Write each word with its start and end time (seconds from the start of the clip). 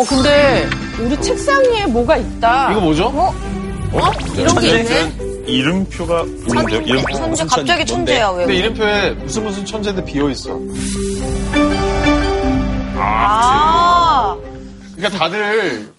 어, 0.00 0.04
근데 0.08 0.66
우리 0.98 1.20
책상 1.20 1.62
위에 1.64 1.84
뭐가 1.86 2.16
있다. 2.16 2.70
이거 2.72 2.80
뭐죠? 2.80 3.06
어? 3.08 3.34
어? 3.92 4.10
이런 4.34 4.58
게 4.60 4.68
있네? 4.80 5.12
이름표가 5.46 6.22
있는데요. 6.22 6.80
이름표. 6.80 7.12
천재 7.16 7.44
갑자기 7.44 7.84
천재야 7.84 8.28
왜? 8.30 8.44
근데 8.46 8.54
이름표에 8.58 9.10
무슨 9.10 9.44
무슨 9.44 9.64
천재인데 9.66 10.04
비어 10.04 10.30
있어. 10.30 10.58
아, 12.96 14.36
그러니까 14.96 15.18
다들 15.18 15.92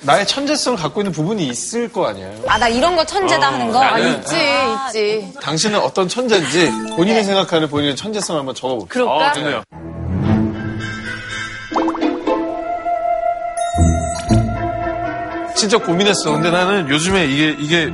나의 0.00 0.26
천재성을 0.26 0.78
갖고 0.78 1.00
있는 1.00 1.12
부분이 1.12 1.46
있을 1.48 1.90
거 1.92 2.06
아니에요. 2.06 2.30
아 2.48 2.58
나 2.58 2.68
이런 2.68 2.96
거 2.96 3.04
천재다 3.04 3.46
하는 3.52 3.70
거. 3.72 3.80
나는- 3.80 4.18
있지, 4.18 4.36
있지. 4.88 5.32
당신은 5.40 5.78
어떤 5.80 6.08
천재인지 6.08 6.70
본인이 6.96 7.22
생각하는 7.24 7.68
본인의 7.68 7.96
천재성을 7.96 8.38
한번 8.38 8.54
적어볼게요. 8.54 8.88
그럴까? 8.88 9.26
아, 9.26 9.32
좋네요. 9.32 9.62
진짜 15.68 15.84
고민했어. 15.84 16.30
근데 16.30 16.48
나는 16.52 16.88
요즘에 16.88 17.26
이게 17.26 17.56
이게 17.58 17.86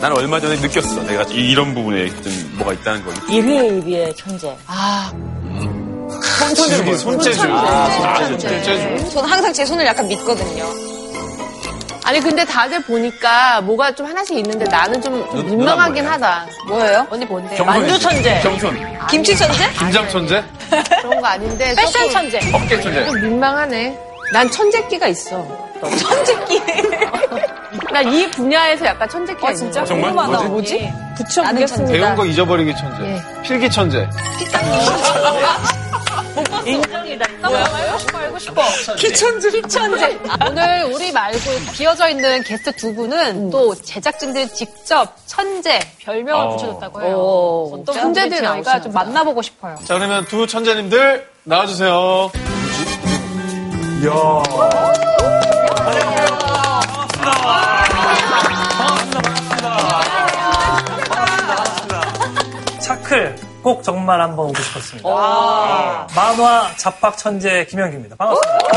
나는 0.00 0.16
얼마 0.16 0.40
전에 0.40 0.56
느꼈어. 0.56 1.02
내가 1.04 1.22
이- 1.30 1.50
이런 1.52 1.72
부분에 1.72 2.08
좀 2.08 2.54
뭐가 2.58 2.72
있다는 2.74 3.04
걸. 3.04 3.14
일희의 3.28 3.66
일비의 3.68 4.14
천재. 4.16 4.56
아, 4.66 5.12
손재주, 6.38 6.96
손재주. 6.98 7.42
아, 7.48 8.24
손재주. 8.26 8.48
손재주. 8.48 9.10
저는 9.10 9.30
항상 9.30 9.52
제 9.52 9.64
손을 9.64 9.86
약간 9.86 10.08
믿거든요. 10.08 10.64
아니, 12.06 12.20
근데 12.20 12.44
다들 12.44 12.80
보니까 12.82 13.60
뭐가 13.62 13.90
좀 13.90 14.06
하나씩 14.06 14.36
있는데 14.38 14.64
나는 14.66 15.02
좀, 15.02 15.28
좀 15.28 15.44
민망하긴 15.44 16.04
뭐예요? 16.04 16.10
하다. 16.10 16.46
뭐예요? 16.68 17.06
언니 17.10 17.24
뭔데? 17.26 17.60
만두 17.64 17.98
천재. 17.98 18.38
경손. 18.44 18.78
김치 19.08 19.36
천재? 19.36 19.68
김장 19.76 20.08
천재? 20.08 20.44
그런 21.02 21.20
거 21.20 21.26
아닌데. 21.26 21.74
패션 21.76 21.92
조금 22.08 22.10
천재. 22.10 22.38
어깨 22.52 22.80
천재. 22.80 23.04
좀 23.06 23.20
민망하네. 23.20 23.98
난 24.32 24.48
천재끼가 24.48 25.08
있어. 25.08 25.44
천재끼. 25.98 26.62
나이 27.92 28.30
분야에서 28.30 28.86
약간 28.86 29.08
천재끼가 29.08 29.48
아, 29.48 29.50
있는 29.50 29.64
진짜? 29.64 29.84
정말? 29.84 30.12
궁금하다. 30.12 30.44
뭐지? 30.48 30.74
뭐지? 30.78 30.92
붙여보겠습니다. 31.16 31.92
배운 31.92 32.14
거 32.14 32.24
잊어버리기 32.24 32.76
천재. 32.76 33.02
예. 33.02 33.42
필기 33.42 33.68
천재. 33.68 34.08
인정이다. 36.66 37.26
키천재. 38.96 39.50
키천재. 39.50 40.18
오늘 40.48 40.90
우리 40.92 41.12
말고 41.12 41.38
비어져 41.72 42.08
있는 42.08 42.42
게스트 42.42 42.72
두 42.76 42.94
분은 42.94 43.50
또 43.50 43.74
제작진들이 43.74 44.48
직접 44.48 45.14
천재 45.26 45.80
별명을 46.00 46.46
어. 46.46 46.56
붙여줬다고 46.56 47.02
해요. 47.02 47.16
오, 47.16 47.80
어떤 47.80 47.94
천재들 47.94 48.42
저희가 48.42 48.80
좀 48.80 48.92
만나보고 48.92 49.42
싶어요. 49.42 49.76
자, 49.84 49.94
그러면 49.94 50.24
두 50.26 50.46
천재님들 50.46 51.28
나와주세요. 51.44 52.30
차클 62.80 63.36
꼭 63.66 63.82
정말 63.82 64.20
한번 64.20 64.46
오고 64.46 64.62
싶었습니다. 64.62 65.08
만화 66.14 66.70
잡박 66.76 67.18
천재 67.18 67.64
김현기입니다. 67.64 68.14
반갑습니다. 68.14 68.68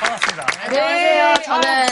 반갑습니다. 0.00 0.46
안녕하세요. 0.66 1.34
저는 1.44 1.86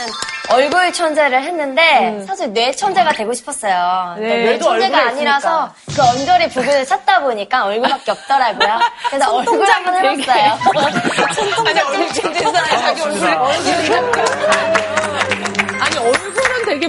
얼굴 0.51 0.93
천재를 0.93 1.43
했는데 1.43 2.23
사실 2.25 2.53
뇌 2.53 2.71
천재가 2.71 3.11
되고 3.11 3.33
싶었어요. 3.33 4.13
근데 4.15 4.29
뇌 4.29 4.43
뇌도 4.51 4.63
천재가 4.63 4.97
얼굴에 4.97 5.09
아니라서 5.09 5.73
그 5.93 6.01
언저리 6.01 6.47
부분을 6.47 6.85
찾다 6.85 7.23
보니까 7.23 7.65
얼굴밖에 7.65 8.11
없더라고요. 8.11 8.79
그래서 9.09 9.35
얼굴 9.35 9.69
한번 9.69 9.93
해봤어요. 9.97 10.59
아니 11.67 11.81
얼굴 11.81 12.13
천재인 12.13 12.53
사람이 12.53 12.81
자기 12.81 13.01
되게 13.11 14.90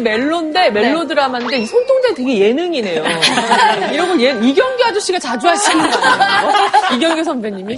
멜로인데 0.02 0.70
멜로 0.70 1.06
드라마인데 1.06 1.58
이 1.58 1.66
손동작 1.66 2.14
되게 2.14 2.38
예능이네요. 2.38 3.02
이런 3.92 4.08
걸 4.08 4.20
예, 4.20 4.30
이경규 4.30 4.84
아저씨가 4.84 5.18
자주 5.18 5.48
하시는 5.48 5.90
거 5.90 5.98
아니에요? 5.98 6.96
이경규 6.96 7.24
선배님이? 7.24 7.76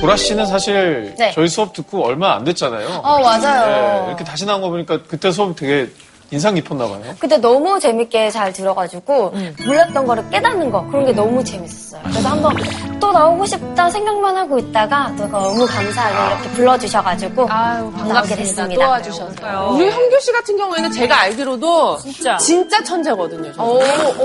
보라 0.00 0.16
씨는 0.16 0.46
사실 0.46 1.14
네. 1.18 1.32
저희 1.32 1.48
수업 1.48 1.72
듣고 1.72 2.04
얼마 2.04 2.34
안 2.34 2.44
됐잖아요. 2.44 3.00
어 3.02 3.20
맞아요. 3.20 4.02
네, 4.02 4.08
이렇게 4.08 4.24
다시 4.24 4.44
나온 4.44 4.60
거 4.60 4.68
보니까 4.68 5.00
그때 5.08 5.30
수업 5.30 5.56
되게 5.56 5.88
인상 6.34 6.54
깊었나 6.54 6.86
봐요. 6.88 7.00
그때 7.20 7.36
너무 7.38 7.78
재밌게 7.78 8.30
잘 8.30 8.52
들어가지고 8.52 9.32
몰랐던 9.66 10.04
거를 10.06 10.28
깨닫는 10.30 10.70
거 10.72 10.84
그런 10.88 11.06
게 11.06 11.12
너무 11.12 11.42
재밌었어요. 11.44 12.02
그래서 12.10 12.28
한번 12.28 12.52
또 12.98 13.12
나오고 13.12 13.46
싶다 13.46 13.88
생각만 13.88 14.36
하고 14.36 14.58
있다가 14.58 15.12
또 15.16 15.26
너무 15.28 15.64
감사하게 15.66 16.34
이렇게 16.34 16.48
불러주셔가지고 16.56 17.46
아유 17.48 17.82
나오게 17.84 17.96
반갑습니다. 17.98 18.36
됐습니다. 18.42 18.84
도와주셔서. 18.86 19.68
우리 19.74 19.90
현규 19.90 20.20
씨 20.20 20.32
같은 20.32 20.56
경우에는 20.56 20.90
제가 20.90 21.20
알기로도 21.22 21.98
진짜 21.98 22.36
진짜 22.38 22.82
천재거든요. 22.82 23.52
저. 23.52 23.62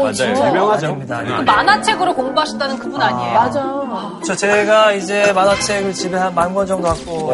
맞아요. 0.02 0.47
유명하죠. 0.50 0.88
입니다. 0.88 1.22
만화책으로 1.46 2.16
공부하셨다는 2.16 2.80
그분 2.80 3.00
아니에요? 3.02 3.34
맞아. 3.34 3.80
저 4.26 4.36
제가 4.36 4.94
이제 4.94 5.31
만화책을 5.34 5.94
집에 5.94 6.18
한 6.18 6.34
만 6.34 6.53
권 6.56 6.66
정도 6.66 6.88
갖고? 6.88 7.34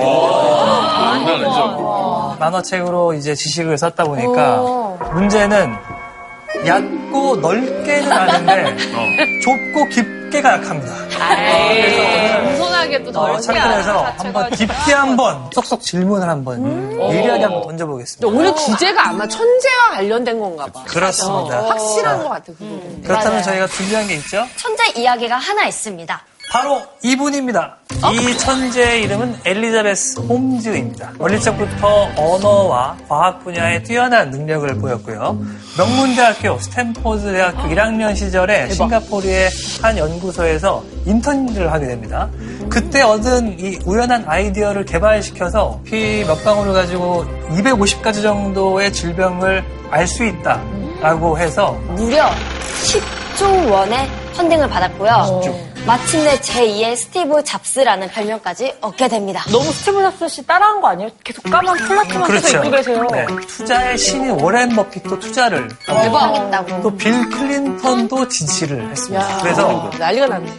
만화책으로 2.39 3.13
이제 3.13 3.33
지식을 3.35 3.77
쌓다 3.77 4.03
보니까 4.03 4.64
문제는 5.13 5.75
얕고 6.65 7.35
넓게는 7.37 8.11
아는데 8.11 8.75
좁고 9.41 9.89
깊게가 9.89 10.53
약합니다. 10.53 10.95
겸손하게 12.45 13.03
또 13.03 13.19
어, 13.19 13.27
넓게 13.27 13.59
알아, 13.59 14.13
한번 14.17 14.49
깊게 14.51 14.93
한번 14.93 15.49
쏙쏙 15.53 15.81
질문을 15.81 16.27
한번 16.29 16.91
예리하게 17.11 17.43
한번 17.43 17.61
던져보겠습니다. 17.63 18.27
오늘 18.27 18.55
주제가 18.55 19.09
아마 19.09 19.27
천재와 19.27 19.89
관련된 19.95 20.39
건가 20.39 20.65
봐. 20.73 20.83
그렇습니다. 20.85 21.61
어, 21.61 21.67
확실한 21.69 22.23
것 22.23 22.29
같아, 22.29 22.45
그거. 22.45 22.65
그렇다면 23.03 23.31
맞아요. 23.33 23.43
저희가 23.43 23.67
준비한 23.67 24.07
게 24.07 24.15
있죠? 24.15 24.45
천재 24.55 24.83
이야기가 24.95 25.35
하나 25.35 25.65
있습니다. 25.65 26.21
바로 26.51 26.81
이분입니다. 27.03 27.77
이 28.13 28.37
천재의 28.37 29.03
이름은 29.03 29.35
엘리자베스 29.45 30.19
홈즈입니다. 30.21 31.13
어릴 31.19 31.39
적부터 31.39 32.09
언어와 32.15 32.95
과학 33.09 33.43
분야에 33.43 33.83
뛰어난 33.83 34.29
능력을 34.29 34.67
보였고요. 34.75 35.37
명문대학교 35.77 36.57
스탠포드 36.59 37.31
대학교 37.33 37.63
1학년 37.63 38.15
시절에 38.15 38.69
싱가포르의 38.69 39.49
한 39.81 39.97
연구소에서 39.97 40.83
인턴을 41.05 41.71
하게 41.71 41.87
됩니다. 41.87 42.29
그때 42.69 43.01
얻은 43.01 43.59
이 43.59 43.79
우연한 43.85 44.23
아이디어를 44.27 44.85
개발시켜서 44.85 45.81
피 45.83 46.23
몇 46.25 46.43
방울을 46.43 46.73
가지고 46.73 47.25
250가지 47.49 48.21
정도의 48.21 48.93
질병을 48.93 49.63
알 49.91 50.07
수 50.07 50.23
있다라고 50.25 51.37
해서 51.37 51.71
무려 51.95 52.29
10조 52.83 53.71
원의 53.71 54.07
펀딩을 54.35 54.67
받았고요. 54.69 55.41
마침내 55.85 56.35
제2의 56.39 56.95
스티브 56.95 57.43
잡스라는 57.43 58.07
별명까지 58.09 58.73
얻게 58.81 59.07
됩니다. 59.07 59.43
너무 59.51 59.65
스티브 59.71 60.01
잡스 60.01 60.27
씨 60.29 60.45
따라한 60.47 60.81
거 60.81 60.87
아니에요? 60.87 61.09
계속 61.23 61.43
까만 61.43 61.77
폴라티만 61.77 62.07
쓰고 62.07 62.23
그렇죠. 62.25 62.57
입고 62.57 62.71
계세요. 62.71 63.07
네, 63.11 63.25
투자의 63.47 63.97
신인 63.97 64.31
워렌 64.31 64.69
버핏도 64.75 65.19
투자를 65.19 65.67
대박하겠다고. 65.85 66.81
또 66.81 66.97
빌 66.97 67.29
클린턴도 67.29 68.27
지지를 68.29 68.89
했습니다. 68.89 69.41
그래서 69.43 69.91
난리가 69.99 70.27
났네. 70.27 70.51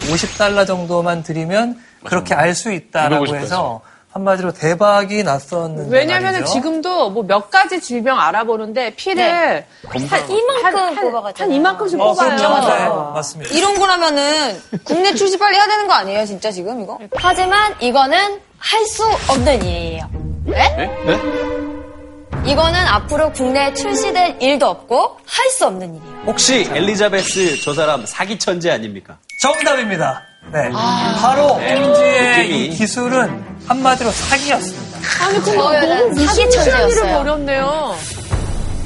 50달러 0.00 0.66
정도만 0.66 1.22
들이면 1.22 1.80
그렇게 2.04 2.34
알 2.34 2.54
수 2.54 2.70
있다라고 2.70 3.24
250 3.24 3.42
해서 3.42 3.80
한마디로 4.12 4.52
대박이 4.52 5.22
났었는데 5.22 5.94
왜냐면은. 5.96 6.44
지금도 6.46 7.10
뭐 7.10 7.22
몇 7.28 7.50
가지 7.50 7.80
질병 7.80 8.18
알아보는데 8.18 8.94
피를 8.96 9.16
네. 9.22 9.66
한 9.86 10.30
이만큼 10.30 10.78
한, 10.78 10.94
뽑아가잖아요. 10.96 11.34
한 11.38 11.52
이만큼씩 11.52 12.00
어, 12.00 12.14
뽑아요. 12.14 12.36
그렇죠. 12.36 12.68
네, 12.74 12.88
맞습니다. 13.14 13.54
이런 13.54 13.78
거라면은 13.78 14.60
국내 14.84 15.14
출시 15.14 15.38
빨리 15.38 15.56
해야 15.56 15.66
되는 15.66 15.86
거 15.86 15.92
아니에요, 15.94 16.24
진짜 16.24 16.50
지금 16.50 16.80
이거? 16.82 16.98
하지만 17.16 17.74
이거는 17.80 18.40
할 18.58 18.86
수 18.86 19.04
없는 19.28 19.62
일이에요. 19.62 20.08
네? 20.46 20.76
네? 21.06 22.50
이거는 22.50 22.80
앞으로 22.86 23.30
국내에 23.32 23.74
출시될 23.74 24.36
일도 24.40 24.66
없고 24.66 25.18
할 25.26 25.50
수 25.50 25.66
없는 25.66 25.94
일이에요. 25.96 26.22
혹시 26.26 26.68
엘리자베스 26.72 27.60
저 27.62 27.74
사람 27.74 28.06
사기 28.06 28.38
천재 28.38 28.70
아닙니까? 28.70 29.18
정답입니다. 29.42 30.22
네. 30.52 30.70
바로 30.70 31.48
홈즈의 31.54 32.38
느낌이. 32.38 32.64
이 32.64 32.70
기술은 32.70 33.44
한마디로 33.66 34.10
사기였습니다. 34.10 34.98
아니 35.24 35.34
근데 35.40 35.52
저희는 35.56 35.98
너무 36.14 36.26
사기 36.26 36.50
천재였어요. 36.50 37.18
벌였네요. 37.18 37.94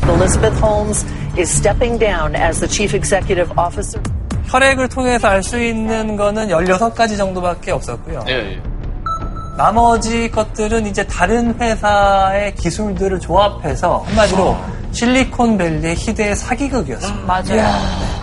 Elizabeth 0.08 0.58
Holmes 0.64 1.06
is 1.38 1.50
stepping 1.52 1.98
down 1.98 2.34
as 2.34 2.58
the 2.60 2.68
chief 2.68 2.94
executive 2.96 3.52
officer. 3.56 4.02
혈액을 4.46 4.88
통해서 4.88 5.28
알 5.28 5.42
수 5.42 5.62
있는 5.62 6.16
거는 6.16 6.48
16가지 6.48 7.16
정도밖에 7.16 7.70
없었고요. 7.70 8.24
예, 8.28 8.32
예. 8.54 8.62
나머지 9.56 10.30
것들은 10.30 10.86
이제 10.86 11.06
다른 11.06 11.54
회사의 11.60 12.54
기술들을 12.56 13.20
조합해서 13.20 14.04
한마디로 14.08 14.56
실리콘밸리의 14.92 15.94
희대의 15.94 16.34
사기극이었습니다. 16.36 17.24
맞아요. 17.26 17.62
그 18.20 18.21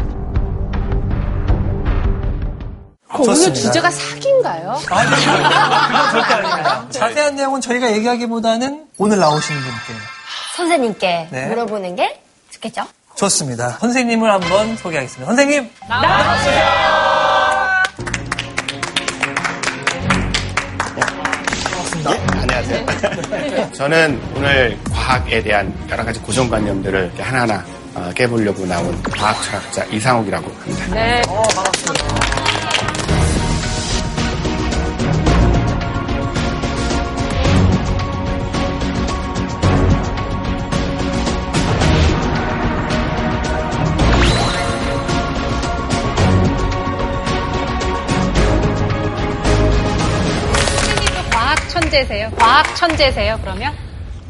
오늘. 3.24 3.54
주제가 3.54 3.90
사기인가요? 3.92 4.80
아니, 4.90 5.10
그건 5.10 6.12
절대 6.12 6.34
아닙니다. 6.34 6.86
자세한 6.92 7.36
내용은 7.36 7.62
저희가 7.62 7.92
얘기하기보다는 7.92 8.86
오늘 8.98 9.20
나오신 9.20 9.56
분께. 9.56 10.00
선생님께 10.56 11.28
네. 11.32 11.46
물어보는 11.48 11.96
게 11.96 12.22
좋겠죠? 12.52 12.86
좋습니다. 13.16 13.78
선생님을 13.80 14.32
한번 14.32 14.78
소개하겠습니다. 14.78 15.26
선생님! 15.28 15.70
안녕하세요. 15.90 16.90
저는 23.74 24.22
오늘 24.36 24.78
과학에 24.92 25.42
대한 25.44 25.74
여러 25.90 26.04
가지 26.04 26.20
고정관념들을 26.22 27.14
하나하나 27.20 27.64
어, 27.96 28.12
깨보려고 28.16 28.66
나온 28.66 29.02
과학 29.04 29.42
철학자 29.44 29.84
이상욱이라고 29.86 30.50
합니다. 30.52 30.86
네. 30.94 31.22
과학 31.26 32.29
천재세요? 51.90 52.30
과학 52.38 52.76
천재세요, 52.76 53.40
그러면? 53.42 53.74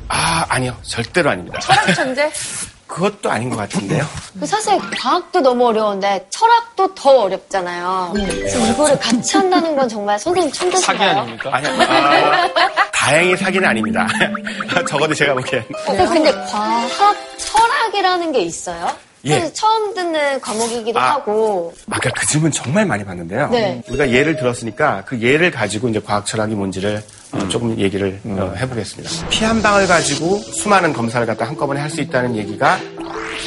아, 0.07 0.45
아니요. 0.47 0.75
절대로 0.81 1.29
아닙니다. 1.29 1.59
철학 1.59 1.93
천재? 1.93 2.31
그것도 2.87 3.29
아닌 3.29 3.49
것 3.49 3.57
같은데요. 3.57 4.03
그 4.39 4.45
사실 4.47 4.79
과학도 4.97 5.41
너무 5.41 5.67
어려운데 5.67 6.25
철학도 6.29 6.95
더 6.95 7.23
어렵잖아요. 7.23 8.13
그래서 8.15 8.57
이거를 8.71 8.97
같이 8.97 9.37
한다는 9.37 9.75
건 9.75 9.87
정말 9.87 10.17
선생님 10.17 10.51
천재신가요? 10.51 11.37
아니요. 11.51 11.71
아, 11.83 12.49
다행히 12.91 13.35
사기는 13.37 13.67
아닙니다. 13.67 14.07
적어도 14.89 15.13
제가 15.13 15.35
보기엔. 15.35 15.63
근데, 15.85 16.05
근데 16.07 16.31
과학 16.31 17.15
철학이라는 17.37 18.31
게 18.31 18.39
있어요? 18.39 18.87
예. 19.25 19.37
사실 19.37 19.53
처음 19.53 19.93
듣는 19.93 20.39
과목이기도 20.41 20.99
아. 20.99 21.11
하고 21.11 21.73
아까 21.91 22.09
그 22.09 22.25
질문 22.25 22.51
정말 22.51 22.85
많이 22.85 23.03
받는데요. 23.03 23.49
네. 23.49 23.83
우리가 23.87 24.09
예를 24.09 24.37
들었으니까 24.37 25.03
그 25.05 25.21
예를 25.21 25.51
가지고 25.51 25.89
이제 25.89 25.99
과학 25.99 26.25
철학이 26.25 26.55
뭔지를 26.55 26.97
어, 26.97 27.01
조금 27.49 27.77
얘기를 27.77 28.19
어, 28.25 28.53
해보겠습니다. 28.57 29.29
피 29.29 29.45
한 29.45 29.61
방을 29.61 29.87
가지고 29.87 30.37
수많은 30.39 30.93
검사를 30.93 31.25
갖다 31.27 31.45
한꺼번에 31.45 31.79
할 31.79 31.89
수 31.89 32.01
있다는 32.01 32.35
얘기가 32.35 32.77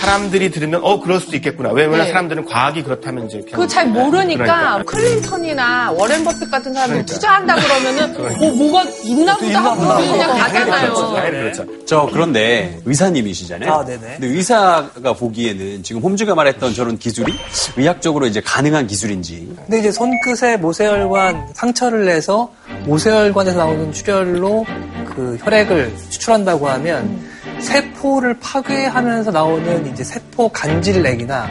사람들이 0.07 0.51
들으면 0.51 0.81
어 0.83 0.99
그럴 1.01 1.21
수도 1.21 1.37
있겠구나. 1.37 1.71
왜냐면 1.71 2.01
네. 2.01 2.07
사람들은 2.09 2.45
과학이 2.45 2.83
그렇다면 2.83 3.27
이제 3.27 3.41
그거 3.49 3.67
잘 3.69 3.87
모르니까 3.87 4.45
그러니까. 4.45 4.83
클린턴이나 4.85 5.93
워렌 5.93 6.25
버핏 6.25 6.51
같은 6.51 6.75
사람들이 6.75 7.05
그러니까. 7.05 7.15
투자한다 7.15 7.55
그러면은 7.55 8.17
어 8.17 8.51
뭐가 8.57 8.83
있나 9.05 9.37
보다 9.37 9.61
하고 9.65 10.11
그냥 10.11 10.39
가잖아요. 10.39 10.95
그렇죠. 11.31 11.67
저 11.87 12.09
그런데 12.13 12.81
의사님이시잖아요. 12.85 13.73
아, 13.73 13.85
네네. 13.85 14.17
근데 14.19 14.27
의사가 14.27 15.13
보기에는 15.13 15.85
지금 15.85 16.03
홈즈가 16.03 16.35
말했던 16.35 16.75
저런 16.75 16.99
기술이 16.99 17.33
의학적으로 17.77 18.27
이제 18.27 18.41
가능한 18.41 18.89
기술인지 18.89 19.55
근데 19.57 19.79
이제 19.79 19.93
손끝에 19.93 20.57
모세혈관 20.57 21.51
상처를 21.55 22.07
내서 22.07 22.51
모세혈관에서 22.87 23.57
나오는 23.57 23.93
출혈로 23.93 24.67
그 25.15 25.39
혈액을 25.41 25.95
추출한다고 26.11 26.69
하면 26.69 27.32
세포를 27.63 28.39
파괴하면서 28.41 29.31
나오는 29.31 29.87
이제 29.93 30.05
세포 30.05 30.49
간질렉이나 30.49 31.47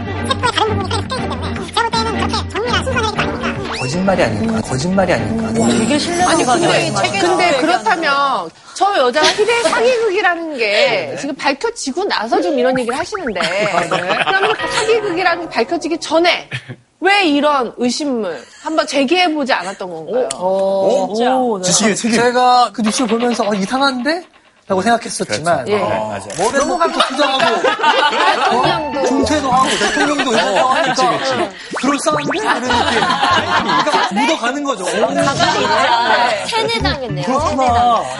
거짓말이 3.80 4.24
아닐까? 4.24 4.62
거짓말이 4.62 5.14
아닐까? 5.14 5.54
되게 5.54 5.98
신뢰도가 5.98 6.32
아니 6.32 6.44
근데. 6.46 7.20
근데 7.20 7.58
그렇다면 7.58 8.50
저 8.76 8.98
여자가 8.98 9.28
희대의 9.28 9.64
사기극이라는 9.64 10.58
게 10.58 11.16
지금 11.20 11.36
밝혀지고 11.36 12.06
나서 12.06 12.42
좀 12.42 12.58
이런 12.60 12.78
얘기를 12.78 12.98
하시는데 12.98 13.40
그러면 14.26 14.54
그 14.54 14.72
사기극이라는 14.72 15.44
게 15.44 15.50
밝혀지기 15.50 15.98
전에 16.00 16.48
왜 17.00 17.24
이런 17.26 17.74
의심을 17.78 18.40
한번 18.62 18.86
제기해 18.86 19.34
보지 19.34 19.52
않았던 19.52 19.90
건가요? 19.90 20.30
진짜. 21.16 21.72
지식의 21.72 21.96
책임. 21.96 22.18
제가 22.18 22.70
그 22.74 22.82
뉴스를 22.84 23.08
보면서 23.08 23.48
어, 23.48 23.54
이상한데? 23.56 24.24
라고 24.72 24.82
생각했었지만 24.82 25.66
그렇죠. 25.66 25.72
예. 25.74 25.76
네, 25.76 25.90
맞아요. 25.90 26.28
머리는 26.38 26.94
또 26.94 27.00
투자하고 27.10 27.62
대통령도 28.40 29.06
중퇴도 29.06 29.52
하고 29.52 29.68
대통령도 29.70 30.32
이렇게 30.32 30.60
하니까 30.60 31.50
그럴싸한데? 31.76 32.40
이런 32.40 32.62
느낌. 32.62 33.02
그러니까 33.52 34.08
묻어가는 34.14 34.64
거죠. 34.64 34.86
오, 34.86 36.48
세뇌당했네요. 36.48 37.26
그렇구나. 37.26 37.66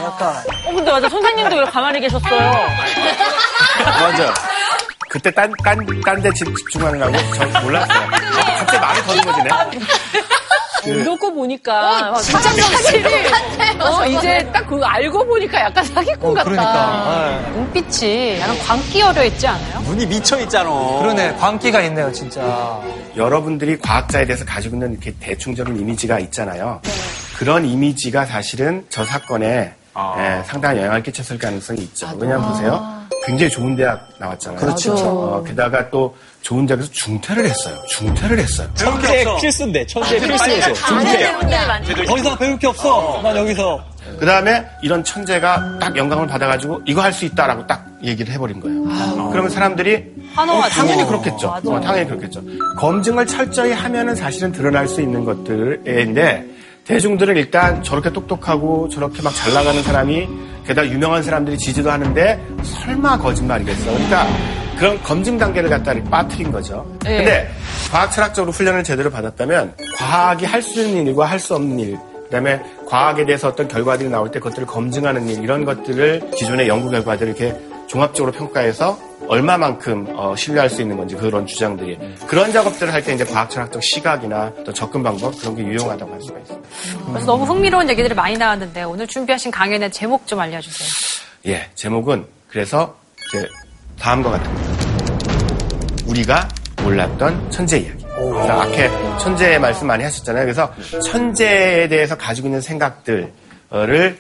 약간. 0.04 0.44
어, 0.66 0.74
근데 0.76 0.92
맞아. 0.92 1.08
선생님도 1.08 1.56
왜 1.56 1.64
가만히 1.64 2.02
계셨어요? 2.02 2.52
맞아. 3.80 4.34
그때 5.10 5.32
딴, 5.32 5.54
딴, 5.64 5.78
딴 6.06 6.22
데 6.22 6.30
집중하느라고 6.34 7.14
저 7.34 7.46
몰랐어요. 7.62 8.10
갑자기 8.60 8.78
말이 8.80 9.02
더듬어지네. 9.04 9.50
이러고 10.86 11.34
보니까 11.34 12.12
어, 12.12 12.18
진짜 12.22 12.50
확실히 12.50 13.04
똑같아요. 13.04 13.84
어, 13.84 14.06
이제 14.08 14.50
딱 14.52 14.66
그거 14.68 14.86
알고 14.86 15.26
보니까 15.26 15.62
약간 15.62 15.84
사기꾼 15.86 16.34
같다. 16.34 16.50
그러니까. 16.50 17.40
눈빛이 17.54 18.40
약간 18.40 18.58
광기 18.60 19.02
어려 19.02 19.24
있지 19.26 19.48
않아요? 19.48 19.80
눈이 19.82 20.06
미쳐 20.08 20.40
있잖아. 20.42 20.70
그러네. 21.00 21.36
광기가 21.36 21.82
있네요, 21.84 22.12
진짜. 22.12 22.80
여러분들이 23.16 23.78
과학자에 23.80 24.26
대해서 24.26 24.46
가지고 24.46 24.76
있는 24.76 24.92
이렇게 24.94 25.14
대충적인 25.20 25.78
이미지가 25.80 26.20
있잖아요. 26.20 26.82
그런 27.38 27.66
이미지가 27.66 28.26
사실은 28.26 28.86
저 28.90 29.04
사건에 29.04 29.74
예, 30.18 30.44
상당한 30.46 30.78
영향을 30.78 31.04
끼쳤을 31.04 31.38
가능성이 31.38 31.82
있죠. 31.82 32.08
왜냐하면 32.18 32.48
보세요. 32.50 33.01
굉장히 33.26 33.50
좋은 33.52 33.76
대학 33.76 34.08
나왔잖아요. 34.18 34.60
그렇죠. 34.60 34.94
어, 34.96 35.44
게다가 35.44 35.90
또 35.90 36.16
좋은 36.42 36.66
대학에서 36.66 36.90
중퇴를 36.92 37.46
했어요. 37.46 37.76
중퇴를 37.88 38.40
했어요. 38.40 38.68
천재 38.74 39.26
필수인데 39.40 39.86
천재 39.86 40.20
필수에서 40.20 40.74
중퇴야. 40.74 41.40
더 42.08 42.18
이상 42.18 42.38
배울 42.38 42.58
게 42.58 42.68
없어. 42.68 43.20
난 43.22 43.36
여기서. 43.38 43.84
그 44.20 44.26
다음에 44.26 44.66
이런 44.82 45.04
천재가 45.04 45.78
딱 45.80 45.96
영감을 45.96 46.28
받아가지고 46.28 46.82
이거 46.86 47.02
할 47.02 47.14
수 47.14 47.26
있다라고 47.26 47.68
딱 47.68 47.86
얘기를 48.04 48.34
해버린 48.34 48.60
거예요. 48.60 49.30
그러면 49.32 49.50
사람들이 49.52 50.04
어, 50.36 50.62
당연히 50.70 51.06
그렇겠죠. 51.06 51.50
어, 51.50 51.80
당연히 51.82 52.08
그렇겠죠. 52.08 52.42
검증을 52.78 53.28
철저히 53.28 53.72
하면은 53.74 54.16
사실은 54.16 54.52
드러날 54.52 54.88
수 54.88 55.02
있는 55.02 55.24
것들인데 55.24 56.46
대중들은 56.86 57.38
일단 57.38 57.84
저렇게 57.84 58.12
똑똑하고 58.12 58.90
저렇게 58.90 59.22
막 59.22 59.34
잘 59.36 59.54
나가는 59.54 59.82
사람이 59.84 60.28
게다가 60.66 60.88
유명한 60.88 61.24
사람들이 61.24 61.58
지지도 61.58 61.92
하는데 61.92 62.40
설마 62.64 63.18
거짓말이겠어. 63.18 63.92
그러니까 63.92 64.28
그런 64.78 65.04
검증 65.04 65.38
단계를 65.38 65.70
갖다 65.70 65.94
빠뜨린 66.10 66.52
거죠. 66.52 66.86
네. 67.04 67.18
근데 67.18 67.52
과학 67.92 68.12
철학적으로 68.12 68.52
훈련을 68.52 68.84
제대로 68.84 69.10
받았다면 69.10 69.76
과학이 69.98 70.46
할 70.46 70.62
수 70.62 70.82
있는 70.84 71.08
일과 71.08 71.26
할 71.26 71.40
수 71.40 71.56
없는 71.56 71.80
일 71.80 71.98
그다음에 72.26 72.62
과학에 72.88 73.26
대해서 73.26 73.50
어떤 73.50 73.68
결과들이 73.68 74.10
나올 74.10 74.32
때 74.32 74.40
그것들을 74.40 74.66
검증하는 74.68 75.28
일 75.28 75.44
이런 75.44 75.66
것들을 75.66 76.32
기존의 76.38 76.68
연구 76.68 76.90
결과들을 76.90 77.36
이렇게 77.36 77.56
종합적으로 77.92 78.32
평가해서 78.32 78.98
얼마만큼 79.28 80.08
어, 80.16 80.34
신뢰할 80.36 80.70
수 80.70 80.82
있는 80.82 80.96
건지 80.96 81.16
그런 81.16 81.46
주장들이 81.46 82.00
그런 82.26 82.54
작업들을 82.54 82.92
할 82.94 83.02
때 83.04 83.14
이제 83.14 83.26
과학철학적 83.26 83.84
시각이나 83.84 84.54
또 84.64 84.72
접근 84.72 85.04
방법 85.04 85.38
그런 85.38 85.56
게 85.56 85.64
유용하다고 85.64 86.14
할 86.14 86.22
수가 86.22 86.40
있습니다. 86.40 86.70
그래서 87.08 87.26
너무 87.26 87.44
흥미로운 87.44 87.90
얘기들이 87.90 88.14
많이 88.14 88.38
나왔는데 88.38 88.84
오늘 88.84 89.08
준비하신 89.08 89.52
강연의 89.52 89.92
제목 89.92 90.26
좀 90.26 90.40
알려주세요. 90.40 90.88
예, 91.48 91.70
제목은 91.76 92.26
그래서 92.48 92.96
이제 93.28 93.48
다음과 94.00 94.30
같은 94.30 94.54
겁니다. 94.54 94.86
우리가 96.06 96.48
몰랐던 96.84 97.52
천재 97.52 97.80
이야기. 97.80 98.06
그래서 98.06 98.62
아까 98.62 99.18
천재 99.18 99.58
말씀 99.58 99.88
많이 99.88 100.04
하셨잖아요. 100.04 100.46
그래서 100.46 100.72
천재에 101.04 101.88
대해서 101.90 102.16
가지고 102.18 102.48
있는 102.48 102.62
생각들을 102.62 103.32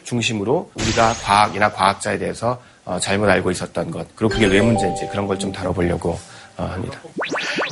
중심으로 0.04 0.72
우리가 0.76 1.14
과학이나 1.24 1.72
과학자에 1.72 2.18
대해서 2.18 2.60
어, 2.86 2.98
잘못 3.00 3.30
알고 3.30 3.52
있었던 3.52 3.92
것, 3.92 4.08
그리고 4.16 4.34
그게 4.34 4.46
왜 4.48 4.62
문제인지 4.62 5.08
그런 5.12 5.28
걸 5.28 5.38
좀 5.38 5.52
다뤄보려고 5.52 6.18
어, 6.58 6.64
합니다. 6.72 7.00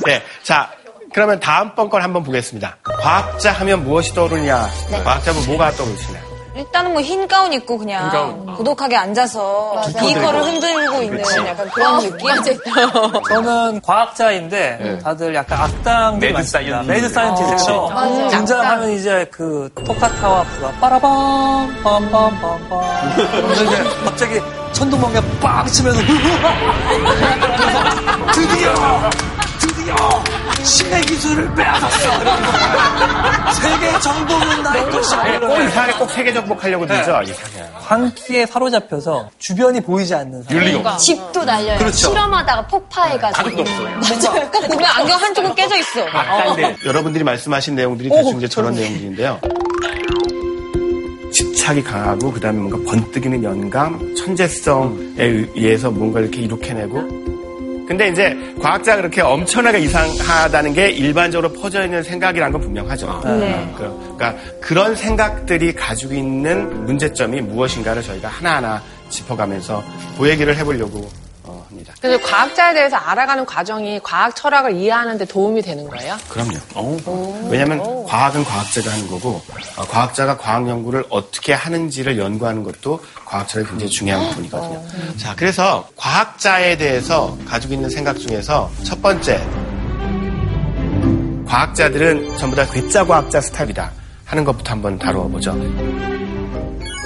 네, 0.06 0.22
자, 0.42 0.70
그러면 1.12 1.38
다음번 1.40 1.88
걸 1.90 2.02
한번 2.02 2.22
보겠습니다. 2.22 2.76
과학자 2.82 3.52
하면 3.52 3.84
무엇이 3.84 4.14
떠오르냐? 4.14 4.68
과학자 5.04 5.32
하면 5.32 5.44
뭐가 5.46 5.70
떠오르시나요? 5.72 6.30
일단은 6.56 6.92
뭐 6.92 7.00
흰 7.00 7.26
가운 7.28 7.52
입고 7.52 7.78
그냥 7.78 8.44
고독하게 8.56 8.96
앉아서 8.96 9.82
비커를 9.98 10.42
흔들고 10.42 11.02
있는 11.02 11.22
약간 11.46 11.70
그런 11.70 12.00
느낌? 12.00 12.28
저는 13.28 13.80
과학자인데 13.82 14.98
다들 15.02 15.34
약간 15.34 15.60
악당들이 15.62 16.32
mad 16.32 16.34
많습니다. 16.34 16.82
scientist. 16.82 16.90
Mad 16.92 17.08
scientist에서 17.14 17.88
맞아요. 17.90 18.28
등장하면 18.28 18.90
이제 18.90 19.26
그 19.30 19.70
토카타와 19.74 20.42
푸가 20.42 20.70
빠라밤 20.72 21.82
빰빰빰빰 21.82 22.68
갑자기 24.04 24.40
천둥번개 24.72 25.20
빡 25.40 25.66
치면서 25.66 26.00
드디어 28.32 29.10
드디어 29.58 29.94
신의 30.62 31.02
기술을 31.02 31.54
빼앗았어. 31.54 32.10
세계 33.60 33.98
정복은 34.00 34.62
나의 34.62 34.90
것이야. 34.90 35.40
꼭 35.40 35.58
이상하게 35.58 35.92
꼭 35.94 36.10
세계 36.10 36.32
정복하려고 36.32 36.86
들죠. 36.86 37.20
이상해. 37.22 37.68
광기에 37.86 38.46
사로잡혀서 38.46 39.30
주변이 39.38 39.80
보이지 39.80 40.14
않는 40.14 40.42
사람. 40.44 40.62
윤리가 40.62 40.92
없어. 40.92 40.98
집도 41.04 41.44
날려요. 41.44 41.78
그렇죠. 41.78 41.96
실험하다가 41.96 42.66
폭파해가지고. 42.68 43.42
가족도 43.42 43.62
없어. 43.62 44.30
맞아요. 44.32 44.50
보면 44.68 44.84
안경 44.96 45.20
한쪽은 45.20 45.54
깨져 45.54 45.76
있어. 45.76 46.00
여러분들이 46.86 47.24
말씀하신 47.24 47.74
내용들이 47.74 48.08
대충 48.10 48.36
이제 48.38 48.48
저런 48.48 48.74
내용들인데요. 48.74 49.40
집착이 51.70 51.82
강하고 51.82 52.32
그다음에 52.32 52.58
뭔가 52.58 52.90
번뜩이는 52.90 53.42
연감, 53.42 54.14
천재성에 54.14 55.14
의해서 55.54 55.90
뭔가 55.90 56.20
이렇게 56.20 56.42
이룩해내고. 56.42 57.20
근데 57.86 58.08
이제 58.08 58.36
과학자가 58.60 58.98
그렇게 58.98 59.20
엄청나게 59.20 59.80
이상하다는 59.80 60.74
게 60.74 60.90
일반적으로 60.90 61.52
퍼져 61.52 61.84
있는 61.84 62.02
생각이라는 62.02 62.52
건 62.52 62.60
분명하죠. 62.60 63.20
네. 63.24 63.72
그러니까 63.76 64.36
그런 64.60 64.94
생각들이 64.94 65.72
가지고 65.74 66.14
있는 66.14 66.84
문제점이 66.84 67.40
무엇인가를 67.40 68.02
저희가 68.02 68.28
하나하나 68.28 68.80
짚어가면서 69.08 69.82
보얘기를 70.16 70.56
해보려고 70.56 70.98
어, 70.98 71.29
합니다. 71.70 71.94
그래서 72.00 72.22
과학자에 72.22 72.74
대해서 72.74 72.96
알아가는 72.96 73.46
과정이 73.46 74.00
과학 74.02 74.34
철학을 74.36 74.76
이해하는 74.76 75.18
데 75.18 75.24
도움이 75.24 75.62
되는 75.62 75.88
거예요? 75.88 76.16
그럼요. 76.28 77.48
왜냐하면 77.48 78.04
과학은 78.06 78.44
과학자가 78.44 78.90
하는 78.90 79.08
거고 79.08 79.40
어, 79.76 79.84
과학자가 79.86 80.36
과학 80.36 80.68
연구를 80.68 81.04
어떻게 81.08 81.52
하는지를 81.52 82.18
연구하는 82.18 82.62
것도 82.64 83.00
과학 83.24 83.48
철학이 83.48 83.70
굉장히 83.70 83.90
중요한 83.90 84.28
부분이거든요. 84.30 84.82
자, 85.16 85.34
그래서 85.36 85.88
과학자에 85.96 86.76
대해서 86.76 87.36
가지고 87.46 87.74
있는 87.74 87.88
생각 87.88 88.18
중에서 88.18 88.70
첫 88.84 89.00
번째 89.00 89.40
과학자들은 91.46 92.36
전부 92.36 92.54
다 92.54 92.64
괴짜 92.66 93.04
과학자 93.04 93.40
스타일이다 93.40 93.90
하는 94.24 94.44
것부터 94.44 94.72
한번 94.72 94.98
다뤄보죠. 94.98 95.52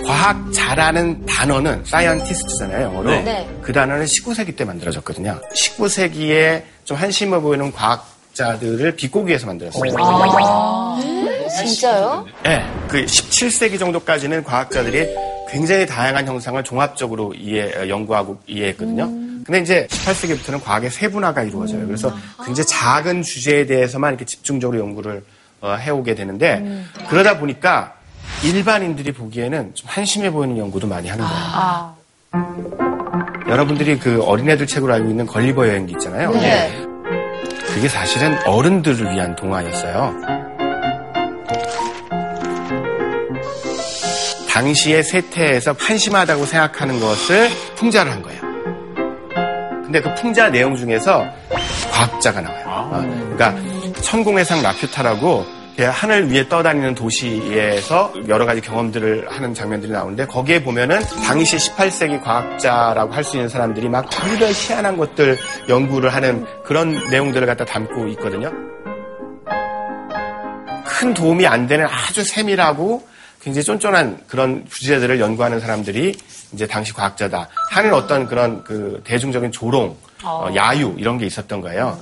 과학 0.06 0.52
자라는 0.52 1.26
단어는 1.26 1.84
사이언티스트잖아요, 1.84 2.86
영어로. 2.86 3.10
네. 3.22 3.48
그 3.62 3.72
단어는 3.72 4.04
19세기 4.04 4.56
때 4.56 4.64
만들어졌거든요. 4.64 5.40
19세기에 5.54 6.62
좀 6.84 6.96
한심해 6.96 7.38
보이는 7.40 7.72
과학자들을 7.72 8.96
비꼬기 8.96 9.28
위해서 9.28 9.46
만들었어요. 9.46 9.82
진짜요? 11.56 12.26
네, 12.42 12.64
그 12.88 13.04
17세기 13.04 13.78
정도까지는 13.78 14.44
과학자들이 14.44 15.08
굉장히 15.48 15.86
다양한 15.86 16.26
형상을 16.26 16.62
종합적으로 16.64 17.32
이해, 17.34 17.72
어, 17.76 17.88
연구하고 17.88 18.40
이해했거든요. 18.46 19.06
근데 19.44 19.60
이제 19.60 19.86
18세기부터는 19.90 20.62
과학의 20.62 20.90
세분화가 20.90 21.42
이루어져요. 21.42 21.86
그래서 21.86 22.12
굉장히 22.44 22.66
작은 22.66 23.22
주제에 23.22 23.66
대해서만 23.66 24.12
이렇게 24.12 24.24
집중적으로 24.24 24.80
연구를 24.80 25.22
어, 25.60 25.74
해오게 25.74 26.14
되는데 26.14 26.84
그러다 27.08 27.38
보니까 27.38 27.94
일반인들이 28.42 29.12
보기에는 29.12 29.74
좀 29.74 29.88
한심해 29.88 30.30
보이는 30.30 30.58
연구도 30.58 30.86
많이 30.86 31.08
하는 31.08 31.24
거예요. 31.24 31.94
여러분들이 33.48 33.98
그 33.98 34.22
어린애들 34.22 34.66
책으로 34.66 34.92
알고 34.94 35.10
있는 35.10 35.26
걸리버 35.26 35.68
여행기 35.68 35.92
있잖아요. 35.92 36.32
네. 36.32 36.70
그게 37.74 37.88
사실은 37.88 38.36
어른들을 38.46 39.12
위한 39.12 39.34
동화였어요. 39.36 40.14
당시의 44.50 45.02
세태에서 45.02 45.74
한심하다고 45.78 46.46
생각하는 46.46 47.00
것을 47.00 47.50
풍자를 47.74 48.12
한 48.12 48.22
거예요. 48.22 48.40
근데 49.84 50.00
그 50.00 50.14
풍자 50.14 50.48
내용 50.48 50.76
중에서 50.76 51.26
과학자가 51.92 52.40
나와요. 52.40 52.64
어, 52.66 53.00
그러니까 53.36 53.54
천공해상 54.00 54.62
라퓨타라고 54.62 55.44
이렇게 55.44 55.53
하늘 55.82 56.30
위에 56.30 56.48
떠다니는 56.48 56.94
도시에서 56.94 58.12
여러 58.28 58.46
가지 58.46 58.60
경험들을 58.60 59.26
하는 59.28 59.54
장면들이 59.54 59.90
나오는데 59.90 60.26
거기에 60.26 60.62
보면은 60.62 61.00
당시 61.26 61.56
18세기 61.56 62.22
과학자라고 62.22 63.12
할 63.12 63.24
수 63.24 63.36
있는 63.36 63.48
사람들이 63.48 63.88
막 63.88 64.08
별별 64.10 64.50
희한한 64.50 64.96
것들 64.96 65.36
연구를 65.68 66.14
하는 66.14 66.46
그런 66.62 67.08
내용들을 67.10 67.46
갖다 67.46 67.64
담고 67.64 68.06
있거든요. 68.08 68.52
큰 70.84 71.14
도움이 71.14 71.46
안 71.46 71.66
되는 71.66 71.86
아주 71.86 72.22
세밀하고 72.22 73.06
굉장히 73.40 73.64
쫀쫀한 73.64 74.20
그런 74.28 74.64
주제들을 74.68 75.18
연구하는 75.20 75.58
사람들이 75.58 76.14
이제 76.52 76.66
당시 76.66 76.92
과학자다 76.92 77.48
하는 77.72 77.92
어떤 77.94 78.26
그런 78.26 78.62
그 78.62 79.00
대중적인 79.04 79.50
조롱, 79.52 79.96
어, 80.22 80.48
야유 80.54 80.94
이런 80.98 81.18
게 81.18 81.26
있었던 81.26 81.60
거예요. 81.60 81.98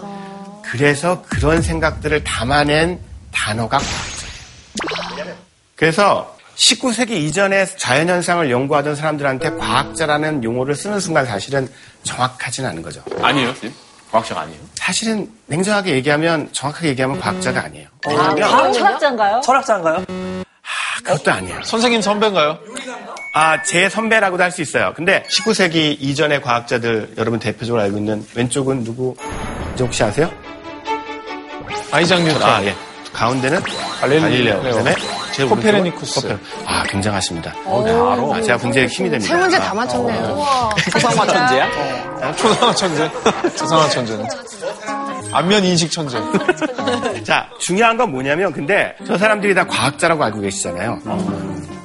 그래서 0.62 1.22
그런 1.28 1.62
생각들을 1.62 2.22
담아낸 2.24 2.98
단어가 3.32 3.78
과학자예요. 3.78 5.34
그래서 5.76 6.36
19세기 6.56 7.10
이전에 7.12 7.64
자연현상을 7.66 8.50
연구하던 8.50 8.94
사람들한테 8.94 9.50
과학자라는 9.56 10.44
용어를 10.44 10.74
쓰는 10.74 11.00
순간 11.00 11.26
사실은 11.26 11.68
정확하진 12.04 12.66
않은 12.66 12.82
거죠. 12.82 13.02
아니에요, 13.20 13.48
선생님? 13.48 13.76
과학자가 14.10 14.42
아니에요? 14.42 14.60
사실은 14.74 15.30
냉정하게 15.46 15.92
얘기하면 15.94 16.50
정확하게 16.52 16.88
얘기하면 16.88 17.18
과학자가 17.18 17.64
아니에요. 17.64 17.88
왜냐면 18.06 18.40
과학 18.40 18.72
철학자인가요? 18.72 19.40
철학자인가요? 19.42 20.04
그것도 21.02 21.32
아니에요. 21.32 21.62
선생님 21.64 22.00
선배인가요? 22.02 22.58
아, 23.34 23.62
제 23.62 23.88
선배라고도 23.88 24.42
할 24.42 24.52
수 24.52 24.60
있어요. 24.62 24.92
근데 24.94 25.24
19세기 25.28 25.96
이전의 26.00 26.42
과학자들 26.42 27.14
여러분 27.16 27.38
대표적으로 27.40 27.82
알고 27.82 27.96
있는 27.96 28.24
왼쪽은 28.34 28.84
누구 28.84 29.16
이제 29.74 29.82
혹시 29.82 30.04
아세요? 30.04 30.30
아이작 31.90 32.22
뉴턴. 32.22 32.42
아, 32.42 32.62
예. 32.64 32.74
가운데는 33.12 33.60
갈릴레오. 34.00 34.62
그다음에 34.62 34.94
제일 35.32 35.48
코페르니쿠스. 35.48 36.20
코페르. 36.22 36.38
아, 36.66 36.82
굉장하십니다. 36.84 37.52
아, 37.66 38.40
제가 38.42 38.58
굉장히 38.58 38.86
힘이 38.88 39.10
됩니다. 39.10 39.34
세 39.34 39.40
문제 39.40 39.58
다 39.58 39.70
아, 39.70 39.74
맞췄네요. 39.74 40.70
초상화 40.92 41.26
천재야? 41.26 42.32
초상화 42.36 42.74
천재. 42.74 43.10
초상화 43.56 43.88
천재는. 43.90 44.26
안면 45.32 45.64
인식 45.64 45.90
천재. 45.90 46.18
자, 47.24 47.48
중요한 47.58 47.96
건 47.96 48.10
뭐냐면, 48.10 48.52
근데 48.52 48.94
저 49.06 49.16
사람들이 49.16 49.54
다 49.54 49.66
과학자라고 49.66 50.22
알고 50.24 50.40
계시잖아요. 50.40 50.98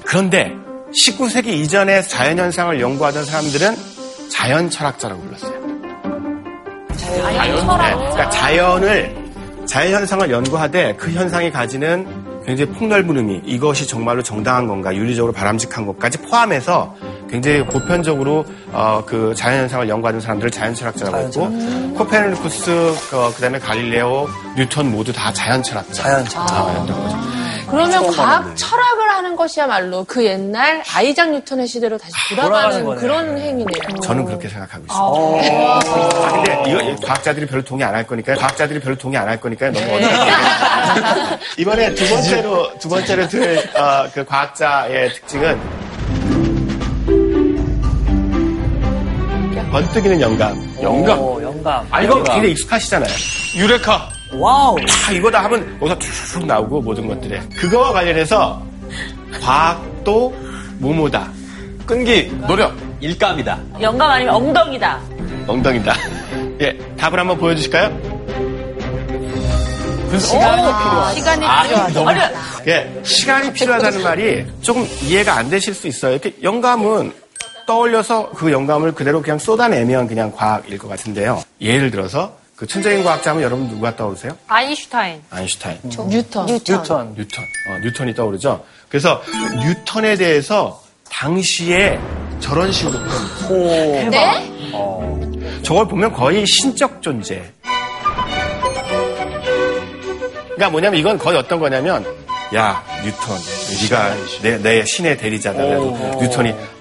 그런데 0.05 0.51
19세기 0.93 1.47
이전에 1.47 2.01
자연 2.01 2.39
현상을 2.39 2.79
연구하던 2.79 3.25
사람들은 3.25 3.75
자연 4.31 4.69
철학자라고 4.69 5.21
불렀어요. 5.21 5.67
자연 7.37 7.59
철학? 7.65 7.95
그러니까 7.97 8.29
자연을, 8.29 9.26
자연 9.67 9.93
현상을 9.93 10.31
연구하되 10.31 10.95
그 10.95 11.11
현상이 11.11 11.51
가지는 11.51 12.07
굉장히 12.45 12.71
폭넓은 12.71 13.17
의미, 13.17 13.41
이것이 13.45 13.85
정말로 13.85 14.23
정당한 14.23 14.65
건가, 14.65 14.95
윤리적으로 14.95 15.33
바람직한 15.33 15.85
것까지 15.85 16.19
포함해서 16.19 16.95
굉장히 17.29 17.63
보편적으로 17.65 18.45
어, 18.71 19.03
그 19.05 19.33
자연현상을 19.35 19.89
연구하는 19.89 20.19
사람들을 20.19 20.51
자연철학자라고 20.51 21.17
했고, 21.27 21.49
코페르니쿠스, 21.97 22.93
그, 23.09 23.33
그다음에 23.35 23.59
갈릴레오, 23.59 24.27
뉴턴 24.57 24.91
모두 24.91 25.11
다 25.13 25.31
자연철학자. 25.33 26.03
자연철학. 26.03 26.49
였던 26.49 26.87
거죠. 26.87 27.17
그러면 27.69 28.07
과학 28.15 28.55
철학을 28.55 29.09
하는 29.09 29.35
것이야말로 29.35 30.05
그 30.05 30.23
옛날 30.23 30.81
아이작 30.95 31.31
뉴턴의 31.31 31.67
시대로 31.67 31.97
다시 31.97 32.13
돌아가는 32.29 32.81
돌아가는. 32.81 32.95
그런 33.01 33.37
행위네요. 33.37 33.99
저는 34.01 34.23
그렇게 34.23 34.47
생각하고 34.47 34.85
있습니다. 34.85 34.97
아, 34.97 36.31
근데 36.31 36.63
이거 36.71 36.81
이 36.81 36.95
과학자들이 37.05 37.45
별로 37.45 37.61
동의 37.65 37.85
안 37.85 37.93
할 37.93 38.07
거니까요. 38.07 38.37
과학자들이 38.37 38.79
별로 38.79 38.95
동의 38.97 39.17
안 39.19 39.27
할 39.27 39.37
거니까요. 39.41 39.73
너무 39.73 39.85
어렵게 39.85 40.05
얘기해요. 40.07 40.35
이번에 41.57 41.93
두 41.93 42.07
번째로 42.09 42.79
두 42.79 42.87
번째로 42.87 43.27
들 43.27 43.57
어, 43.75 44.07
그 44.13 44.23
과학자의 44.23 45.09
특징은 45.15 45.59
번뜩이는 49.71 50.21
영감. 50.21 50.75
영감. 50.81 51.19
오, 51.19 51.41
영감. 51.41 51.85
아, 51.91 52.01
이거 52.01 52.15
굉장히 52.23 52.51
익숙하시잖아요. 52.51 53.09
유레카. 53.55 54.09
와우. 54.33 54.77
아, 55.07 55.11
이거다 55.11 55.43
하면 55.45 55.77
여기서 55.81 55.97
툭툭 55.99 56.45
나오고 56.45 56.81
모든 56.81 57.07
것들에. 57.07 57.39
그거와 57.57 57.91
관련해서 57.93 58.61
과학도 59.41 60.35
뭐뭐다. 60.79 61.29
끈기. 61.85 62.31
노력. 62.47 62.75
일감이다. 62.99 63.59
영감 63.81 64.09
아니면 64.11 64.35
엉덩이다. 64.35 64.99
엉덩이다. 65.47 65.93
예, 66.61 66.77
답을 66.97 67.19
한번 67.19 67.37
보여주실까요? 67.37 68.17
시간이 70.19 70.61
필요하다. 70.63 71.11
시간이 71.13 71.45
아, 71.45 71.63
필요하다. 71.63 72.31
예, 72.67 73.01
시간이 73.03 73.53
필요하다는 73.53 74.03
말이 74.03 74.45
조금 74.61 74.87
이해가 75.03 75.35
안 75.37 75.49
되실 75.49 75.73
수 75.73 75.87
있어요. 75.87 76.13
이렇게 76.13 76.33
영감은 76.41 77.13
떠올려서 77.67 78.31
그 78.31 78.51
영감을 78.51 78.93
그대로 78.93 79.21
그냥 79.21 79.37
쏟아내면 79.37 80.07
그냥 80.07 80.31
과학일 80.31 80.79
것 80.79 80.87
같은데요. 80.87 81.43
예를 81.61 81.91
들어서 81.91 82.37
그 82.55 82.65
천재인 82.65 83.03
과학자 83.03 83.29
하면 83.31 83.43
여러분 83.43 83.67
누가 83.69 83.95
떠오르세요? 83.95 84.35
아인슈타인. 84.47 85.21
아인슈타인, 85.29 85.77
뉴턴. 85.83 86.07
뉴턴. 86.47 87.13
뉴턴, 87.15 87.43
어, 87.69 87.77
뉴턴이 87.83 88.15
떠오르죠. 88.15 88.63
그래서 88.89 89.21
뉴턴에 89.61 90.15
대해서 90.15 90.81
당시에 91.11 91.99
저런 92.39 92.71
식으로 92.71 92.99
표현해요. 93.47 94.09
네? 94.09 95.61
저걸 95.61 95.87
보면 95.87 96.13
거의 96.13 96.45
신적 96.47 97.01
존재. 97.01 97.51
그러니까 100.45 100.69
뭐냐면 100.71 100.99
이건 100.99 101.17
거의 101.19 101.37
어떤 101.37 101.59
거냐면 101.59 102.03
야 102.55 102.83
뉴턴 103.03 103.37
네가 103.81 104.15
내, 104.41 104.57
내 104.57 104.85
신의 104.85 105.17
대리자다. 105.17 105.61
그래서 105.61 105.85
뉴턴이 106.19 106.53
딱 106.53 106.76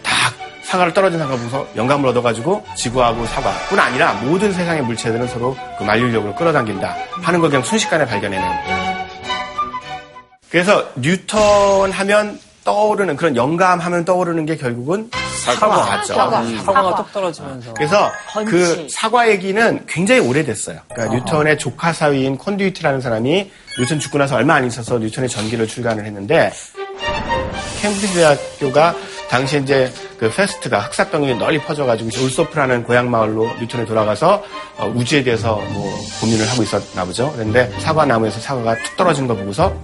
사과를 0.66 0.92
떨어진 0.92 1.18
사과 1.18 1.36
보고서 1.36 1.66
영감을 1.76 2.08
얻어가지고 2.10 2.64
지구하고 2.74 3.24
사과뿐 3.26 3.78
아니라 3.78 4.14
모든 4.14 4.52
세상의 4.52 4.82
물체들은 4.82 5.28
서로 5.28 5.56
그 5.78 5.84
만류력으로 5.84 6.34
끌어당긴다 6.34 6.96
하는 7.22 7.40
걸 7.40 7.50
그냥 7.50 7.64
순식간에 7.64 8.04
발견해낸. 8.04 8.46
그래서 10.50 10.88
뉴턴 10.96 11.92
하면 11.92 12.40
떠오르는 12.64 13.14
그런 13.14 13.36
영감 13.36 13.78
하면 13.78 14.04
떠오르는 14.04 14.44
게 14.44 14.56
결국은 14.56 15.08
사과죠. 15.44 16.14
사과. 16.14 16.40
음. 16.40 16.56
사과가 16.64 16.96
뚝 16.96 17.12
떨어지면서. 17.12 17.74
그래서 17.74 18.10
건치. 18.32 18.50
그 18.50 18.86
사과 18.90 19.28
얘기는 19.28 19.86
굉장히 19.86 20.20
오래됐어요. 20.20 20.80
그러니까 20.92 21.16
뉴턴의 21.16 21.58
조카 21.58 21.92
사위인 21.92 22.36
콘듀이트라는 22.38 23.00
사람이 23.00 23.52
뉴턴 23.78 24.00
죽고 24.00 24.18
나서 24.18 24.34
얼마 24.34 24.54
안 24.54 24.66
있어서 24.66 24.98
뉴턴의 24.98 25.30
전기를 25.30 25.68
출간을 25.68 26.04
했는데 26.04 26.50
캠브리지 27.80 28.14
대학교가 28.14 28.96
당시에 29.28 29.60
이제 29.60 29.92
그 30.18 30.30
페스트가 30.30 30.80
흑사병이 30.80 31.34
널리 31.34 31.60
퍼져가지고 31.60 32.08
울소프라는 32.08 32.84
고향 32.84 33.10
마을로 33.10 33.50
뉴턴이 33.60 33.86
돌아가서 33.86 34.42
어, 34.78 34.92
우주에 34.94 35.22
대해서 35.22 35.56
뭐 35.72 35.92
고민을 36.20 36.48
하고 36.48 36.62
있었나 36.62 37.04
보죠. 37.04 37.32
그런데 37.32 37.70
사과 37.80 38.04
나무에서 38.04 38.40
사과가 38.40 38.76
툭 38.82 38.96
떨어지는 38.96 39.28
거 39.28 39.34
보고서 39.34 39.74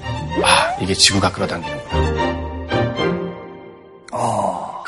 아 0.43 0.77
이게 0.81 0.95
지구가 0.95 1.33
끌어당기는구나. 1.33 2.13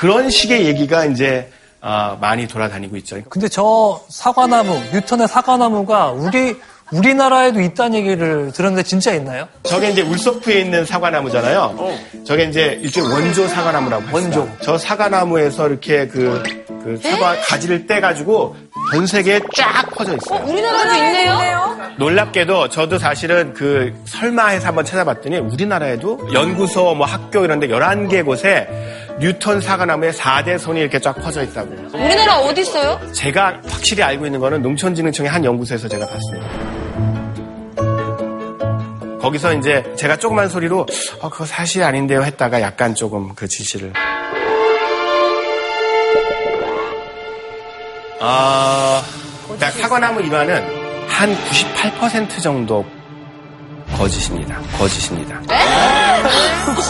그런 0.05 0.29
식의 0.29 0.67
얘기가 0.67 1.07
이제 1.07 1.51
어, 1.81 2.19
많이 2.21 2.47
돌아다니고 2.47 2.97
있죠. 2.99 3.17
근데 3.29 3.49
저 3.49 4.03
사과나무, 4.09 4.79
뉴턴의 4.93 5.29
사과나무가 5.29 6.11
우리, 6.11 6.57
우리나라에도 6.95 7.61
있다는 7.61 7.99
얘기를 7.99 8.53
들었는데 8.53 8.85
진짜 8.85 9.13
있나요? 9.15 9.49
저게 9.65 9.91
이제 9.91 10.03
울소프에 10.03 10.61
있는 10.61 10.85
사과나무잖아요. 10.85 11.77
저게 12.25 12.45
이제 12.45 12.79
일종의 12.81 13.11
원조 13.13 13.49
사과나무라고 13.49 14.05
원조. 14.13 14.49
저 14.63 14.79
사과나무에서 14.79 15.69
이렇게 15.69 16.07
그, 16.07 16.43
그 16.85 16.99
사과 17.03 17.35
가지를 17.49 17.87
떼가지고 17.87 18.57
전 18.93 19.07
세계에 19.07 19.41
쫙 19.57 19.87
퍼져 19.91 20.15
있어요. 20.17 20.45
우리나라도 20.47 20.95
있네요. 20.95 21.77
놀랍게도 21.97 22.69
저도 22.69 22.99
사실은 22.99 23.55
그 23.55 23.93
설마 24.07 24.49
해서 24.49 24.69
한번 24.69 24.85
찾아봤더니 24.85 25.39
우리나라에도 25.39 26.21
연구소 26.33 26.95
뭐 26.95 27.07
학교 27.07 27.45
이런 27.45 27.59
데 27.61 27.69
11개 27.69 28.25
곳에 28.25 28.69
뉴턴 29.21 29.61
사과나무에 29.61 30.11
4대 30.11 30.59
손이 30.59 30.81
이렇게 30.81 30.99
쫙 31.01 31.13
퍼져 31.15 31.43
있다고. 31.43 31.71
우리나라 31.95 32.39
어디 32.39 32.63
있어요? 32.63 33.01
제가 33.13 33.61
확실히 33.69 34.03
알고 34.03 34.27
있는 34.27 34.41
거는 34.41 34.63
농촌진흥청의 34.63 35.31
한 35.31 35.45
연구소에서 35.45 35.89
제가 35.89 36.07
봤습니다. 36.07 36.74
거기서 39.25 39.55
이제 39.55 39.83
제가 39.97 40.19
조그만 40.19 40.51
소리로 40.51 40.87
어, 41.21 41.31
그거 41.31 41.47
사실 41.47 41.83
아닌데요 41.83 42.23
했다가 42.23 42.61
약간 42.61 42.95
조금 42.95 43.35
그 43.35 43.49
지시를. 43.49 43.95
아, 48.21 49.03
그러니까 49.45 49.71
사과나무 49.71 50.21
일화는 50.21 51.09
한 51.09 51.35
98% 51.35 52.43
정도 52.43 52.85
거짓입니다. 53.97 54.61
거짓입니다. 54.77 55.41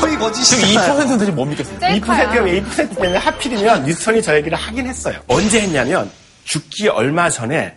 거의 0.00 0.16
거짓이. 0.18 0.44
지금 0.44 0.82
2%는 0.82 1.18
대체 1.18 1.30
뭡니까? 1.30 1.62
2%가 1.62 2.34
왜2% 2.34 3.00
때문에 3.00 3.16
하필이면 3.16 3.84
뉴턴이 3.84 4.22
저 4.22 4.34
얘기를 4.34 4.58
하긴 4.58 4.88
했어요. 4.88 5.20
언제 5.28 5.60
했냐면 5.60 6.10
죽기 6.44 6.88
얼마 6.88 7.30
전에 7.30 7.76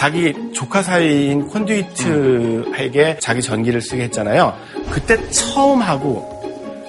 자기 0.00 0.34
조카 0.54 0.82
사이인 0.82 1.46
콘듀이트에게 1.48 3.18
자기 3.20 3.42
전기를 3.42 3.82
쓰게 3.82 4.04
했잖아요. 4.04 4.56
그때 4.90 5.28
처음 5.28 5.82
하고 5.82 6.40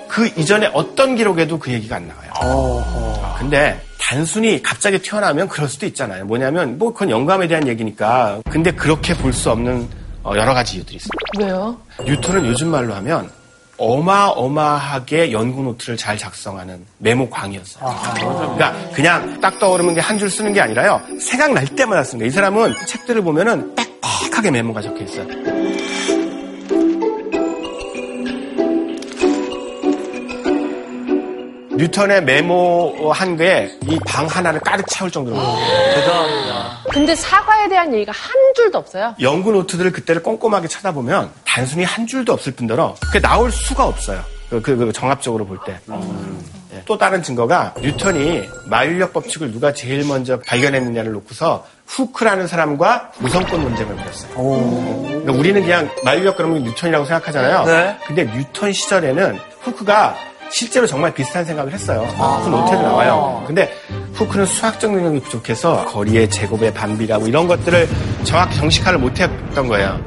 그 0.07 0.27
이전에 0.37 0.69
어떤 0.73 1.17
기록에도 1.17 1.59
그 1.59 1.73
얘기가 1.73 1.97
안 1.97 2.07
나와요. 2.07 3.35
근데 3.37 3.81
단순히 3.99 4.63
갑자기 4.63 4.97
튀어나오면 4.99 5.49
그럴 5.49 5.67
수도 5.67 5.85
있잖아요. 5.87 6.23
뭐냐면 6.23 6.77
뭐 6.77 6.93
그건 6.93 7.09
영감에 7.09 7.49
대한 7.49 7.67
얘기니까. 7.67 8.39
근데 8.49 8.71
그렇게 8.71 9.13
볼 9.13 9.33
수 9.33 9.51
없는 9.51 9.89
어, 10.23 10.31
여러 10.37 10.53
가지 10.53 10.77
이유들이 10.77 10.95
있습니다. 10.95 11.17
왜요? 11.37 11.77
뉴턴은 12.05 12.45
요즘 12.45 12.69
말로 12.69 12.93
하면 12.93 13.29
어마어마하게 13.81 15.31
연구 15.31 15.63
노트를 15.63 15.97
잘 15.97 16.17
작성하는 16.17 16.85
메모광이었어요. 16.99 17.95
그러니까 18.55 18.73
그냥 18.93 19.39
딱 19.41 19.57
떠오르는 19.59 19.95
게한줄 19.95 20.29
쓰는 20.29 20.53
게 20.53 20.61
아니라요. 20.61 21.01
생각날 21.19 21.65
때마다 21.65 22.03
거예요. 22.19 22.29
이 22.29 22.31
사람은 22.31 22.75
책들을 22.87 23.21
보면은 23.23 23.73
빽빽하게 23.75 24.51
메모가 24.51 24.81
적혀 24.81 25.03
있어요. 25.03 25.50
뉴턴의 31.85 32.23
메모한 32.25 33.37
게 33.37 33.71
이 33.87 33.97
방 34.07 34.27
하나를 34.27 34.59
가득 34.59 34.85
채울 34.87 35.09
정도로 35.09 35.35
대단합니다. 35.95 36.77
근데 36.91 37.15
사과에 37.15 37.67
대한 37.69 37.91
얘기가 37.93 38.11
한 38.11 38.31
줄도 38.55 38.77
없어요. 38.77 39.15
연구 39.21 39.51
노트들을 39.51 39.91
그때를 39.91 40.21
꼼꼼하게 40.21 40.67
찾아보면 40.67 41.31
단순히 41.45 41.83
한 41.83 42.05
줄도 42.05 42.33
없을 42.33 42.51
뿐더러 42.53 42.95
그게 43.01 43.19
나올 43.19 43.51
수가 43.51 43.85
없어요. 43.85 44.21
그, 44.49 44.61
그, 44.61 44.75
그 44.75 44.91
정합적으로 44.91 45.45
볼 45.45 45.57
때. 45.65 45.79
예. 46.73 46.81
또 46.85 46.97
다른 46.97 47.23
증거가 47.23 47.73
뉴턴이 47.81 48.43
만유인력 48.65 49.13
법칙을 49.13 49.51
누가 49.51 49.73
제일 49.73 50.05
먼저 50.05 50.39
발견했느냐를 50.39 51.11
놓고서 51.13 51.65
후크라는 51.87 52.47
사람과 52.47 53.11
우선권 53.21 53.61
논쟁을 53.61 53.95
벌였어요. 53.95 54.33
그러니까 54.35 55.31
우리는 55.33 55.61
그냥 55.61 55.89
만유인력 56.03 56.37
그러면 56.37 56.63
뉴턴이라고 56.63 57.05
생각하잖아요. 57.05 57.65
네. 57.65 57.97
근데 58.07 58.23
뉴턴 58.25 58.71
시절에는 58.71 59.39
후크가 59.61 60.15
실제로 60.51 60.85
정말 60.85 61.13
비슷한 61.13 61.45
생각을 61.45 61.71
했어요. 61.73 62.01
후크 62.01 62.49
노트에도 62.49 62.81
나와요. 62.83 63.43
근데 63.47 63.73
후크는 64.13 64.45
수학적 64.45 64.91
능력이 64.91 65.21
부족해서 65.21 65.85
거리의 65.85 66.29
제곱의 66.29 66.73
반비라고 66.73 67.27
이런 67.27 67.47
것들을 67.47 67.87
정확히 68.23 68.57
정식화를 68.57 68.99
못했던 68.99 69.67
거예요. 69.67 69.99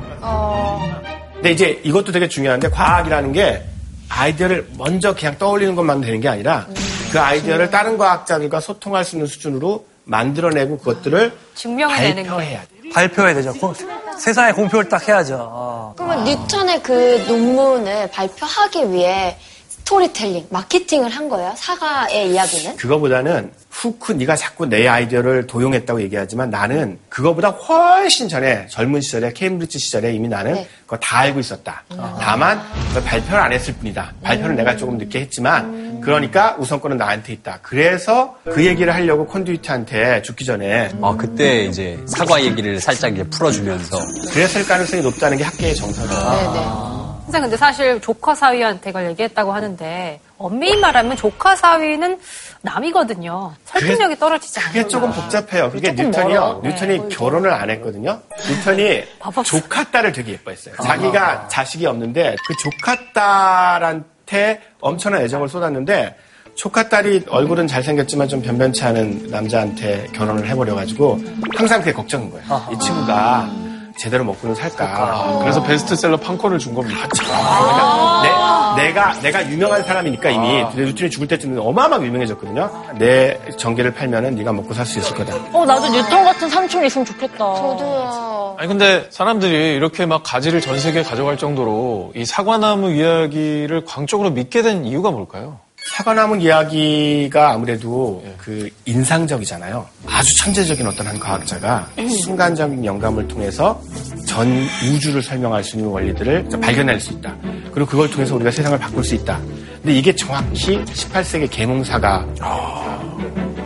근데 1.34 1.50
이제 1.50 1.80
이것도 1.82 2.12
되게 2.12 2.28
중요한데 2.28 2.70
과학이라는 2.70 3.32
게 3.32 3.62
아이디어를 4.08 4.68
먼저 4.78 5.14
그냥 5.14 5.36
떠올리는 5.38 5.74
것만 5.74 6.00
되는 6.02 6.20
게 6.20 6.28
아니라 6.28 6.66
그 7.10 7.18
아이디어를 7.20 7.70
다른 7.70 7.96
과학자들과 7.98 8.60
소통할 8.60 9.04
수 9.04 9.16
있는 9.16 9.26
수준으로 9.26 9.84
만들어내고 10.04 10.78
그것들을 10.78 11.32
증명해내는 11.54 12.22
게. 12.22 12.28
발표해야 12.28 12.60
돼. 12.60 12.68
발표해야 12.92 13.34
되죠. 13.34 13.52
공- 13.54 13.74
세상에 14.18 14.52
공표를 14.52 14.88
딱 14.88 15.06
해야죠. 15.08 15.38
어. 15.40 15.94
그러면 15.96 16.24
뉴턴의 16.24 16.82
그 16.82 17.24
논문을 17.26 18.10
발표하기 18.10 18.92
위해 18.92 19.36
스토리텔링, 19.84 20.46
마케팅을 20.48 21.10
한 21.10 21.28
거예요? 21.28 21.52
사과의 21.56 22.30
이야기는? 22.32 22.76
그거보다는 22.76 23.52
후크 23.70 24.12
네가 24.12 24.34
자꾸 24.34 24.64
내 24.66 24.88
아이디어를 24.88 25.46
도용했다고 25.46 26.00
얘기하지만 26.02 26.48
나는 26.48 26.98
그거보다 27.10 27.50
훨씬 27.50 28.28
전에 28.28 28.66
젊은 28.68 29.02
시절에 29.02 29.32
케임브리지 29.34 29.78
시절에 29.78 30.14
이미 30.14 30.26
나는 30.28 30.54
네. 30.54 30.68
그거 30.84 30.96
다 30.96 31.18
알고 31.18 31.38
있었다. 31.38 31.84
다만 32.18 32.62
그걸 32.88 33.04
발표를 33.04 33.38
안 33.38 33.52
했을 33.52 33.74
뿐이다. 33.74 34.14
발표는 34.22 34.56
내가 34.56 34.74
조금 34.76 34.96
늦게 34.96 35.20
했지만 35.20 36.00
그러니까 36.00 36.56
우선권은 36.58 36.96
나한테 36.96 37.34
있다. 37.34 37.58
그래서 37.62 38.36
그 38.44 38.64
얘기를 38.64 38.94
하려고 38.94 39.26
콘듀이트한테 39.26 40.22
죽기 40.22 40.46
전에 40.46 40.92
아, 41.02 41.14
그때 41.18 41.64
이제 41.64 41.98
사과 42.06 42.42
얘기를 42.42 42.80
살짝 42.80 43.12
이제 43.12 43.22
풀어주면서. 43.24 43.98
그랬을 44.32 44.66
가능성이 44.66 45.02
높다는 45.02 45.36
게 45.36 45.44
학계의 45.44 45.74
정서죠. 45.76 47.03
선생 47.24 47.42
근데 47.42 47.56
사실 47.56 48.00
조카 48.00 48.34
사위한테 48.34 48.90
이걸 48.90 49.06
얘기했다고 49.10 49.52
하는데 49.52 50.20
엄밀히 50.38 50.78
말하면 50.78 51.16
조카 51.16 51.56
사위는 51.56 52.18
남이거든요. 52.62 53.54
설득력이 53.64 54.18
떨어지지 54.18 54.60
않아요. 54.60 54.72
그게 54.72 54.88
조금 54.88 55.10
복잡해요. 55.12 55.70
그게 55.70 55.94
조금 55.94 56.10
뉴턴이요. 56.10 56.40
멀어. 56.40 56.60
뉴턴이 56.62 56.98
네. 56.98 57.08
결혼을 57.08 57.52
안 57.52 57.70
했거든요. 57.70 58.20
뉴턴이. 58.48 59.04
조카 59.44 59.84
딸을 59.84 60.12
되게 60.12 60.32
예뻐했어요. 60.32 60.74
자기가 60.82 61.48
자식이 61.48 61.86
없는데 61.86 62.36
그 62.46 62.54
조카 62.56 62.96
딸한테 63.14 64.60
엄청난 64.80 65.22
애정을 65.22 65.48
쏟았는데 65.48 66.16
조카 66.56 66.88
딸이 66.88 67.24
얼굴은 67.28 67.66
잘생겼지만 67.66 68.28
좀 68.28 68.40
변변치 68.42 68.84
않은 68.84 69.28
남자한테 69.30 70.06
결혼을 70.12 70.46
해버려가지고 70.48 71.20
항상 71.56 71.80
그게 71.80 71.92
걱정인 71.92 72.30
거예요. 72.30 72.44
이 72.72 72.78
친구가 72.78 73.48
제대로 73.96 74.24
먹고는 74.24 74.54
살까. 74.54 75.38
그래서 75.40 75.62
베스트셀러 75.62 76.16
판권을 76.18 76.58
준 76.58 76.74
겁니다. 76.74 77.06
그러니까 77.08 78.74
내, 78.76 78.92
가 78.92 79.12
내가 79.20 79.48
유명한 79.50 79.82
사람이니까 79.82 80.30
이미 80.30 80.64
뉴턴이 80.76 81.10
죽을 81.10 81.28
때쯤은 81.28 81.58
어마어마하게 81.58 82.06
유명해졌거든요. 82.06 82.70
내 82.98 83.38
전기를 83.56 83.94
팔면은 83.94 84.34
네가 84.34 84.52
먹고 84.52 84.74
살 84.74 84.84
수 84.84 84.98
있을 84.98 85.16
거다. 85.16 85.34
어, 85.52 85.64
나도 85.64 85.88
뉴턴 85.88 86.24
같은 86.24 86.48
삼촌이 86.48 86.86
있으면 86.88 87.04
좋겠다. 87.06 87.36
저도요. 87.38 88.56
아니 88.58 88.68
근데 88.68 89.06
사람들이 89.10 89.74
이렇게 89.76 90.06
막 90.06 90.22
가지를 90.24 90.60
전 90.60 90.78
세계에 90.78 91.02
가져갈 91.02 91.38
정도로 91.38 92.12
이 92.14 92.24
사과나무 92.24 92.90
이야기를 92.92 93.84
광적으로 93.86 94.30
믿게 94.30 94.62
된 94.62 94.84
이유가 94.84 95.10
뭘까요? 95.10 95.58
사과나무 95.96 96.38
이야기가 96.38 97.52
아무래도 97.52 98.24
그 98.36 98.68
인상적이잖아요. 98.84 99.86
아주 100.08 100.36
천재적인 100.38 100.84
어떤 100.88 101.06
한 101.06 101.20
과학자가 101.20 101.88
순간적인 102.24 102.84
영감을 102.84 103.28
통해서 103.28 103.80
전 104.26 104.66
우주를 104.82 105.22
설명할 105.22 105.62
수 105.62 105.76
있는 105.76 105.88
원리들을 105.90 106.48
발견할 106.60 106.98
수 106.98 107.12
있다. 107.12 107.36
그리고 107.72 107.86
그걸 107.86 108.10
통해서 108.10 108.34
우리가 108.34 108.50
세상을 108.50 108.76
바꿀 108.76 109.04
수 109.04 109.14
있다. 109.14 109.38
근데 109.82 109.94
이게 109.94 110.12
정확히 110.16 110.84
18세기 110.84 111.48
계몽사가 111.48 112.26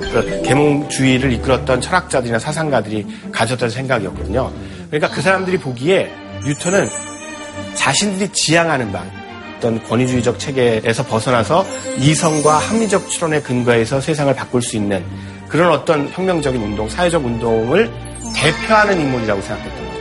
그 0.00 0.42
계몽주의를 0.44 1.32
이끌었던 1.32 1.80
철학자들이나 1.80 2.38
사상가들이 2.38 3.06
가졌던 3.32 3.70
생각이었거든요. 3.70 4.52
그러니까 4.90 5.08
그 5.14 5.22
사람들이 5.22 5.56
보기에 5.56 6.12
뉴턴은 6.44 6.90
자신들이 7.74 8.28
지향하는 8.34 8.92
바 8.92 9.02
어떤 9.58 9.82
권위주의적 9.82 10.38
체계에서 10.38 11.04
벗어나서 11.04 11.66
이성과 11.98 12.58
합리적 12.58 13.10
추론의 13.10 13.42
근거에서 13.42 14.00
세상을 14.00 14.34
바꿀 14.34 14.62
수 14.62 14.76
있는 14.76 15.04
그런 15.48 15.72
어떤 15.72 16.08
혁명적인 16.08 16.62
운동, 16.62 16.88
사회적 16.88 17.24
운동을 17.24 17.90
대표하는 18.36 19.00
인물이라고 19.00 19.42
생각했던 19.42 19.88
거죠. 19.88 19.98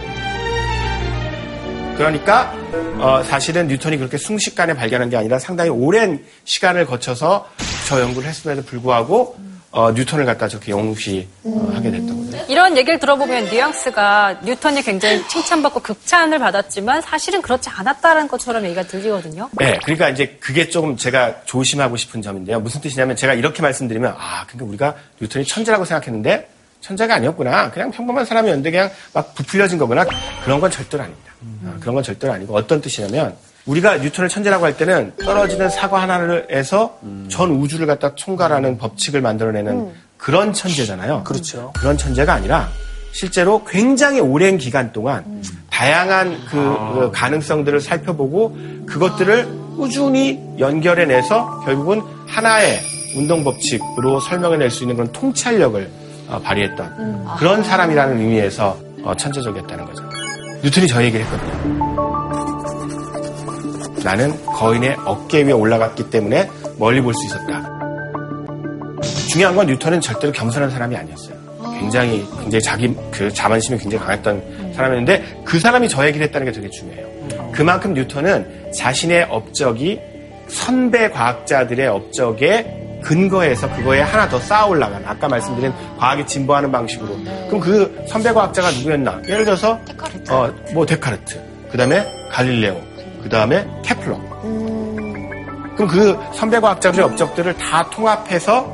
그러니까 1.97 2.53
어, 2.99 3.23
사실은 3.23 3.67
뉴턴이 3.67 3.97
그렇게 3.97 4.17
순식간에 4.17 4.75
발견한 4.75 5.09
게 5.09 5.17
아니라 5.17 5.39
상당히 5.39 5.71
오랜 5.71 6.23
시간을 6.43 6.85
거쳐서 6.85 7.47
저 7.87 7.99
연구를 7.99 8.29
했음에도 8.29 8.61
불구하고 8.63 9.35
어, 9.77 9.91
뉴턴을 9.91 10.25
갖다 10.25 10.47
저렇게 10.47 10.71
영웅시 10.71 11.27
어, 11.43 11.71
하게 11.71 11.91
됐던 11.91 12.31
거죠. 12.31 12.45
이런 12.49 12.75
얘기를 12.75 12.97
들어보면 12.97 13.45
뉘앙스가 13.51 14.39
뉴턴이 14.43 14.81
굉장히 14.81 15.21
칭찬받고 15.27 15.81
극찬을 15.81 16.39
받았지만 16.39 17.03
사실은 17.03 17.43
그렇지 17.43 17.69
않았다는 17.69 18.27
것처럼 18.27 18.65
얘기가 18.65 18.81
들리거든요. 18.81 19.51
네, 19.51 19.77
그러니까 19.83 20.09
이제 20.09 20.35
그게 20.39 20.67
조금 20.67 20.97
제가 20.97 21.43
조심하고 21.45 21.95
싶은 21.95 22.23
점인데요. 22.23 22.59
무슨 22.59 22.81
뜻이냐면 22.81 23.15
제가 23.15 23.35
이렇게 23.35 23.61
말씀드리면 23.61 24.15
아, 24.17 24.47
그러니까 24.47 24.65
우리가 24.65 24.95
뉴턴이 25.21 25.45
천재라고 25.45 25.85
생각했는데 25.85 26.49
천재가 26.81 27.13
아니었구나. 27.13 27.69
그냥 27.69 27.91
평범한 27.91 28.25
사람이었는데 28.25 28.71
그냥 28.71 28.89
막 29.13 29.35
부풀려진 29.35 29.77
거구나. 29.77 30.05
그런 30.43 30.59
건 30.59 30.71
절대로 30.71 31.03
아닙니다. 31.03 31.33
아, 31.67 31.77
그런 31.79 31.93
건 31.93 32.03
절대로 32.03 32.33
아니고 32.33 32.55
어떤 32.55 32.81
뜻이냐면 32.81 33.35
우리가 33.67 33.97
뉴턴을 33.97 34.29
천재라고 34.29 34.65
할 34.65 34.77
때는 34.77 35.13
떨어지는 35.17 35.69
사과 35.69 36.01
하나를해서 36.01 36.99
전 37.29 37.51
우주를 37.51 37.85
갖다 37.85 38.15
총괄하는 38.15 38.77
법칙을 38.77 39.21
만들어내는 39.21 39.91
그런 40.17 40.53
천재잖아요. 40.53 41.23
그렇죠. 41.23 41.71
그런 41.77 41.97
천재가 41.97 42.33
아니라 42.33 42.69
실제로 43.11 43.63
굉장히 43.65 44.19
오랜 44.19 44.57
기간 44.57 44.91
동안 44.91 45.41
다양한 45.69 46.45
그, 46.49 46.55
그 46.93 47.11
가능성들을 47.13 47.81
살펴보고 47.81 48.57
그것들을 48.85 49.47
꾸준히 49.75 50.39
연결해내서 50.59 51.61
결국은 51.65 52.01
하나의 52.27 52.79
운동 53.15 53.43
법칙으로 53.43 54.19
설명해낼 54.19 54.71
수 54.71 54.83
있는 54.83 54.95
그런 54.95 55.11
통찰력을 55.11 55.89
어, 56.29 56.39
발휘했던 56.41 57.37
그런 57.37 57.63
사람이라는 57.63 58.19
의미에서 58.19 58.77
어, 59.03 59.15
천재적이었다는 59.15 59.85
거죠. 59.85 60.03
뉴턴이 60.63 60.87
저 60.87 61.03
얘기를 61.03 61.25
했거든요. 61.25 62.26
나는 64.03 64.33
거인의 64.45 64.95
어깨 65.05 65.43
위에 65.43 65.51
올라갔기 65.51 66.09
때문에 66.09 66.49
멀리 66.77 67.01
볼 67.01 67.13
수 67.13 67.25
있었다. 67.27 67.77
중요한 69.29 69.55
건 69.55 69.67
뉴턴은 69.67 70.01
절대로 70.01 70.31
겸손한 70.33 70.69
사람이 70.69 70.95
아니었어요. 70.95 71.35
굉장히 71.79 72.25
굉장히 72.41 72.61
자기 72.61 72.95
그 73.11 73.31
자만심이 73.31 73.77
굉장히 73.77 74.03
강했던 74.03 74.73
사람이었는데 74.75 75.41
그 75.45 75.59
사람이 75.59 75.89
저 75.89 76.05
얘기를 76.07 76.25
했다는 76.27 76.45
게 76.45 76.51
되게 76.51 76.69
중요해요. 76.69 77.07
그만큼 77.51 77.93
뉴턴은 77.93 78.71
자신의 78.77 79.27
업적이 79.29 79.99
선배 80.47 81.09
과학자들의 81.09 81.87
업적에 81.87 82.99
근거해서 83.03 83.69
그거에 83.75 84.01
하나 84.01 84.27
더 84.27 84.39
쌓아 84.39 84.65
올라간 84.65 85.03
아까 85.05 85.27
말씀드린 85.27 85.71
과학이 85.99 86.25
진보하는 86.25 86.71
방식으로 86.71 87.15
그럼 87.47 87.59
그 87.61 88.03
선배 88.07 88.31
과학자가 88.33 88.71
누구였나? 88.71 89.21
예를 89.27 89.45
들어서 89.45 89.79
어, 90.29 90.51
뭐 90.73 90.85
데카르트, 90.85 91.39
그 91.71 91.77
다음에 91.77 92.03
갈릴레오, 92.31 92.75
그 93.27 93.29
다음에 93.29 93.67
케플러. 93.83 94.17
그럼 95.75 95.87
그 95.89 96.17
선배 96.33 96.61
과학자들의 96.61 97.05
업적들을 97.05 97.57
다 97.57 97.87
통합해서 97.89 98.73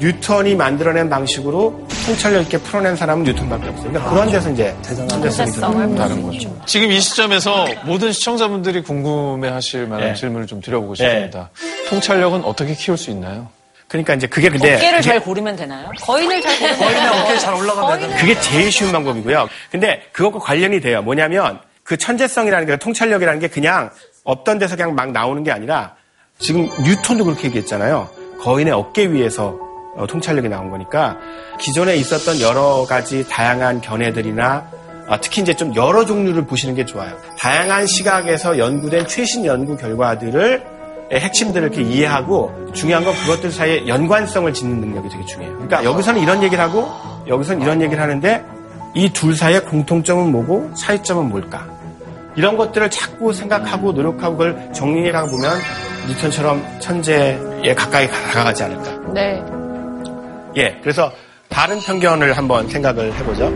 뉴턴이 0.00 0.54
만들어낸 0.54 1.10
방식으로 1.10 1.86
통찰력 2.06 2.42
있게 2.44 2.56
풀어낸 2.58 2.96
사람은 2.96 3.24
뉴턴밖에 3.24 3.68
없어요. 3.68 3.88
그러니까 3.90 4.10
그런 4.10 4.30
데서 4.30 4.50
이제 4.50 4.74
천재성이 4.82 5.52
들어다는 5.52 6.22
거죠. 6.22 6.58
지금 6.64 6.90
이 6.90 7.00
시점에서 7.00 7.66
모든 7.84 8.12
시청자분들이 8.12 8.82
궁금해하실 8.82 9.86
만한 9.86 10.08
네. 10.08 10.14
질문을 10.14 10.46
좀 10.46 10.62
드려보고 10.62 10.94
싶습니다. 10.94 11.50
통찰력은 11.90 12.44
어떻게 12.44 12.74
키울 12.74 12.96
수 12.96 13.10
있나요? 13.10 13.48
그러니까 13.88 14.14
이제 14.14 14.26
그게 14.26 14.48
근데 14.48 14.74
어깨를 14.74 14.98
그게, 15.00 15.10
잘 15.10 15.20
고르면 15.20 15.54
되나요? 15.54 15.90
거인을 16.00 16.40
잘 16.40 16.58
보는 16.58 16.78
거인의 16.78 17.08
어깨에 17.08 17.38
잘 17.38 17.54
올라가면 17.54 18.16
그게 18.16 18.40
제일 18.40 18.72
쉬운 18.72 18.90
방법이고요. 18.90 19.50
근데 19.70 20.02
그것과 20.12 20.38
관련이 20.38 20.80
돼요. 20.80 21.02
뭐냐면 21.02 21.60
그 21.92 21.98
천재성이라는 21.98 22.66
게 22.66 22.76
통찰력이라는 22.78 23.38
게 23.38 23.48
그냥 23.48 23.90
없던 24.24 24.58
데서 24.58 24.76
그냥 24.76 24.94
막 24.94 25.12
나오는 25.12 25.42
게 25.44 25.52
아니라 25.52 25.94
지금 26.38 26.66
뉴턴도 26.82 27.26
그렇게 27.26 27.48
얘기했잖아요. 27.48 28.08
거인의 28.40 28.72
어깨 28.72 29.12
위에서 29.12 29.58
어, 29.94 30.06
통찰력이 30.06 30.48
나온 30.48 30.70
거니까 30.70 31.18
기존에 31.60 31.94
있었던 31.96 32.40
여러 32.40 32.86
가지 32.88 33.28
다양한 33.28 33.82
견해들이나 33.82 34.70
아, 35.06 35.20
특히 35.20 35.42
이제 35.42 35.52
좀 35.52 35.74
여러 35.76 36.06
종류를 36.06 36.46
보시는 36.46 36.74
게 36.74 36.86
좋아요. 36.86 37.14
다양한 37.38 37.86
시각에서 37.86 38.56
연구된 38.56 39.06
최신 39.06 39.44
연구 39.44 39.76
결과들을 39.76 40.64
의 41.10 41.20
핵심들을 41.20 41.74
이렇게 41.74 41.82
이해하고 41.82 42.70
중요한 42.72 43.04
건 43.04 43.12
그것들 43.16 43.52
사이에 43.52 43.86
연관성을 43.86 44.50
짓는 44.54 44.80
능력이 44.80 45.10
되게 45.10 45.26
중요해요. 45.26 45.52
그러니까 45.56 45.84
여기서는 45.84 46.22
이런 46.22 46.42
얘기를 46.42 46.64
하고 46.64 46.88
여기서는 47.28 47.60
이런 47.60 47.82
얘기를 47.82 48.02
하는데 48.02 48.42
이 48.94 49.10
둘 49.10 49.36
사이의 49.36 49.64
공통점은 49.66 50.32
뭐고 50.32 50.72
차이점은 50.74 51.28
뭘까? 51.28 51.66
이런 52.36 52.56
것들을 52.56 52.90
자꾸 52.90 53.32
생각하고 53.32 53.92
노력하고 53.92 54.36
그걸 54.36 54.72
정리해 54.72 55.12
가 55.12 55.26
보면 55.26 55.58
뉴턴처럼 56.08 56.80
천재에 56.80 57.74
가까이 57.74 58.08
다가가지 58.08 58.62
않을까. 58.64 59.12
네. 59.12 59.42
예, 60.56 60.78
그래서 60.82 61.12
다른 61.48 61.78
편견을 61.80 62.36
한번 62.36 62.68
생각을 62.68 63.12
해보죠. 63.14 63.52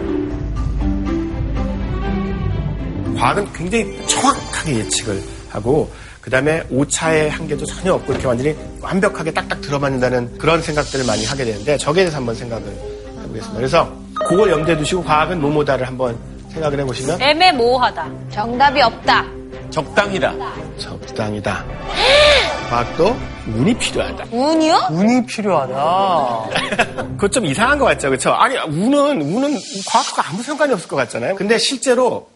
과학은 3.18 3.50
굉장히 3.54 4.06
정확하게 4.06 4.76
예측을 4.76 5.22
하고 5.48 5.90
그 6.20 6.30
다음에 6.30 6.62
오차의 6.70 7.30
한계도 7.30 7.64
전혀 7.64 7.94
없고 7.94 8.12
이렇게 8.12 8.26
완전히 8.26 8.54
완벽하게 8.82 9.32
딱딱 9.32 9.60
들어맞는다는 9.62 10.36
그런 10.38 10.60
생각들을 10.60 11.06
많이 11.06 11.24
하게 11.24 11.44
되는데 11.44 11.78
저기에 11.78 12.02
대해서 12.02 12.18
한번 12.18 12.34
생각을 12.34 12.66
해보겠습니다. 13.22 13.54
그래서 13.54 13.96
그걸 14.28 14.50
염두에 14.50 14.76
두시고 14.76 15.04
과학은 15.04 15.40
뭐뭐다를 15.40 15.86
한번 15.86 16.18
생각을 16.56 16.80
해보시면 16.80 17.20
애매모호하다. 17.20 18.10
정답이 18.30 18.80
없다. 18.82 19.24
적당히다. 19.70 20.34
적당이다. 20.78 21.64
과학도 22.70 23.16
운이 23.54 23.74
필요하다. 23.74 24.24
운이요? 24.32 24.88
운이 24.90 25.26
필요하다. 25.26 26.96
그거 27.16 27.28
좀 27.28 27.46
이상한 27.46 27.78
것 27.78 27.84
같죠, 27.84 28.08
그렇죠? 28.08 28.32
아니 28.32 28.56
운은 28.56 29.20
운은 29.22 29.56
과학과 29.88 30.28
아무 30.28 30.42
상관이 30.42 30.72
없을 30.72 30.88
것 30.88 30.96
같잖아요. 30.96 31.34
근데 31.36 31.58
실제로 31.58 32.28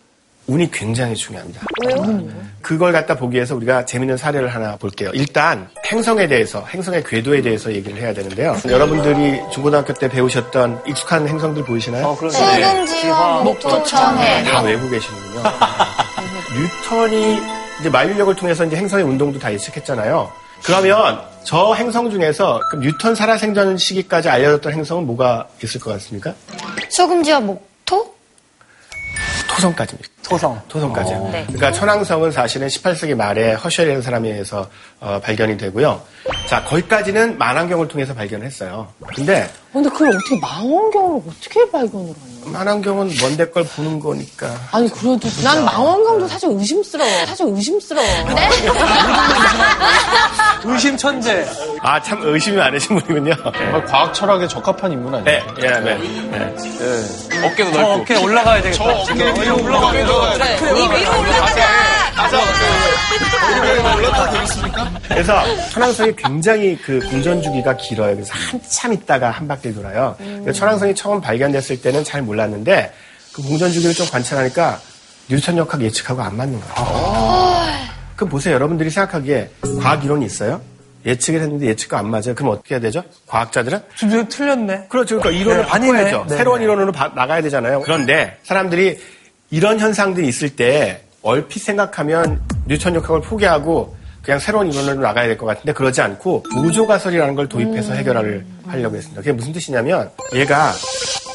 운이 0.51 0.69
굉장히 0.73 1.15
중요합니다. 1.15 1.63
왜요? 1.87 2.29
그걸 2.61 2.93
갖다 2.93 3.15
보기 3.15 3.37
위해서 3.37 3.55
우리가 3.55 3.85
재밌는 3.85 4.17
사례를 4.17 4.49
하나 4.49 4.77
볼게요. 4.77 5.11
일단 5.15 5.69
행성에 5.91 6.27
대해서, 6.27 6.67
행성의 6.67 7.05
궤도에 7.05 7.41
대해서 7.41 7.73
얘기를 7.73 8.01
해야 8.01 8.13
되는데요. 8.13 8.57
여러분들이 8.69 9.41
중고등학교 9.53 9.93
때 9.95 10.09
배우셨던 10.09 10.83
익숙한 10.89 11.29
행성들 11.29 11.65
보이시나요? 11.65 12.05
어, 12.09 12.17
그럼 12.17 12.31
수금지와 12.33 13.43
목토천해. 13.45 14.43
다 14.45 14.61
외고 14.63 14.91
계시는군요. 14.91 15.43
뉴턴이 16.59 17.41
이제 17.81 17.89
만류력을 17.89 18.35
통해서 18.35 18.65
이제 18.65 18.75
행성의 18.77 19.05
운동도 19.05 19.39
다 19.39 19.53
예측했잖아요. 19.53 20.31
그러면 20.65 21.21
저 21.45 21.75
행성 21.75 22.11
중에서 22.11 22.61
그럼 22.71 22.85
뉴턴 22.85 23.15
살아생전 23.15 23.79
시기까지 23.79 24.29
알려졌던 24.29 24.73
행성은 24.73 25.07
뭐가 25.07 25.47
있을 25.63 25.81
것 25.81 25.93
같습니까? 25.93 26.35
소금지와 26.91 27.41
목 27.41 27.70
토? 29.61 29.69
토성까지입니다. 29.69 30.09
토성. 30.23 30.61
토성까지요. 30.69 31.29
네. 31.33 31.45
그러니까 31.47 31.73
천왕성은 31.73 32.33
사실은 32.33 32.69
18세기 32.69 33.15
말에 33.15 33.55
허셜이라는 33.55 34.03
사람에 34.03 34.31
의해서 34.31 34.69
어, 35.01 35.21
발견이 35.23 35.57
되고요. 35.57 36.01
자, 36.49 36.65
거기까지는 36.65 37.37
만환경을 37.39 37.89
통해서 37.89 38.15
발견을 38.15 38.47
했어요. 38.47 38.89
근데 39.15 39.49
근데 39.73 39.89
그걸 39.89 40.09
어떻게 40.09 40.39
망원경을 40.41 41.23
어떻게 41.29 41.71
발견을 41.71 42.07
하냐? 42.09 42.30
만환경은 42.45 43.11
먼데 43.21 43.51
걸 43.51 43.65
보는 43.65 44.01
거니까. 44.01 44.49
아니 44.73 44.89
그래도 44.89 45.29
난 45.43 45.65
망원경도 45.65 46.29
사실 46.29 46.49
의심스러워. 46.53 47.27
사실 47.27 47.47
의심스러워. 47.49 48.07
네? 48.35 48.49
의심 50.65 50.97
천재. 50.97 51.47
아, 51.81 52.01
참 52.03 52.21
의심이 52.23 52.57
많으신 52.57 52.99
분이군요. 53.01 53.35
정말 53.53 53.85
과학 53.87 54.13
철학에 54.15 54.47
적합한 54.49 54.93
인물 54.93 55.15
아니에요? 55.17 55.41
네, 55.57 55.63
예, 55.63 55.69
네. 55.81 55.99
네. 55.99 57.47
어깨도 57.47 57.73
저 57.73 57.81
넓고. 57.81 58.03
어깨 58.03 58.17
올라가야 58.17 58.63
되겠다. 58.63 58.85
저 58.85 58.91
어깨 58.91 59.15
위로 59.41 59.63
올라가야 59.63 60.39
돼. 60.39 60.57
이 60.59 60.83
위로 61.01 61.19
올라가자. 61.21 62.00
올라가도 63.97 64.33
되겠습니까? 64.33 64.91
그래서 65.09 65.43
천왕성이 65.71 66.15
굉장히 66.17 66.77
그 66.83 66.99
공전 67.11 67.43
주기가 67.43 67.77
길어요. 67.77 68.15
그래서 68.15 68.33
한참 68.35 68.93
있다가 68.93 69.31
한 69.31 69.49
바퀴 69.49 69.73
돌아요. 69.75 70.15
그래서 70.19 70.53
천왕성이 70.53 70.95
처음 70.95 71.21
발견됐을 71.21 71.81
때는 71.83 72.05
잘 72.05 72.23
몰랐는데 72.23 72.93
그 73.33 73.43
공전 73.43 73.71
주기를 73.73 73.95
좀 73.95 74.07
관찰하니까 74.09 74.81
뉴턴 75.29 75.57
역학 75.57 75.81
예측하고 75.83 76.21
안 76.23 76.37
맞는 76.37 76.61
거예요. 76.61 77.81
그럼 78.17 78.29
보세요. 78.31 78.55
여러분들이 78.55 78.91
생각하기에 78.91 79.51
과학 79.81 80.05
이론이 80.05 80.27
있어요? 80.27 80.61
예측을 81.07 81.41
했는데 81.41 81.67
예측과 81.67 81.99
안 81.99 82.11
맞아요. 82.11 82.35
그럼 82.35 82.53
어떻게 82.53 82.75
해야 82.75 82.81
되죠? 82.81 83.03
과학자들은? 83.27 83.81
주제 83.95 84.29
틀렸네. 84.29 84.87
그렇죠. 84.91 85.19
그러니까 85.19 85.41
이론을 85.41 85.63
네, 85.63 85.67
바꿔야죠. 85.69 86.17
아니네. 86.19 86.25
네, 86.29 86.37
새로운 86.37 86.59
네. 86.59 86.65
이론으로 86.65 86.93
바- 86.93 87.13
나가야 87.15 87.41
되잖아요. 87.41 87.81
그런데 87.81 88.37
사람들이 88.43 88.99
이런 89.51 89.81
현상들이 89.81 90.29
있을 90.29 90.51
때 90.51 91.03
얼핏 91.23 91.61
생각하면 91.61 92.41
뉴턴 92.67 92.95
역학을 92.95 93.21
포기하고 93.23 93.97
그냥 94.23 94.39
새로운 94.39 94.71
이론으로 94.73 95.01
나가야 95.01 95.27
될 95.27 95.37
것 95.39 95.47
같은데 95.47 95.73
그러지 95.73 96.01
않고 96.03 96.45
우조가설이라는 96.57 97.35
걸 97.35 97.49
도입해서 97.49 97.95
해결을 97.95 98.45
하려고 98.67 98.97
했습니다. 98.97 99.21
그게 99.23 99.33
무슨 99.33 99.53
뜻이냐면 99.53 100.11
얘가 100.35 100.73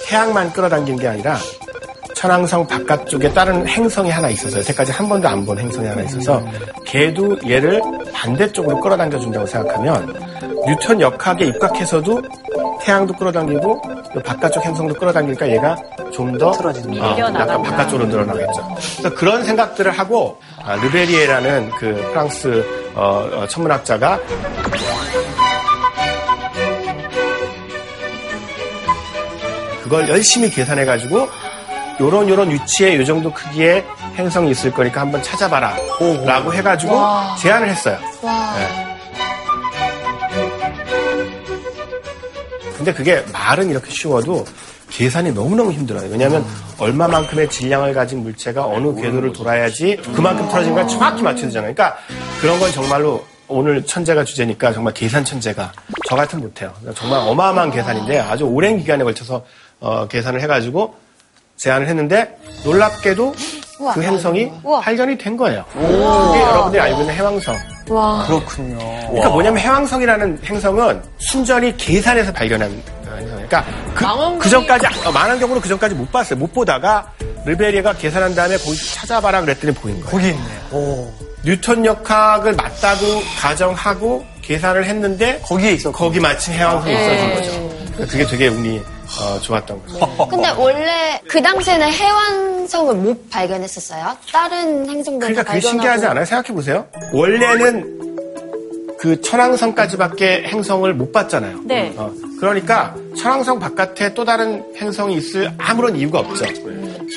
태양만 0.08 0.54
끌어당긴 0.54 0.98
게 0.98 1.08
아니라 1.08 1.38
천왕성 2.26 2.66
바깥쪽에 2.66 3.32
다른 3.34 3.68
행성이 3.68 4.10
하나 4.10 4.30
있어서 4.30 4.58
여태까지 4.60 4.92
한 4.92 5.08
번도 5.08 5.28
안 5.28 5.46
본 5.46 5.60
행성이 5.60 5.88
하나 5.88 6.02
있어서 6.02 6.44
걔도 6.84 7.38
얘를 7.48 7.80
반대쪽으로 8.12 8.80
끌어당겨 8.82 9.20
준다고 9.20 9.46
생각하면 9.46 10.12
뉴턴 10.66 11.00
역학에 11.02 11.46
입각해서도 11.46 12.20
태양도 12.82 13.14
끌어당기고 13.14 13.82
또 14.16 14.22
바깥쪽 14.24 14.66
행성도 14.66 14.96
끌어당기니까 14.96 15.48
얘가 15.50 15.78
좀더 16.12 16.52
약간 17.36 17.62
바깥쪽으로 17.62 18.08
늘어나겠죠. 18.08 18.76
그래서 18.98 19.16
그런 19.16 19.44
생각들을 19.44 19.92
하고 19.92 20.40
아, 20.64 20.76
르베리에라는 20.78 21.70
그 21.78 21.94
프랑스 22.12 22.66
어, 22.96 23.30
어, 23.36 23.48
천문학자가 23.48 24.20
그걸 29.84 30.10
열심히 30.10 30.50
계산해가지고 30.50 31.28
요런 32.00 32.28
요런 32.30 32.52
위치에 32.52 32.98
요 32.98 33.06
정도 33.06 33.32
크기의 33.34 33.86
행성이 34.16 34.52
있을 34.52 34.72
거니까 34.72 35.02
한번 35.02 35.22
찾아봐라 35.24 35.76
라고 36.26 36.54
해가지고 36.54 36.94
제안을 37.40 37.70
했어요. 37.70 37.98
네. 38.22 38.96
근데 42.78 42.94
그게 42.94 43.24
말은 43.32 43.70
이렇게 43.70 43.90
쉬워도 43.90 44.46
계산이 44.90 45.32
너무너무 45.32 45.72
힘들어요. 45.72 46.10
왜냐하면 46.12 46.46
얼마만큼의 46.78 47.50
질량을 47.50 47.94
가진 47.94 48.22
물체가 48.24 48.66
어느 48.66 48.94
궤도를 49.02 49.34
돌아야지 49.34 49.98
그만큼 50.14 50.48
틀어진 50.50 50.74
걸 50.74 50.88
정확히 50.88 51.24
맞춰야 51.24 51.48
되잖아요. 51.48 51.74
그러니까 51.74 51.98
그런 52.42 52.60
건 52.60 52.72
정말로 52.72 53.26
오늘 53.48 53.86
천재가 53.86 54.24
주제니까 54.24 54.74
정말 54.74 54.94
계산 54.94 55.24
천재가 55.24 55.72
저 56.08 56.16
같은 56.16 56.40
못해요. 56.40 56.74
정말 56.96 57.20
어마어마한 57.28 57.72
계산인데 57.72 58.20
아주 58.20 58.44
오랜 58.46 58.78
기간에 58.78 59.04
걸쳐서 59.04 59.46
어, 59.80 60.08
계산을 60.08 60.42
해가지고 60.42 60.96
제안을 61.58 61.88
했는데 61.88 62.38
놀랍게도 62.64 63.34
그 63.94 64.02
행성이 64.02 64.52
발견이 64.82 65.18
된 65.18 65.36
거예요. 65.38 65.66
그게 65.74 66.42
여러분들이 66.42 66.82
알고 66.82 67.02
있는 67.02 67.14
해왕성. 67.14 67.58
그렇군요. 68.26 68.78
그러니까 69.08 69.30
뭐냐면 69.30 69.60
해왕성이라는 69.60 70.40
행성은 70.44 71.02
순전히 71.20 71.76
계산해서 71.78 72.32
발견한 72.34 72.70
어, 72.70 73.16
행성이에요. 73.16 73.48
그러니까 73.48 73.66
그, 73.94 74.40
그 74.40 74.50
전까지 74.50 74.88
어, 75.06 75.12
망원경으로 75.12 75.62
그 75.62 75.70
전까지 75.70 75.94
못 75.96 76.12
봤어요. 76.12 76.40
못 76.40 76.52
보다가 76.54 77.12
르베리에가 77.46 77.94
계산한 77.94 78.34
다음에 78.34 78.58
거기 78.58 78.76
찾아봐라 78.76 79.42
그랬더니 79.42 79.74
보인 79.74 80.02
거예요. 80.02 80.10
거기 80.10 80.28
있네. 80.30 80.40
오. 80.72 81.12
뉴턴 81.44 81.86
역학을 81.86 82.54
맞다고 82.54 83.22
가정하고 83.40 84.26
계산을 84.42 84.86
했는데 84.86 85.40
거기에 85.44 85.74
있어. 85.74 85.92
거기 85.92 86.20
마침 86.20 86.54
해왕성이 86.54 86.94
있어진 86.94 87.34
거죠. 87.36 87.52
그러니까 87.94 88.06
그게 88.12 88.26
되게 88.26 88.48
운이 88.48 88.82
어, 89.22 89.40
좋았던 89.40 89.82
거죠. 89.86 90.28
근데 90.30 90.50
원래 90.58 91.22
그 91.28 91.42
당시에는 91.42 91.88
해왕성을 91.92 92.96
못 92.96 93.30
발견했었어요. 93.30 94.18
다른 94.32 94.90
행성들도 94.90 95.20
그러니까 95.20 95.44
그게 95.44 95.44
발견하고. 95.44 95.62
신기하지 95.70 96.06
않아요? 96.08 96.26
생각해 96.26 96.54
보세요. 96.54 96.88
원래는 97.14 97.96
그 98.98 99.22
천왕성까지밖에 99.22 100.46
행성을 100.48 100.92
못 100.94 101.12
봤잖아요. 101.12 101.60
네. 101.66 101.94
어, 101.96 102.12
그러니까 102.40 102.96
천왕성 103.18 103.60
바깥에 103.60 104.14
또 104.14 104.26
다른 104.26 104.64
행성이 104.78 105.16
있을 105.18 105.52
아무런 105.58 105.96
이유가 105.96 106.20
없죠. 106.20 106.46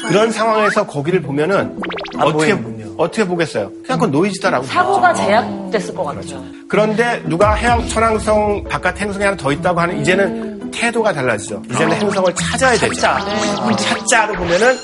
그런 0.07 0.31
상황에서 0.31 0.87
거기를 0.87 1.23
보면은 1.23 1.79
안 2.17 2.27
어떻게 2.27 2.55
보이는군요. 2.55 2.78
어떻게 2.99 3.25
보겠어요? 3.25 3.71
그냥 3.85 3.99
그건 3.99 4.11
노이즈다라고. 4.11 4.67
사고가 4.67 5.13
보겠죠. 5.13 5.27
제약됐을 5.27 5.95
것 5.95 6.05
같아요. 6.05 6.45
그런데 6.69 7.23
누가 7.27 7.55
해양 7.55 7.87
천왕성 7.89 8.65
바깥 8.65 9.01
행성이 9.01 9.25
하나 9.25 9.37
더 9.37 9.51
있다고 9.53 9.81
하는 9.81 10.01
이제는 10.01 10.71
태도가 10.71 11.13
달라지죠. 11.13 11.63
이제는 11.71 11.97
행성을 11.97 12.35
찾아야 12.35 12.73
되죠. 12.77 12.93
찾자. 12.95 13.25
찾자로 13.79 14.35
보면은 14.35 14.75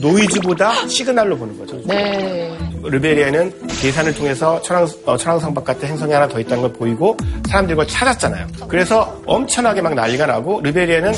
노이즈보다 0.00 0.86
시그널로 0.88 1.36
보는 1.36 1.58
거죠. 1.58 1.80
네. 1.86 2.56
르베리에는 2.82 3.52
계산을 3.80 4.14
통해서 4.14 4.60
천왕, 4.62 4.86
어, 5.06 5.16
천왕성 5.16 5.54
바깥에 5.54 5.86
행성이 5.86 6.12
하나 6.12 6.28
더 6.28 6.38
있다는 6.38 6.62
걸 6.62 6.72
보이고 6.72 7.16
사람들이 7.48 7.74
그걸 7.76 7.86
찾았잖아요. 7.88 8.46
그래서 8.68 9.16
엄청나게 9.26 9.80
막 9.80 9.94
난리가 9.94 10.26
나고 10.26 10.60
르베리에는 10.62 11.12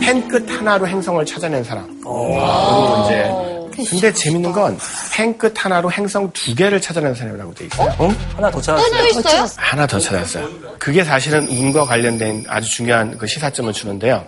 펜 0.00 0.28
끝 0.28 0.50
하나로 0.50 0.88
행성을 0.88 1.24
찾아낸 1.26 1.62
사람. 1.62 1.84
그리고 1.86 3.04
이제 3.06 3.61
근데 3.76 4.12
재밌는 4.12 4.52
건펜끝 4.52 5.64
하나로 5.64 5.90
행성 5.92 6.30
두 6.32 6.54
개를 6.54 6.80
찾아낸 6.80 7.14
사람이라고 7.14 7.54
돼 7.54 7.66
있어요. 7.66 7.88
하나 8.36 8.50
더 8.50 8.60
찾았어요. 8.60 8.90
또 9.12 9.20
있어요? 9.20 9.46
하나 9.56 9.86
더 9.86 9.98
찾았어요. 9.98 10.48
그게 10.78 11.04
사실은 11.04 11.46
운과 11.48 11.84
관련된 11.84 12.44
아주 12.48 12.70
중요한 12.70 13.16
그 13.18 13.26
시사점을 13.26 13.72
주는데요. 13.72 14.26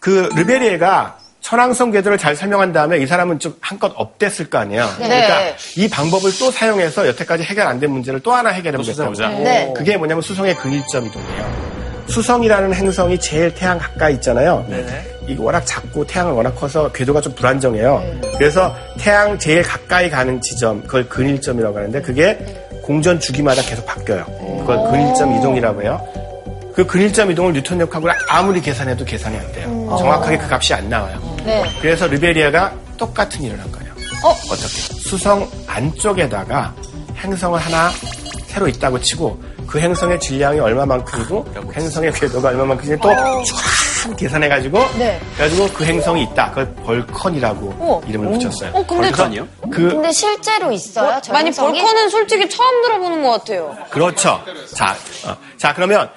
그 0.00 0.28
르베리에가 0.34 1.18
천왕성 1.40 1.90
궤도를 1.90 2.16
잘 2.16 2.34
설명한 2.36 2.72
다음에 2.72 2.98
이 2.98 3.06
사람은 3.06 3.38
좀 3.38 3.54
한껏 3.60 3.92
업됐을 3.94 4.48
거 4.48 4.56
아니에요. 4.58 4.88
그러니까 4.96 5.56
이 5.76 5.88
방법을 5.90 6.30
또 6.38 6.50
사용해서 6.50 7.06
여태까지 7.08 7.42
해결 7.42 7.66
안 7.66 7.80
된 7.80 7.90
문제를 7.90 8.20
또 8.20 8.32
하나 8.32 8.48
해결해 8.50 8.78
보겠다고. 8.78 9.10
네. 9.44 9.72
그게 9.76 9.96
뭐냐면 9.98 10.22
수성의 10.22 10.56
근일점 10.56 11.06
이동이에요. 11.06 11.83
수성이라는 12.06 12.74
행성이 12.74 13.18
제일 13.18 13.52
태양 13.54 13.78
가까이 13.78 14.14
있잖아요. 14.14 14.64
네네. 14.68 15.14
이게 15.26 15.42
워낙 15.42 15.62
작고 15.64 16.06
태양은 16.06 16.32
워낙 16.32 16.54
커서 16.54 16.92
궤도가 16.92 17.20
좀 17.20 17.34
불안정해요. 17.34 18.02
그래서 18.36 18.74
태양 18.98 19.38
제일 19.38 19.62
가까이 19.62 20.10
가는 20.10 20.40
지점, 20.40 20.82
그걸 20.82 21.08
근일점이라고 21.08 21.76
하는데 21.76 22.02
그게 22.02 22.38
공전 22.82 23.18
주기마다 23.18 23.62
계속 23.62 23.86
바뀌어요. 23.86 24.24
그걸 24.60 24.90
근일점 24.90 25.38
이동이라고 25.38 25.82
해요. 25.82 26.00
그 26.74 26.84
근일점 26.86 27.30
이동을 27.30 27.52
뉴턴 27.54 27.80
역학으로 27.80 28.12
아무리 28.28 28.60
계산해도 28.60 29.04
계산이 29.04 29.36
안 29.38 29.52
돼요. 29.52 29.96
정확하게 29.98 30.36
그 30.36 30.52
값이 30.52 30.74
안 30.74 30.88
나와요. 30.90 31.18
그래서 31.80 32.06
르베리아가 32.06 32.74
똑같은 32.98 33.42
일을 33.42 33.58
한 33.58 33.70
거예요. 33.72 33.92
어? 34.24 34.34
떻게 34.48 34.66
수성 35.08 35.48
안쪽에다가 35.66 36.74
행성을 37.16 37.58
하나 37.58 37.90
새로 38.46 38.68
있다고 38.68 39.00
치고 39.00 39.40
그 39.66 39.78
행성의 39.80 40.20
질량이 40.20 40.60
얼마만큼이고 40.60 41.44
그 41.44 41.72
행성의 41.74 42.12
궤도가 42.12 42.48
얼마만큼인지 42.48 43.00
또쫙 43.00 43.42
계산해가지고 44.16 44.78
그래가지고 44.92 45.68
그 45.72 45.84
행성이 45.84 46.22
있다. 46.24 46.50
그걸 46.50 46.74
벌컨이라고 46.76 48.02
이름을 48.06 48.32
붙였어요. 48.32 48.70
어, 48.74 48.84
근데 48.86 49.10
저- 49.10 49.16
벌컨이요? 49.16 49.48
그 49.72 49.88
근데 49.88 50.12
실제로 50.12 50.70
있어요? 50.72 51.20
저 51.22 51.32
많이 51.32 51.46
행성이? 51.46 51.78
벌커는 51.80 52.08
솔직히 52.10 52.48
처음 52.48 52.82
들어보는 52.82 53.22
것 53.22 53.30
같아요. 53.30 53.76
그렇죠. 53.90 54.40
자, 54.74 54.94
어, 55.26 55.36
자 55.56 55.72
그러면 55.74 56.08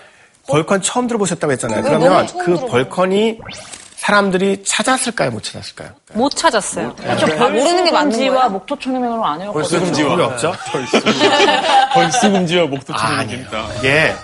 벌컨 0.48 0.82
처음 0.82 1.08
들어보셨다고 1.08 1.52
했잖아요. 1.54 1.82
네, 1.82 1.88
그러면 1.90 2.26
그 2.28 2.46
들어봐요. 2.46 2.68
벌컨이 2.68 3.40
사람들이 4.12 4.64
찾았을까요, 4.64 5.32
못 5.32 5.44
찾았을까요? 5.44 5.90
못 6.14 6.30
찾았어요. 6.30 6.96
아, 7.06 7.50
모르는 7.50 7.84
게 7.84 7.92
맞는 7.92 8.12
지와 8.14 8.36
거예요? 8.36 8.50
목토총명으로 8.52 9.26
안 9.26 9.42
해요. 9.42 9.52
그게 9.52 10.24
없죠. 10.24 10.54
벌스금지와 11.94 12.68
목도치는 12.68 13.20
아니에요. 13.20 13.46
이게 13.80 14.16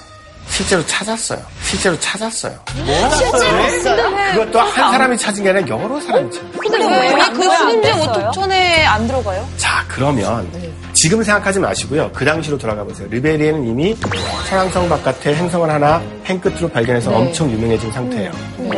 실제로 0.47 0.85
찾았어요. 0.85 1.41
실제로 1.63 1.99
찾았어요. 1.99 2.57
그것도 4.33 4.59
한 4.61 4.91
사람이 4.93 5.17
찾은 5.17 5.43
게 5.43 5.49
아니라 5.49 5.67
여러 5.67 5.99
사람이 5.99 6.31
찾았어요. 6.31 6.59
근데 6.61 7.17
왜그 7.17 7.57
수금제 7.57 7.91
오토천에 7.91 8.85
안 8.85 9.05
들어가요? 9.05 9.45
자, 9.57 9.83
그러면 9.89 10.49
지금 11.03 11.21
생각하지 11.21 11.59
마시고요. 11.59 12.09
그 12.13 12.23
당시로 12.23 12.57
돌아가 12.57 12.81
보세요. 12.81 13.05
르베리에는 13.11 13.67
이미 13.67 13.93
천왕성 14.47 14.87
바깥에 14.87 15.35
행성을 15.35 15.69
하나 15.69 16.01
펜 16.23 16.39
끝으로 16.39 16.69
발견해서 16.69 17.11
엄청 17.13 17.51
유명해진 17.51 17.91
상태예요. 17.91 18.31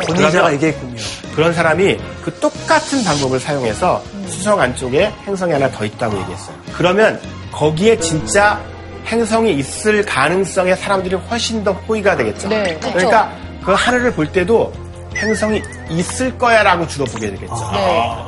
권위자가 0.07 0.51
얘기했군요. 0.53 0.95
그런 1.35 1.53
사람이 1.53 1.95
그 2.23 2.33
똑같은 2.39 3.03
방법을 3.03 3.39
사용해서 3.39 4.03
수성 4.25 4.59
안쪽에 4.59 5.13
행성이 5.27 5.53
하나 5.53 5.69
더 5.69 5.85
있다고 5.85 6.17
얘기했어요. 6.21 6.55
그러면 6.73 7.21
거기에 7.51 7.99
진짜 7.99 8.59
행성이 9.05 9.53
있을 9.59 10.03
가능성에 10.03 10.75
사람들이 10.77 11.13
훨씬 11.13 11.63
더 11.63 11.73
호의가 11.73 12.15
되겠죠. 12.15 12.49
네, 12.49 12.75
그러니까 12.81 13.31
그 13.63 13.71
하늘을 13.71 14.11
볼 14.13 14.31
때도 14.31 14.73
행성이 15.15 15.61
있을 15.91 16.35
거야라고 16.39 16.87
주로 16.87 17.05
보게 17.05 17.29
되겠죠. 17.29 17.55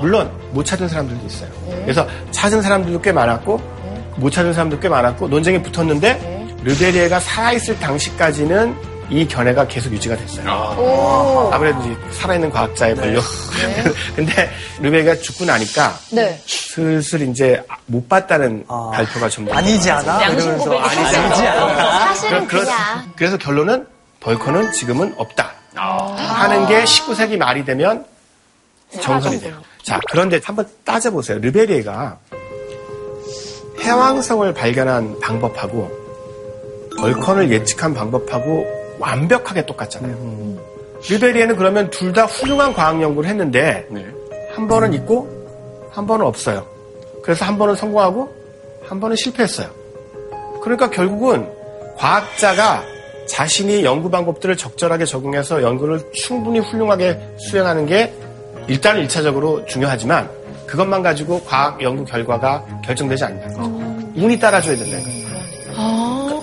물론 0.01 0.31
못 0.51 0.63
찾은 0.63 0.87
사람들도 0.87 1.25
있어요. 1.25 1.49
그래서 1.81 2.07
찾은 2.29 2.61
사람들도 2.61 3.01
꽤 3.01 3.11
많았고 3.11 3.76
못 4.17 4.31
찾은 4.31 4.53
사람도 4.53 4.79
꽤 4.79 4.89
많았고 4.89 5.27
논쟁이 5.27 5.61
붙었는데 5.61 6.57
르베리에가 6.63 7.19
살아있을 7.19 7.79
당시까지는 7.79 8.75
이 9.09 9.25
견해가 9.25 9.67
계속 9.67 9.93
유지가 9.93 10.17
됐어요. 10.17 11.49
아무래도 11.53 11.79
이제 11.81 11.95
살아있는 12.11 12.49
과학자의 12.49 12.95
권력. 12.95 13.23
근데 14.15 14.49
르베가 14.81 15.15
죽고 15.15 15.45
나니까 15.45 15.97
네. 16.11 16.41
슬슬 16.45 17.21
이제 17.21 17.63
못 17.85 18.09
봤다는 18.09 18.65
발표가 18.67 19.29
좀 19.29 19.47
아니지 19.49 19.89
않아? 19.91 20.21
양심 20.23 20.39
이러면서 20.39 20.65
고백이 20.65 20.83
아니지 20.83 21.17
않아? 21.47 22.05
사실은 22.07 22.47
그래서, 22.47 22.65
그냥 22.71 23.11
그래서 23.15 23.37
결론은 23.37 23.87
벌커는 24.19 24.73
지금은 24.73 25.13
없다. 25.17 25.53
하는 25.75 26.67
게 26.67 26.83
19세기 26.83 27.37
말이 27.37 27.63
되면 27.63 28.03
정설이 28.99 29.39
돼요. 29.39 29.61
자, 29.83 29.99
그런데 30.11 30.41
한번 30.43 30.67
따져보세요. 30.83 31.39
르베리에가 31.39 32.17
해왕성을 33.79 34.53
발견한 34.53 35.19
방법하고 35.19 35.89
벌컨을 36.99 37.51
예측한 37.51 37.93
방법하고 37.93 38.65
완벽하게 38.99 39.65
똑같잖아요. 39.65 40.57
르베리에는 41.09 41.55
그러면 41.55 41.89
둘 41.91 42.11
다 42.11 42.25
훌륭한 42.25 42.73
과학 42.73 42.99
연구를 43.01 43.29
했는데 43.29 43.85
네. 43.89 44.05
한 44.55 44.67
번은 44.67 44.93
있고 44.93 45.29
한 45.91 46.07
번은 46.07 46.25
없어요. 46.25 46.65
그래서 47.21 47.45
한 47.45 47.57
번은 47.57 47.75
성공하고 47.75 48.33
한 48.83 48.99
번은 48.99 49.15
실패했어요. 49.15 49.67
그러니까 50.63 50.89
결국은 50.89 51.47
과학자가 51.97 52.83
자신이 53.27 53.83
연구 53.83 54.09
방법들을 54.09 54.57
적절하게 54.57 55.05
적용해서 55.05 55.61
연구를 55.61 56.01
충분히 56.13 56.59
훌륭하게 56.59 57.19
수행하는 57.37 57.85
게 57.85 58.13
일단 58.67 58.97
1차적으로 59.05 59.67
중요하지만 59.67 60.29
그것만 60.67 61.01
가지고 61.01 61.41
과학 61.45 61.81
연구 61.81 62.03
결과가 62.05 62.63
결정되지 62.83 63.23
않는다. 63.23 63.63
운이 64.15 64.37
따라줘야 64.39 64.75
된다. 64.75 64.97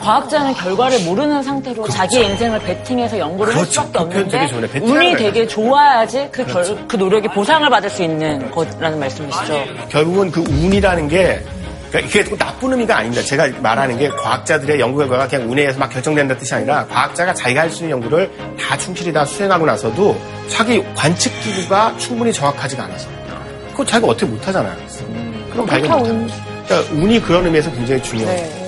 과학자는 0.00 0.52
결과를 0.54 1.00
모르는 1.04 1.42
상태로 1.42 1.88
자기의 1.88 2.26
인생을 2.26 2.58
베팅해서 2.60 3.18
연구를 3.18 3.54
할 3.54 3.62
그렇죠. 3.62 3.82
수밖에 3.82 4.04
그 4.04 4.10
표현 4.10 4.28
되게 4.28 4.44
없는데. 4.44 4.68
베팅하는 4.72 5.06
운이. 5.06 5.16
되게 5.16 5.46
좋아야지 5.46 6.28
그, 6.30 6.44
결, 6.44 6.52
그렇죠. 6.62 6.86
그 6.86 6.96
노력이 6.96 7.28
보상을 7.28 7.68
받을 7.70 7.88
수 7.88 8.02
있는 8.02 8.50
거라는 8.50 8.98
말씀이시죠. 8.98 9.64
결국은 9.88 10.30
그 10.30 10.40
운이라는 10.42 11.08
게 11.08 11.42
그러니까 11.88 12.00
이게 12.20 12.28
꼭 12.28 12.38
나쁜 12.38 12.72
의미가 12.72 12.98
아닙니다. 12.98 13.22
제가 13.22 13.48
말하는 13.62 13.96
게 13.96 14.08
과학자들의 14.10 14.78
연구 14.78 14.98
결과가 14.98 15.26
그냥 15.28 15.50
운에 15.50 15.62
의해서 15.62 15.78
막 15.78 15.88
결정된다는 15.88 16.38
뜻이 16.38 16.54
아니라 16.54 16.86
과학자가 16.86 17.32
자기가 17.32 17.62
할 17.62 17.70
수 17.70 17.84
있는 17.84 17.92
연구를 17.96 18.30
다 18.60 18.76
충실히 18.76 19.10
다 19.12 19.24
수행하고 19.24 19.64
나서도 19.64 20.16
자기 20.48 20.84
관측 20.94 21.32
기구가 21.40 21.94
충분히 21.98 22.30
정확하지가 22.32 22.84
않아서 22.84 23.08
그거 23.74 23.84
자기가 23.84 24.12
어떻게 24.12 24.26
못하잖아요. 24.26 24.76
그럼 25.50 25.66
발견 25.66 25.98
못하는 25.98 26.26
거죠. 26.28 26.42
그러니까 26.66 26.94
운이 26.94 27.20
그런 27.20 27.44
의미에서 27.44 27.72
굉장히 27.72 28.02
중요해요. 28.02 28.64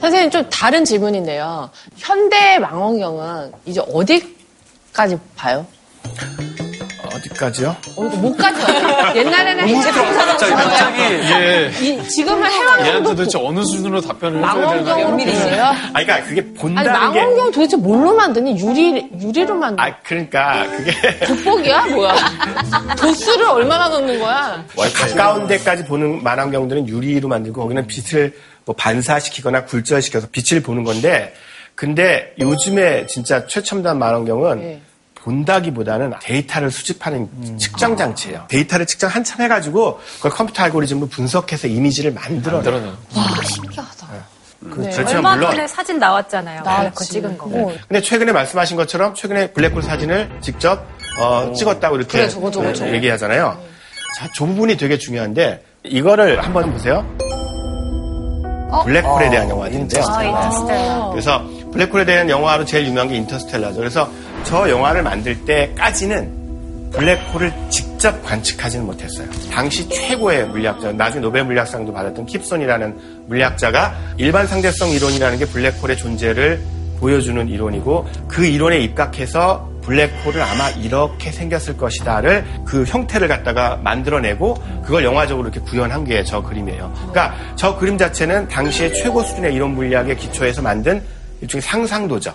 선생님 0.00 0.30
좀 0.30 0.44
다른 0.50 0.84
질문인데요. 0.84 1.70
현대 1.96 2.58
망원경은 2.58 3.52
이제 3.66 3.80
어디까지 3.92 5.16
봐요? 5.36 5.64
어디까지요? 7.20 7.76
어, 7.96 8.02
와요. 8.02 9.12
옛날에는 9.16 9.68
이제 9.68 9.90
갑자기 9.90 11.00
예. 11.02 11.70
이, 11.80 12.08
지금은 12.08 12.42
얘한테 12.42 12.84
해왕경도 12.84 13.10
도대체 13.16 13.38
어느 13.38 13.62
수준으로 13.64 14.00
답변을 14.00 14.38
해줘야 14.38 14.54
되나. 14.54 14.64
망원경으로 14.64 15.16
보세요? 15.16 15.64
아, 15.64 15.76
그러니까 15.92 16.22
그게 16.24 16.40
아니 16.40 16.54
본다는 16.54 16.92
게 16.92 16.98
망원경 16.98 17.50
도대체 17.52 17.76
뭘로 17.76 18.14
만드니? 18.14 18.58
유리 18.60 19.08
유리로 19.20 19.54
만드. 19.54 19.80
아, 19.80 19.94
그러니까 20.02 20.66
그게 20.76 20.92
돋보기야 21.26 21.86
뭐야? 21.86 22.14
도수를 22.98 23.46
얼마나 23.46 23.88
넣는 23.88 24.18
거야? 24.18 24.64
가까운 24.94 25.46
데까지 25.46 25.84
보는 25.84 26.22
망원경들은 26.22 26.88
유리로 26.88 27.28
만들고 27.28 27.60
거기는 27.62 27.86
빛을 27.86 28.34
뭐 28.64 28.74
반사시키거나 28.76 29.64
굴절시켜서 29.64 30.28
빛을 30.30 30.62
보는 30.62 30.84
건데 30.84 31.34
근데 31.74 32.34
요즘에 32.38 33.06
진짜 33.06 33.46
최첨단 33.46 33.98
망원경은 33.98 34.60
네. 34.60 34.80
본다기보다는 35.22 36.14
데이터를 36.22 36.70
수집하는 36.70 37.28
측정 37.58 37.96
장치예요. 37.96 38.46
데이터를 38.48 38.86
측정 38.86 39.10
한참 39.10 39.40
해가지고 39.42 40.00
그걸 40.16 40.30
컴퓨터 40.30 40.62
알고리즘으로 40.64 41.08
분석해서 41.08 41.68
이미지를 41.68 42.12
만들어내요. 42.12 42.56
만들어내요. 42.56 42.96
와 43.16 43.42
신기하다. 43.44 44.06
네. 44.12 44.20
그렇지만 44.70 45.16
얼마 45.16 45.34
물론 45.36 45.50
전에 45.52 45.66
사진 45.68 45.98
나왔잖아요. 45.98 46.62
나왔지. 46.62 46.94
그 46.94 47.04
찍은 47.04 47.38
거. 47.38 47.46
어. 47.46 47.72
근데 47.88 48.00
최근에 48.02 48.32
말씀하신 48.32 48.76
것처럼 48.76 49.14
최근에 49.14 49.52
블랙홀 49.52 49.82
사진을 49.82 50.30
직접 50.40 50.84
어, 51.18 51.52
찍었다고 51.54 51.96
이렇게 51.96 52.18
그래, 52.18 52.28
저거, 52.28 52.50
저거, 52.50 52.66
네, 52.66 52.72
저거. 52.74 52.90
얘기하잖아요. 52.92 53.58
자, 54.18 54.28
저 54.34 54.44
부분이 54.46 54.76
되게 54.76 54.98
중요한데 54.98 55.64
이거를 55.84 56.42
한번 56.44 56.72
보세요. 56.72 57.06
블랙홀에 58.84 59.30
대한 59.30 59.48
영화인데요. 59.48 61.08
그래서 61.12 61.42
블랙홀에 61.72 62.04
대한 62.04 62.28
영화로 62.30 62.64
제일 62.64 62.86
유명한 62.86 63.08
게 63.08 63.16
인터스텔라죠. 63.16 63.76
그래서 63.78 64.08
저 64.44 64.68
영화를 64.68 65.02
만들 65.02 65.44
때까지는 65.44 66.90
블랙홀을 66.92 67.52
직접 67.70 68.20
관측하지는 68.24 68.84
못했어요. 68.84 69.28
당시 69.52 69.88
최고의 69.88 70.48
물리학자, 70.48 70.92
나중에 70.92 71.22
노벨 71.22 71.44
물리학상도 71.44 71.92
받았던 71.92 72.26
킵손이라는 72.26 72.94
물리학자가 73.28 73.94
일반 74.16 74.46
상대성 74.46 74.90
이론이라는 74.90 75.38
게 75.38 75.46
블랙홀의 75.46 75.96
존재를 75.96 76.60
보여주는 76.98 77.48
이론이고 77.48 78.06
그 78.28 78.44
이론에 78.44 78.80
입각해서 78.80 79.70
블랙홀을 79.82 80.42
아마 80.42 80.68
이렇게 80.70 81.32
생겼을 81.32 81.76
것이다를 81.76 82.44
그 82.66 82.84
형태를 82.84 83.28
갖다가 83.28 83.76
만들어내고 83.82 84.54
그걸 84.84 85.04
영화적으로 85.04 85.48
이렇게 85.48 85.60
구현한 85.60 86.04
게 86.04 86.22
저 86.24 86.42
그림이에요. 86.42 86.92
그러니까 87.10 87.34
저 87.56 87.76
그림 87.76 87.96
자체는 87.96 88.48
당시의 88.48 88.94
최고 88.94 89.22
수준의 89.22 89.54
이론 89.54 89.74
물리학의 89.74 90.16
기초에서 90.16 90.60
만든 90.60 91.02
일종의 91.40 91.62
상상도죠. 91.62 92.34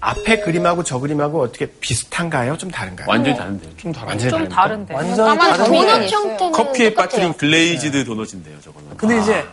앞에 0.00 0.40
그림하고 0.40 0.84
저 0.84 0.98
그림하고 0.98 1.42
어떻게 1.42 1.66
비슷한가요? 1.66 2.56
좀 2.56 2.70
다른가요? 2.70 3.06
완전히 3.08 3.36
다른데요. 3.36 3.70
좀 3.76 3.92
다른 3.92 4.08
완전히 4.08 4.30
좀 4.30 4.48
다른데. 4.48 4.94
완전히 4.94 5.38
다른 5.38 5.64
도넛. 5.64 6.12
형태는 6.12 6.52
커피에 6.52 6.90
똑같아요. 6.90 6.94
빠뜨린 7.08 7.32
glazed 7.34 8.04
도넛인데요, 8.04 8.60
저거는. 8.60 8.96
근데 8.96 9.20
이제 9.20 9.44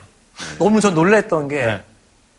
너무 0.60 0.82
전 0.82 0.94
놀랬던 0.94 1.48
게 1.48 1.80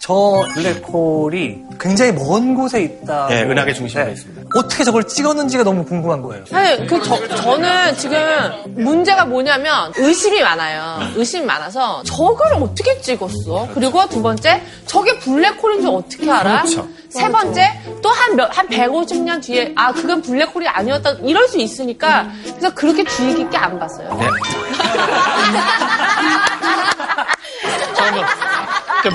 저 0.07 0.47
블랙홀이 0.55 1.63
굉장히 1.81 2.13
먼 2.13 2.55
곳에 2.55 2.81
있다. 2.81 3.27
네, 3.27 3.43
은하계 3.43 3.73
중심에 3.73 4.13
있습니다. 4.13 4.43
어떻게 4.55 4.85
저걸 4.85 5.09
찍었는지가 5.09 5.65
너무 5.65 5.85
궁금한 5.85 6.23
거예요. 6.23 6.47
사실 6.47 6.87
그 6.87 7.03
저, 7.03 7.27
저는 7.27 7.97
지금 7.97 8.17
문제가 8.67 9.25
뭐냐면 9.25 9.93
의심이 9.97 10.41
많아요. 10.43 11.01
의심이 11.17 11.45
많아서 11.45 12.05
저걸 12.05 12.55
어떻게 12.55 13.01
찍었어? 13.01 13.71
그리고 13.75 14.09
두 14.09 14.23
번째 14.23 14.63
저게 14.87 15.19
블랙홀인 15.19 15.81
줄 15.81 15.91
어떻게 15.91 16.31
알아? 16.31 16.63
그렇죠. 16.63 16.87
세 17.09 17.29
번째 17.29 17.69
또 18.01 18.15
한 18.15 18.30
몇 18.30 18.54
한 18.54 18.69
150년 18.69 19.43
뒤에 19.43 19.73
아 19.75 19.93
그건 19.93 20.23
블랙홀이 20.23 20.69
아니었다 20.69 21.15
이럴 21.25 21.49
수 21.49 21.59
있으니까 21.59 22.31
그래서 22.45 22.73
그렇게 22.73 23.03
주의 23.03 23.35
깊게 23.35 23.57
안 23.57 23.77
봤어요. 23.77 24.15
네. 24.15 24.29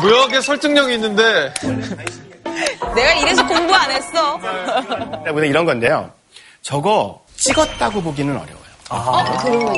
묘하게 0.02 0.41
설득력이 0.41 0.94
있는데 0.96 1.54
내가 2.96 3.13
이래서 3.13 3.46
공부 3.48 3.74
안 3.74 3.91
했어. 3.91 4.39
때문에 5.26 5.48
이런 5.48 5.65
건데요. 5.65 6.12
저거 6.62 7.24
찍었다고 7.36 8.02
보기는 8.02 8.34
어려워요. 8.36 8.62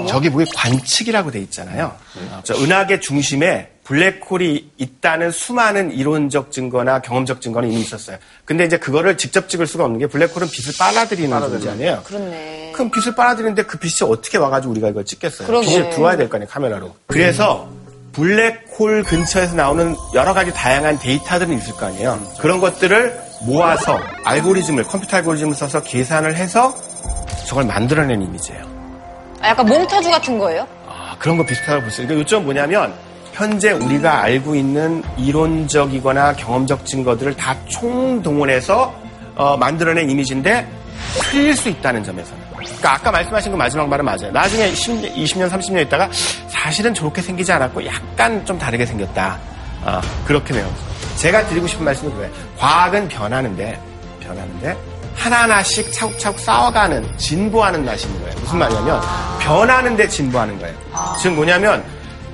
저기 0.08 0.30
보기 0.30 0.46
관측이라고 0.56 1.32
돼 1.32 1.39
있잖아요. 1.42 1.96
저 2.44 2.56
은하계 2.56 3.00
중심에 3.00 3.70
블랙홀이 3.84 4.72
있다는 4.78 5.30
수많은 5.32 5.92
이론적 5.92 6.52
증거나 6.52 7.00
경험적 7.02 7.42
증거는 7.42 7.70
이미 7.72 7.82
있었어요. 7.82 8.18
근데 8.46 8.63
이제 8.66 8.78
그거를 8.78 9.18
직접 9.18 9.50
찍을 9.50 9.68
수가 9.68 9.84
없는 9.84 10.00
게 10.00 10.08
블랙홀은 10.08 10.48
빛을 10.50 10.74
빨아들이는 10.80 11.39
존재 11.42 11.70
아니에요. 11.70 12.02
그렇네. 12.06 12.72
그럼 12.74 12.89
빛을 12.92 13.13
빨아들이는데 13.16 13.63
그 13.63 13.78
빛이 13.78 14.10
어떻게 14.10 14.38
와가지고 14.38 14.72
우리가 14.72 14.89
이걸 14.89 15.04
찍겠어요? 15.06 15.48
그러네. 15.48 15.68
빛을 15.68 15.89
들어와야 15.92 16.16
될 16.18 16.30
거 16.30 16.38
아니에요, 16.38 16.50
카메라로. 16.50 16.96
그래서 17.08 17.70
블랙홀 18.13 19.04
근처에서 19.04 19.56
나오는 19.56 19.95
여러 20.13 20.34
가지 20.34 20.54
다양한 20.54 20.99
데이터들은 20.99 21.58
있을 21.58 21.73
거 21.73 21.88
아니에요. 21.88 22.19
그런 22.39 22.60
것들을 22.60 23.19
모아서 23.41 23.99
알고리즘을, 24.23 24.84
컴퓨터 24.84 25.17
알고리즘을 25.17 25.54
써서 25.56 25.82
계산을 25.84 26.36
해서 26.36 26.76
저걸 27.47 27.65
만들어낸 27.65 28.21
이미지예요. 28.21 28.63
아, 29.41 29.49
약간 29.49 29.65
몽타주 29.65 30.10
같은 30.10 30.38
거예요? 30.40 30.65
아, 30.88 31.15
그런 31.19 31.38
거 31.38 31.46
비슷하다고 31.46 31.81
볼 31.81 31.92
수 31.92 32.02
있어요. 32.02 32.08
그러니까 32.08 32.21
요점 32.21 32.46
뭐냐면 32.46 32.94
현재 33.33 33.71
우리가 33.71 34.21
알고 34.21 34.56
있는 34.56 35.04
이론적이거나 35.17 36.33
경험적 36.33 36.85
증거들을 36.85 37.35
다 37.35 37.56
총동원해서 37.67 38.94
어, 39.35 39.58
만들어낸 39.58 40.10
이미지인데 40.10 40.67
틀릴 41.31 41.56
수 41.56 41.67
있다는 41.67 42.04
점에서는. 42.04 42.42
그러니까 42.84 42.94
아까 42.96 43.12
말씀하신 43.12 43.52
그 43.54 43.58
마지막 43.58 43.88
말은 43.88 44.04
맞아요. 44.04 44.29
나중에 44.31 44.75
10, 44.75 45.15
20년, 45.15 45.50
30년 45.50 45.81
있다가 45.84 46.10
사실은 46.50 46.94
저렇게 46.94 47.21
생기지 47.21 47.50
않았고 47.54 47.86
약간 47.86 48.46
좀 48.46 48.60
다르게 48.60 48.86
생겼다. 48.86 49.40
아, 49.86 50.02
그렇게 50.25 50.54
돼요. 50.54 50.69
제가 51.15 51.46
드리고 51.48 51.65
싶은 51.67 51.86
말씀은 51.86 52.12
그거예요. 52.12 52.31
과학은 52.58 53.08
변하는데, 53.08 53.79
변하는데, 54.21 54.77
하나하나씩 55.15 55.94
차곡차곡 55.94 56.40
쌓아가는, 56.40 57.17
진보하는 57.17 57.86
맛인 57.86 58.12
거예요. 58.19 58.36
무슨 58.40 58.60
말이냐면, 58.60 59.02
변하는데 59.40 60.08
진보하는 60.10 60.60
거예요. 60.60 60.75
즉 61.21 61.34
뭐냐면, 61.36 61.84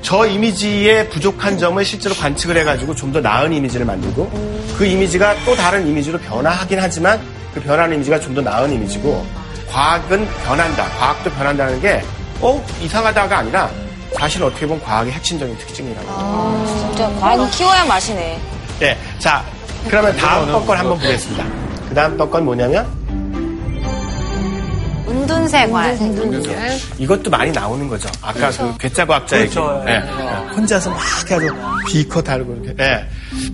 저 0.02 0.26
이미지의 0.26 1.10
부족한 1.10 1.58
점을 1.60 1.84
실제로 1.86 2.16
관측을 2.16 2.58
해가지고 2.58 2.96
좀 2.96 3.12
더 3.12 3.20
나은 3.20 3.52
이미지를 3.52 3.86
만들고 3.86 4.32
그 4.78 4.86
이미지가 4.86 5.36
또 5.46 5.56
다른 5.56 5.86
이미지로 5.86 6.18
변화하긴 6.20 6.80
하지만 6.80 7.20
그 7.54 7.60
변하는 7.62 7.96
이미지가 7.96 8.20
좀 8.22 8.34
더 8.34 8.42
나은 8.42 8.72
이미지고 8.72 9.26
과학은 9.72 10.28
변한다. 10.46 10.86
과학도 10.98 11.30
변한다는 11.32 11.80
게 11.82 12.02
어? 12.42 12.64
이상하다가 12.82 13.38
아니라 13.40 13.70
사실 14.18 14.44
어떻게 14.44 14.66
보면 14.66 14.84
과학의 14.84 15.14
핵심적인 15.14 15.58
특징이라고. 15.58 16.66
진짜 16.66 17.10
과학은 17.20 17.50
키워야 17.52 17.86
맛이네. 17.86 18.40
네. 18.80 18.98
자, 19.20 19.44
그러면 19.88 20.16
다음 20.18 20.52
번건 20.52 20.78
한번 20.78 20.98
보겠습니다. 20.98 21.46
그 21.88 21.96
다음 21.96 22.18
번 22.18 22.46
뭐냐면 22.46 22.88
은둔생활. 25.08 25.98
이것도 26.98 27.30
많이 27.30 27.52
나오는 27.52 27.88
거죠. 27.88 28.10
아까 28.22 28.50
그 28.52 28.78
괴짜 28.78 29.06
과학자 29.06 29.40
얘기. 29.40 29.54
그렇죠. 29.56 29.84
예. 29.88 29.98
혼자서 30.56 30.90
막 30.90 31.00
해가지고 31.26 31.56
비커 31.88 32.22
달고 32.22 32.56
이렇게. 32.64 32.84
예. 32.84 33.06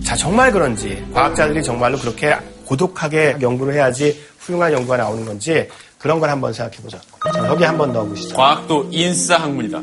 자, 0.04 0.16
정말 0.16 0.52
그런지 0.52 1.04
과학자들이 1.12 1.62
정말로 1.62 1.98
그렇게 1.98 2.36
고독하게 2.66 3.36
연구를 3.40 3.74
해야지 3.74 4.20
훌륭한 4.40 4.72
연구가 4.72 4.96
나오는 4.96 5.24
건지 5.24 5.68
그런 6.06 6.20
걸 6.20 6.30
한번 6.30 6.52
생각해 6.52 6.76
보죠. 6.80 6.96
자, 7.34 7.48
여기 7.48 7.64
한번 7.64 7.92
넣어보시죠. 7.92 8.36
과학도 8.36 8.86
인싸 8.92 9.38
학문이다. 9.38 9.80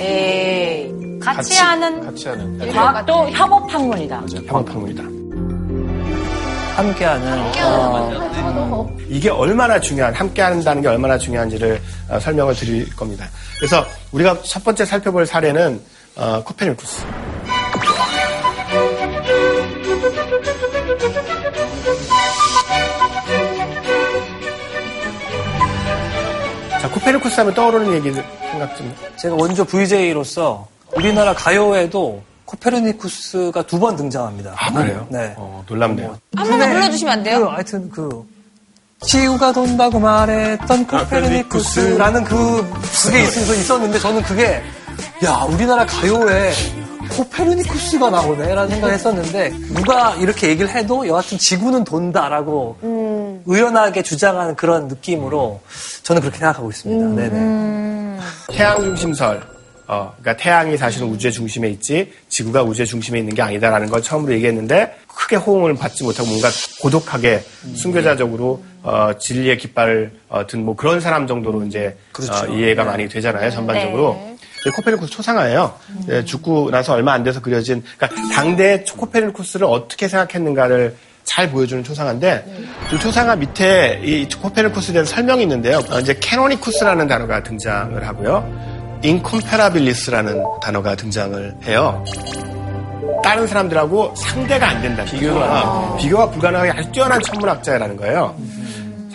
에이. 0.00 0.92
같이, 1.20 1.36
같이 1.36 1.60
하는 1.60 2.04
같이 2.04 2.28
하는. 2.28 2.72
과학도 2.72 3.30
협업 3.30 3.72
학문이다. 3.72 4.22
협업합니다. 4.48 5.04
함께하는 6.74 7.44
어, 7.62 8.90
이게 9.08 9.30
얼마나 9.30 9.78
중요한, 9.78 10.12
함께 10.12 10.42
한다는 10.42 10.82
게 10.82 10.88
얼마나 10.88 11.16
중요한지를 11.16 11.80
어, 12.08 12.18
설명을 12.18 12.56
드릴 12.56 12.96
겁니다. 12.96 13.28
그래서 13.58 13.86
우리가 14.10 14.42
첫 14.42 14.64
번째 14.64 14.84
살펴볼 14.84 15.26
사례는 15.26 15.80
어, 16.16 16.42
코페르니쿠스. 16.44 17.06
페르니쿠스 27.04 27.40
하면 27.40 27.54
떠오르는 27.54 27.92
얘기를 27.94 28.24
생각 28.50 28.76
좀. 28.76 28.94
제가 29.16 29.34
원조 29.34 29.64
VJ로서 29.64 30.66
우리나라 30.96 31.34
가요에도 31.34 32.22
코페르니쿠스가 32.46 33.62
두 33.62 33.78
번 33.78 33.96
등장합니다. 33.96 34.54
아, 34.56 34.72
그래요? 34.72 35.06
네. 35.10 35.34
어, 35.36 35.64
놀랍네요. 35.68 36.16
한 36.36 36.48
번만 36.48 36.70
불러주시면 36.72 37.12
안 37.12 37.18
그, 37.20 37.24
돼요? 37.30 37.46
하여튼 37.48 37.90
그 37.90 38.24
지구가 39.02 39.52
돈다고 39.52 39.98
말했던 39.98 40.86
코페르니쿠스라는 40.86 42.24
그 42.24 42.70
그게 43.04 43.22
있어서 43.24 43.54
있었는데 43.54 43.98
저는 43.98 44.22
그게 44.22 44.62
야 45.24 45.46
우리나라 45.48 45.84
가요에 45.84 46.52
코페르니쿠스가 47.16 48.10
나오네라는 48.10 48.68
생각했었는데 48.70 49.50
누가 49.74 50.14
이렇게 50.16 50.48
얘기를 50.48 50.70
해도 50.70 51.06
여하튼 51.06 51.38
지구는 51.38 51.84
돈다라고 51.84 53.42
의연하게 53.46 54.02
주장하는 54.02 54.54
그런 54.56 54.88
느낌으로 54.88 55.60
저는 56.02 56.20
그렇게 56.22 56.38
생각하고 56.38 56.70
있습니다. 56.70 57.22
네네. 57.28 58.18
태양 58.52 58.80
중심설. 58.80 59.54
어, 59.86 60.14
그러니까 60.18 60.42
태양이 60.42 60.78
사실은 60.78 61.08
우주의 61.08 61.30
중심에 61.30 61.68
있지 61.68 62.10
지구가 62.30 62.62
우주의 62.62 62.86
중심에 62.86 63.18
있는 63.18 63.34
게 63.34 63.42
아니다라는 63.42 63.90
걸 63.90 64.00
처음으로 64.00 64.32
얘기했는데 64.32 64.96
크게 65.06 65.36
호응을 65.36 65.74
받지 65.74 66.02
못하고 66.04 66.26
뭔가 66.26 66.48
고독하게 66.80 67.44
순교자적으로 67.74 68.62
어, 68.82 69.10
진리의 69.18 69.58
깃발을 69.58 70.10
어, 70.30 70.46
든 70.46 70.64
뭐 70.64 70.74
그런 70.74 71.00
사람 71.00 71.26
정도로 71.26 71.64
이제 71.64 71.94
어, 72.18 72.46
이해가 72.46 72.84
많이 72.84 73.06
되잖아요 73.10 73.50
전반적으로. 73.50 74.14
네, 74.14 74.33
코페르니쿠스 74.70 75.12
초상화예요. 75.12 75.74
네, 76.06 76.24
죽고 76.24 76.70
나서 76.70 76.94
얼마 76.94 77.12
안 77.12 77.22
돼서 77.22 77.40
그려진 77.40 77.82
그러니까 77.98 78.34
당대 78.34 78.84
코페르니쿠스를 78.96 79.66
어떻게 79.66 80.08
생각했는가를 80.08 80.96
잘 81.24 81.50
보여주는 81.50 81.82
초상화인데 81.82 82.66
이 82.92 82.98
초상화 82.98 83.36
밑에 83.36 84.00
이 84.04 84.28
코페르니쿠스에 84.28 84.92
대한 84.92 85.06
설명이 85.06 85.42
있는데요. 85.42 85.80
어, 85.90 85.98
이제 86.00 86.14
캐노니쿠스라는 86.20 87.08
단어가 87.08 87.42
등장을 87.42 88.06
하고요. 88.06 88.74
인컴페라빌리스라는 89.02 90.42
단어가 90.62 90.94
등장을 90.94 91.54
해요. 91.64 92.04
다른 93.22 93.46
사람들하고 93.46 94.14
상대가 94.16 94.68
안 94.68 94.82
된다. 94.82 95.04
비교가 95.04 95.96
비교가 95.98 96.30
불가능하게 96.30 96.70
아주 96.70 96.92
뛰어난 96.92 97.20
천문학자라는 97.22 97.96
거예요. 97.96 98.36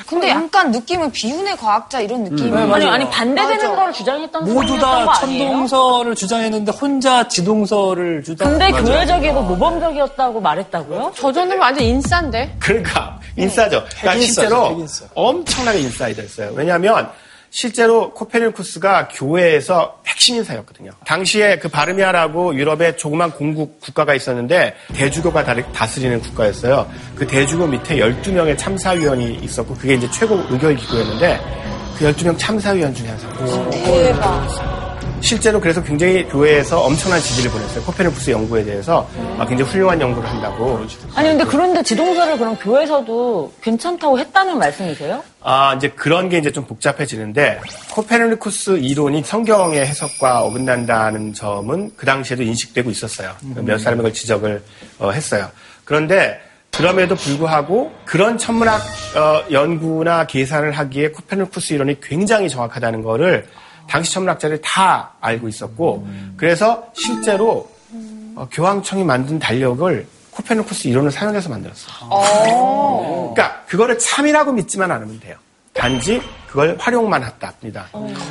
근데 0.10 0.30
약간 0.30 0.72
느낌은 0.72 1.12
비운의 1.12 1.56
과학자 1.58 2.00
이런 2.00 2.24
느낌. 2.24 2.52
아니, 2.74 2.86
아니, 2.86 3.08
반대되는 3.12 3.76
걸 3.76 3.94
주장했던 3.94 4.52
모두 4.52 4.76
다거 4.80 5.12
아니에요? 5.12 5.50
천동설을 5.50 6.16
주장했는데 6.16 6.72
혼자 6.72 7.28
지동설을 7.28 8.24
주장. 8.24 8.50
근데 8.50 8.72
교회적이고 8.72 9.42
모범적이었다고 9.44 10.42
말했다고요? 10.42 11.12
저 11.16 11.32
정도면 11.32 11.60
완전 11.60 11.84
인싸인데? 11.84 12.56
그러니까 12.60 13.20
인싸죠. 13.38 13.84
그러니까 14.00 14.26
실제로 14.26 14.84
엄청나게 15.14 15.80
인싸이 15.80 16.16
됐어요. 16.16 16.54
왜냐하면 16.56 17.08
실제로 17.52 18.12
코페르니쿠스가 18.14 19.08
교회에서 19.10 20.00
핵심 20.08 20.36
인사였거든요. 20.36 20.92
당시에 21.06 21.58
그 21.58 21.68
바르미아라고 21.70 22.56
유럽의 22.56 22.98
조그만 22.98 23.32
공국 23.32 23.80
국가가 23.80 24.14
있었는데 24.14 24.76
대주교가 24.94 25.44
다- 25.44 25.56
다스리는 25.74 26.20
국가였어요. 26.22 26.90
그 27.16 27.26
대주교 27.26 27.68
밑에 27.68 27.98
12명의 27.98 28.58
참사위원이 28.58 29.36
있었고 29.42 29.74
그게 29.76 29.96
이제 29.96 30.10
최고 30.12 30.36
의결 30.50 30.76
기구였는데 30.76 31.40
그 31.98 32.06
12명 32.14 32.38
참사위원 32.38 32.94
중에 32.94 33.08
한 33.08 33.18
사람이었어요. 33.20 33.70
대박. 33.72 34.89
실제로 35.22 35.60
그래서 35.60 35.84
굉장히 35.84 36.24
교회에서 36.28 36.80
엄청난 36.82 37.20
지지를 37.20 37.52
보냈어요. 37.52 37.84
코페르니쿠스 37.84 38.32
연구에 38.32 38.64
대해서 38.64 39.10
아, 39.38 39.46
굉장히 39.46 39.72
훌륭한 39.72 40.00
연구를 40.00 40.30
한다고. 40.30 40.80
아니, 41.16 41.30
근데 41.30 41.44
그런데 41.44 41.84
지동설을 41.84 42.38
그럼 42.38 42.56
교회에서도 42.58 43.54
괜찮다고 43.62 44.20
했다는 44.20 44.58
말씀이세요? 44.58 45.24
아, 45.42 45.74
이제 45.76 45.90
그런 45.90 46.30
게 46.30 46.38
이제 46.38 46.52
좀 46.52 46.66
복잡해지는데, 46.66 47.62
코페르니쿠스 47.92 48.78
이론이 48.78 49.24
성경의 49.24 49.86
해석과 49.86 50.42
어긋난다는 50.44 51.34
점은 51.34 51.92
그 51.96 52.06
당시에도 52.06 52.44
인식되고 52.44 52.90
있었어요. 52.90 53.32
몇 53.56 53.78
사람이 53.80 53.98
그걸 53.98 54.14
지적을 54.14 54.64
어, 55.00 55.12
했어요. 55.12 55.50
그런데, 55.86 56.40
그럼에도 56.72 57.16
불구하고 57.16 57.92
그런 58.06 58.38
천문학 58.38 58.80
어, 59.16 59.44
연구나 59.52 60.28
계산을 60.28 60.72
하기에 60.72 61.10
코페르니쿠스 61.10 61.74
이론이 61.74 62.00
굉장히 62.00 62.48
정확하다는 62.48 63.02
거를 63.02 63.48
당시 63.90 64.14
천문학자들이 64.14 64.62
다 64.64 65.12
알고 65.20 65.48
있었고, 65.48 66.08
그래서 66.38 66.86
실제로 66.94 67.70
어, 68.36 68.48
교황청이 68.52 69.04
만든 69.04 69.40
달력을 69.40 70.08
코페르니쿠스 70.32 70.88
이론을 70.88 71.12
사용해서 71.12 71.50
만들었어요. 71.50 71.96
그러니까 73.34 73.64
그거를 73.68 73.98
참이라고 74.00 74.54
믿지만 74.54 74.92
않으면 74.92 75.20
돼요. 75.20 75.36
단지 75.74 76.22
그걸 76.48 76.76
활용만 76.80 77.24
했답니다. 77.24 77.88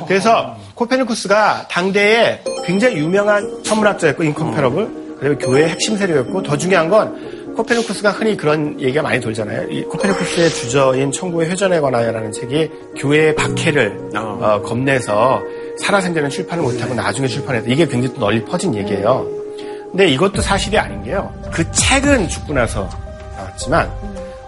그래서 0.07 0.57
코페르니쿠스가 0.75 1.67
당대에 1.69 2.43
굉장히 2.65 2.97
유명한 2.97 3.63
천문학자였고 3.63 4.23
incomparable 4.23 5.15
그다음에 5.15 5.35
교회의 5.35 5.69
핵심 5.69 5.97
세력이었고 5.97 6.43
더 6.43 6.57
중요한 6.57 6.89
건 6.89 7.38
코페르니쿠스가 7.59 8.11
흔히 8.11 8.37
그런 8.37 8.79
얘기가 8.79 9.01
많이 9.01 9.19
돌잖아요. 9.19 9.69
이 9.69 9.83
코페르니쿠스의 9.83 10.49
주저인 10.49 11.11
천구의 11.11 11.49
회전에 11.49 11.81
관하여라는 11.81 12.31
책이 12.31 12.71
교회의 12.97 13.35
박해를 13.35 14.11
어, 14.15 14.61
겁내서 14.63 15.43
살아생전에 15.77 16.29
출판을 16.29 16.63
못하고 16.63 16.93
나중에 16.93 17.27
출판해서 17.27 17.67
이게 17.67 17.85
굉장히 17.85 18.13
또 18.13 18.21
널리 18.21 18.43
퍼진 18.45 18.73
얘기예요. 18.75 19.27
근데 19.91 20.07
이것도 20.07 20.41
사실이 20.41 20.77
아닌 20.77 21.03
게요. 21.03 21.33
그 21.51 21.69
책은 21.71 22.29
죽고 22.29 22.53
나서 22.53 22.87
나왔지만 23.35 23.91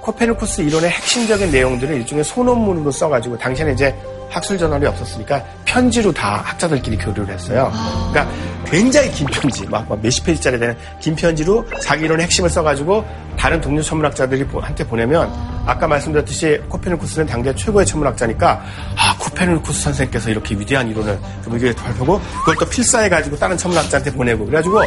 코페르쿠스 0.01 0.61
이론의 0.61 0.89
핵심적인 0.89 1.51
내용들을 1.51 1.93
일종의 1.97 2.23
소논문으로 2.23 2.91
써가지고 2.91 3.37
당시에는 3.37 3.73
이제 3.73 3.93
학술 4.31 4.57
저널이 4.57 4.85
없었으니까 4.87 5.43
편지로 5.65 6.11
다 6.11 6.41
학자들끼리 6.43 6.97
교류를 6.97 7.33
했어요. 7.33 7.71
그러니까 8.11 8.33
굉장히 8.65 9.11
긴 9.11 9.27
편지, 9.27 9.65
막, 9.67 9.87
막 9.89 10.01
몇십 10.01 10.23
페이지짜리 10.25 10.57
되는 10.57 10.75
긴 11.01 11.15
편지로 11.15 11.65
자기 11.81 12.05
이론의 12.05 12.23
핵심을 12.25 12.49
써가지고 12.49 13.03
다른 13.37 13.59
동료 13.59 13.81
천문학자들이 13.81 14.45
보- 14.47 14.59
한테 14.61 14.85
보내면 14.87 15.29
아까 15.65 15.87
말씀드렸듯이 15.87 16.59
코페르쿠스는 16.69 17.27
당대 17.27 17.53
최고의 17.53 17.85
천문학자니까 17.85 18.61
아 18.97 19.15
코페르쿠스 19.19 19.81
선생께서 19.83 20.29
이렇게 20.29 20.55
위대한 20.55 20.87
이론을 20.89 21.19
그럼 21.43 21.57
이게 21.57 21.73
발표고 21.75 22.19
그걸 22.39 22.55
또 22.59 22.65
필사해 22.69 23.09
가지고 23.09 23.35
다른 23.37 23.57
천문학자한테 23.57 24.13
보내고 24.13 24.45
그래가지고 24.45 24.81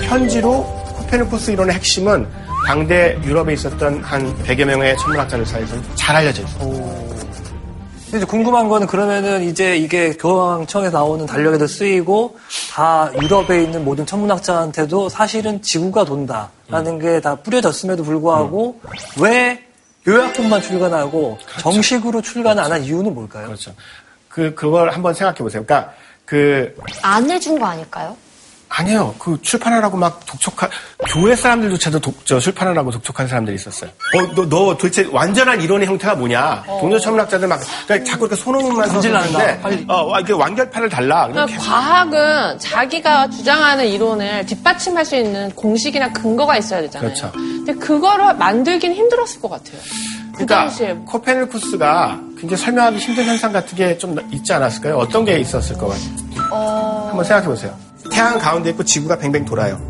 편지로 0.00 0.62
코페르쿠스 0.96 1.50
이론의 1.52 1.74
핵심은 1.76 2.26
당대 2.66 3.18
유럽에 3.24 3.52
있었던 3.54 4.02
한 4.02 4.36
100여 4.44 4.64
명의 4.64 4.96
천문학자들 4.98 5.44
사이에서는 5.46 5.82
잘 5.94 6.16
알려져 6.16 6.42
있어요. 6.42 7.07
근데 8.08 8.18
이제 8.18 8.26
궁금한 8.26 8.68
거는 8.70 8.86
그러면은 8.86 9.42
이제 9.44 9.76
이게 9.76 10.14
교황청에서 10.14 10.96
나오는 10.96 11.26
달력에도 11.26 11.66
쓰이고 11.66 12.38
다 12.72 13.10
유럽에 13.20 13.62
있는 13.62 13.84
모든 13.84 14.06
천문학자한테도 14.06 15.10
사실은 15.10 15.60
지구가 15.60 16.04
돈다라는 16.06 16.98
게다 17.00 17.36
뿌려졌음에도 17.36 18.02
불구하고 18.04 18.80
왜 19.20 19.62
요약본만 20.06 20.62
출간하고 20.62 21.36
정식으로 21.60 22.22
출간 22.22 22.58
안한 22.58 22.82
이유는 22.84 23.14
뭘까요? 23.14 23.46
그렇죠. 23.46 23.74
그, 24.30 24.54
그걸 24.54 24.90
한번 24.90 25.12
생각해 25.12 25.38
보세요. 25.38 25.62
그러니까 25.66 25.92
그 26.24 26.74
안 27.02 27.30
해준 27.30 27.58
거 27.58 27.66
아닐까요? 27.66 28.16
아니에요. 28.68 29.14
그 29.18 29.38
출판하라고 29.42 29.96
막 29.96 30.24
독촉한 30.26 30.68
교회 31.14 31.34
사람들조차도 31.34 32.00
독, 32.00 32.26
저 32.26 32.38
출판하라고 32.38 32.90
독촉한 32.90 33.26
사람들이 33.26 33.54
있었어요. 33.56 33.90
어, 33.90 34.34
너, 34.34 34.48
너 34.48 34.76
도대체 34.76 35.08
완전한 35.10 35.60
이론의 35.60 35.86
형태가 35.88 36.14
뭐냐? 36.16 36.64
동료 36.80 36.98
천문학자들 36.98 37.48
막 37.48 37.60
그러니까 37.86 38.10
자꾸 38.10 38.26
이렇게 38.26 38.36
성질난다. 38.40 39.38
써는데 39.62 39.84
어, 39.88 40.20
이게 40.20 40.32
완결판을 40.32 40.88
달라. 40.88 41.28
그러니까 41.28 41.58
과학은 41.58 42.58
자기가 42.58 43.30
주장하는 43.30 43.86
이론을 43.86 44.46
뒷받침할 44.46 45.04
수 45.04 45.16
있는 45.16 45.50
공식이나 45.54 46.12
근거가 46.12 46.56
있어야 46.58 46.80
되잖아요. 46.82 47.10
그렇죠. 47.10 47.32
근데 47.32 47.74
그거를 47.74 48.34
만들긴 48.34 48.92
힘들었을 48.94 49.40
것 49.40 49.48
같아요. 49.48 49.78
그 50.38 50.46
그러니까 50.46 50.56
당시에 50.68 50.94
코페르쿠스가 51.06 52.20
굉장히 52.38 52.62
설명하기 52.62 52.98
힘든 52.98 53.24
현상 53.24 53.52
같은 53.52 53.76
게 53.76 53.98
좀 53.98 54.16
있지 54.30 54.52
않았을까요? 54.52 54.96
어떤 54.96 55.24
게 55.24 55.38
있었을 55.38 55.76
것 55.76 55.88
같아요? 55.88 57.06
한번 57.08 57.24
생각해 57.24 57.46
보세요. 57.48 57.74
태양 58.12 58.38
가운데 58.38 58.70
있고 58.70 58.84
지구가 58.84 59.18
뱅뱅 59.18 59.44
돌아요. 59.44 59.80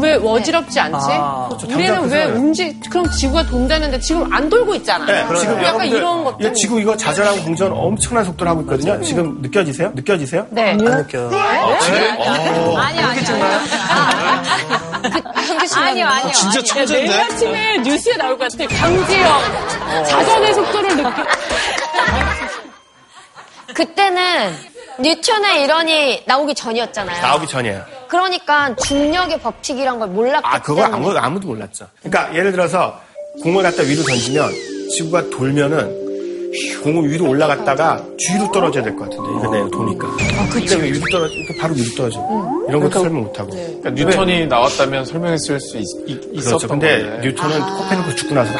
왜 0.00 0.14
어지럽지 0.14 0.78
않지? 0.80 1.06
아, 1.10 1.46
그렇죠. 1.48 1.66
우리는 1.68 1.94
당장 1.94 2.10
왜. 2.18 2.24
움직? 2.32 2.80
그럼 2.90 3.08
지구가 3.10 3.46
돈다는데 3.46 4.00
지금 4.00 4.30
안 4.32 4.48
돌고 4.48 4.74
있잖아. 4.76 5.06
네, 5.06 5.24
지금 5.38 5.54
약간 5.54 5.64
여러분들 5.66 5.96
이런 5.98 6.24
것들. 6.24 6.46
이거 6.46 6.54
지구 6.54 6.80
이거 6.80 6.96
자전하고 6.96 7.42
공전 7.44 7.72
엄청난 7.72 8.24
속도로 8.24 8.50
하고 8.50 8.60
있거든요. 8.62 9.00
지금 9.02 9.40
느껴지세요? 9.40 9.92
느껴지세요? 9.94 10.46
네. 10.50 10.72
안 10.72 10.78
느껴. 10.78 11.26
어. 11.28 11.30
아니요, 11.30 13.04
아니요. 13.06 13.06
아니 13.06 14.19
요, 15.98 16.06
아니요. 16.06 16.32
진짜 16.32 16.58
아니요. 16.58 16.62
천재인데? 16.64 17.08
내일 17.08 17.20
아침에 17.20 17.78
뉴스에 17.78 18.16
나올 18.16 18.38
것 18.38 18.50
같아. 18.52 18.66
강지영 18.74 20.04
자전의 20.06 20.54
속도를 20.54 20.96
느끼. 20.96 21.10
그때는 23.74 24.54
뉴턴의 25.00 25.62
이론이 25.62 26.24
나오기 26.26 26.54
전이었잖아요. 26.54 27.22
나오기 27.22 27.46
전이에요. 27.46 27.84
그러니까 28.08 28.74
중력의 28.76 29.40
법칙이란 29.40 29.98
걸 29.98 30.08
몰랐기 30.08 30.46
아, 30.46 30.60
때문에. 30.60 30.84
아무도, 30.86 31.18
아무도 31.18 31.48
몰랐죠. 31.48 31.86
그러니까 32.02 32.34
예를 32.34 32.52
들어서 32.52 33.00
공을 33.42 33.62
갖다 33.62 33.82
위로 33.82 34.02
던지면 34.02 34.50
지구가 34.90 35.30
돌면은 35.30 36.09
공은 36.82 37.08
위로 37.10 37.28
올라갔다가 37.28 38.04
뒤로 38.18 38.50
떨어져야 38.52 38.82
될 38.84 38.96
것 38.96 39.04
같은데 39.08 39.30
이거 39.38 39.50
내가 39.50 39.68
도니까. 39.70 40.08
아, 40.08 40.48
그치. 40.52 40.66
근데 40.76 40.90
위로 40.92 41.04
떨어져? 41.10 41.34
바로 41.60 41.74
위로 41.74 41.94
떨어져. 41.96 42.20
이런 42.68 42.80
것도 42.82 43.00
설명 43.00 43.22
못 43.22 43.38
하고. 43.38 43.50
그러니까 43.50 43.90
뉴턴이 43.90 44.46
나왔다면 44.46 45.04
설명했을 45.04 45.60
수 45.60 45.78
있, 45.78 45.84
었 46.16 46.20
그렇죠. 46.44 46.58
던 46.66 46.78
근데 46.80 47.02
건데. 47.08 47.28
뉴턴은 47.28 47.60
코페르쿠스 47.76 48.16
죽고 48.16 48.34
나서 48.34 48.52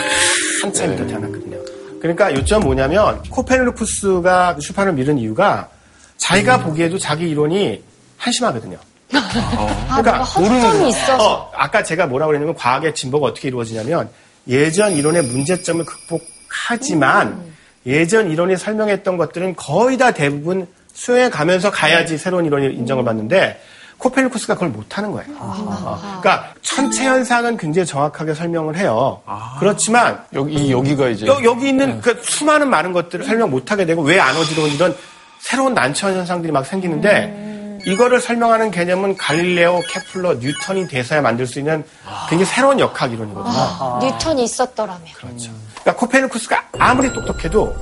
한참 0.63 0.97
더 0.97 1.07
태어났거든요. 1.07 1.57
그러니까 2.01 2.33
요점 2.35 2.63
뭐냐면 2.63 3.23
코페르쿠스가 3.31 4.57
출판을 4.61 4.93
미룬 4.93 5.19
이유가 5.19 5.69
자기가 6.17 6.61
보기에도 6.61 6.99
자기 6.99 7.29
이론이 7.31 7.83
한심하거든요. 8.19 8.79
아, 9.13 9.89
뭔가 9.95 10.23
허점이 10.23 10.89
있어서. 10.91 11.35
어, 11.35 11.51
아까 11.57 11.83
제가 11.83 12.07
뭐라고 12.07 12.29
그랬냐면 12.31 12.55
과학의 12.55 12.95
진보가 12.95 13.27
어떻게 13.29 13.49
이루어지냐면 13.49 14.09
예전 14.49 14.93
이론의 14.93 15.23
문제점을 15.25 15.85
극복하지만 15.85 17.50
예전 17.87 18.31
이론이 18.31 18.57
설명했던 18.57 19.17
것들은 19.17 19.57
거의 19.57 19.97
다 19.97 20.11
대부분 20.11 20.67
수용해 20.93 21.31
가면서 21.31 21.71
가야지 21.71 22.19
새로운 22.19 22.45
이론이 22.45 22.75
인정을 22.75 23.05
받는데 23.05 23.61
코페르쿠스가 23.99 24.55
그걸 24.55 24.71
못하는 24.71 25.13
거예요. 25.13 25.31
어, 25.39 25.99
그러니까 26.21 26.53
천체 26.63 27.05
현상은 27.05 27.57
굉장히 27.59 27.85
정확하게 27.87 28.33
설명을 28.35 28.77
해요. 28.79 29.21
그렇지만 29.59 30.23
여기 30.35 30.73
여기가 30.73 31.09
이제 31.09 31.27
여, 31.27 31.55
기 31.57 31.69
있는 31.69 32.01
그 32.01 32.19
수많은 32.23 32.69
많은 32.71 32.93
것들을 32.93 33.25
설명 33.27 33.51
못하게 33.51 33.85
되고 33.87 34.03
왜 34.03 34.19
안 34.19 34.35
어지러운 34.37 34.71
이런 34.71 34.97
새로운 35.39 35.75
난처한 35.75 36.17
현상들이 36.17 36.51
막 36.53 36.65
생기는데 36.67 37.79
이거를 37.87 38.21
설명하는 38.21 38.71
개념은 38.71 39.17
갈릴레오, 39.17 39.81
케플러, 39.89 40.35
뉴턴이 40.35 40.87
돼서야 40.89 41.23
만들 41.23 41.47
수 41.47 41.59
있는 41.59 41.83
굉장히 42.29 42.45
새로운 42.45 42.79
역학 42.79 43.11
이론이거든요. 43.13 43.99
뉴턴이 44.03 44.45
있었더라면. 44.45 45.01
그렇죠. 45.15 45.51
그러니까 45.83 45.97
코페르쿠스가 45.97 46.65
아무리 46.79 47.13
똑똑해도 47.13 47.75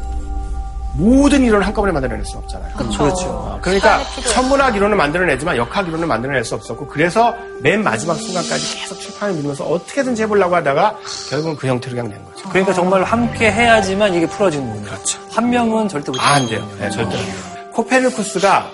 모든 0.95 1.45
이론을 1.45 1.65
한꺼번에 1.65 1.93
만들어낼 1.93 2.25
수 2.25 2.37
없잖아요. 2.39 2.75
그렇죠. 2.75 3.59
그러니까 3.63 4.03
천문학 4.33 4.75
이론을 4.75 4.97
만들어내지만 4.97 5.57
역학 5.57 5.87
이론을 5.87 6.07
만들어낼 6.09 6.45
수 6.45 6.57
없었고 6.57 6.89
그래서 6.89 7.35
맨 7.61 7.85
마지막 7.85 8.15
순간까지 8.15 8.79
계속 8.81 8.99
출판을 8.99 9.35
미루면서 9.35 9.65
어떻게든지 9.65 10.23
해보려고 10.23 10.57
하다가 10.57 10.97
결국은 11.31 11.57
그 11.57 11.69
형태로 11.69 11.95
그냥 11.95 12.11
낸 12.11 12.25
거죠. 12.25 12.49
그러니까 12.49 12.73
정말 12.73 13.05
함께 13.05 13.53
해야지만 13.53 14.13
이게 14.15 14.27
풀어지는 14.27 14.69
거예요. 14.71 14.85
그렇죠. 14.87 15.21
한 15.31 15.51
명은 15.51 15.89
절대 15.89 16.11
못 16.11 16.21
아, 16.21 16.35
안 16.35 16.47
돼요. 16.49 16.69
네, 16.81 16.91
절대 16.91 17.17
안 17.17 17.25
돼요. 17.25 17.35
코페르쿠스가 17.75 18.69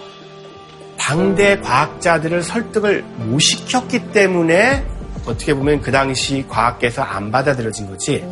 당대 0.97 1.61
과학자들을 1.61 2.43
설득을 2.43 3.03
못 3.03 3.39
시켰기 3.41 4.13
때문에 4.13 4.87
어떻게 5.27 5.53
보면 5.53 5.83
그 5.83 5.91
당시 5.91 6.47
과학계에서 6.49 7.03
안 7.03 7.31
받아들여진 7.31 7.91
거지. 7.91 8.27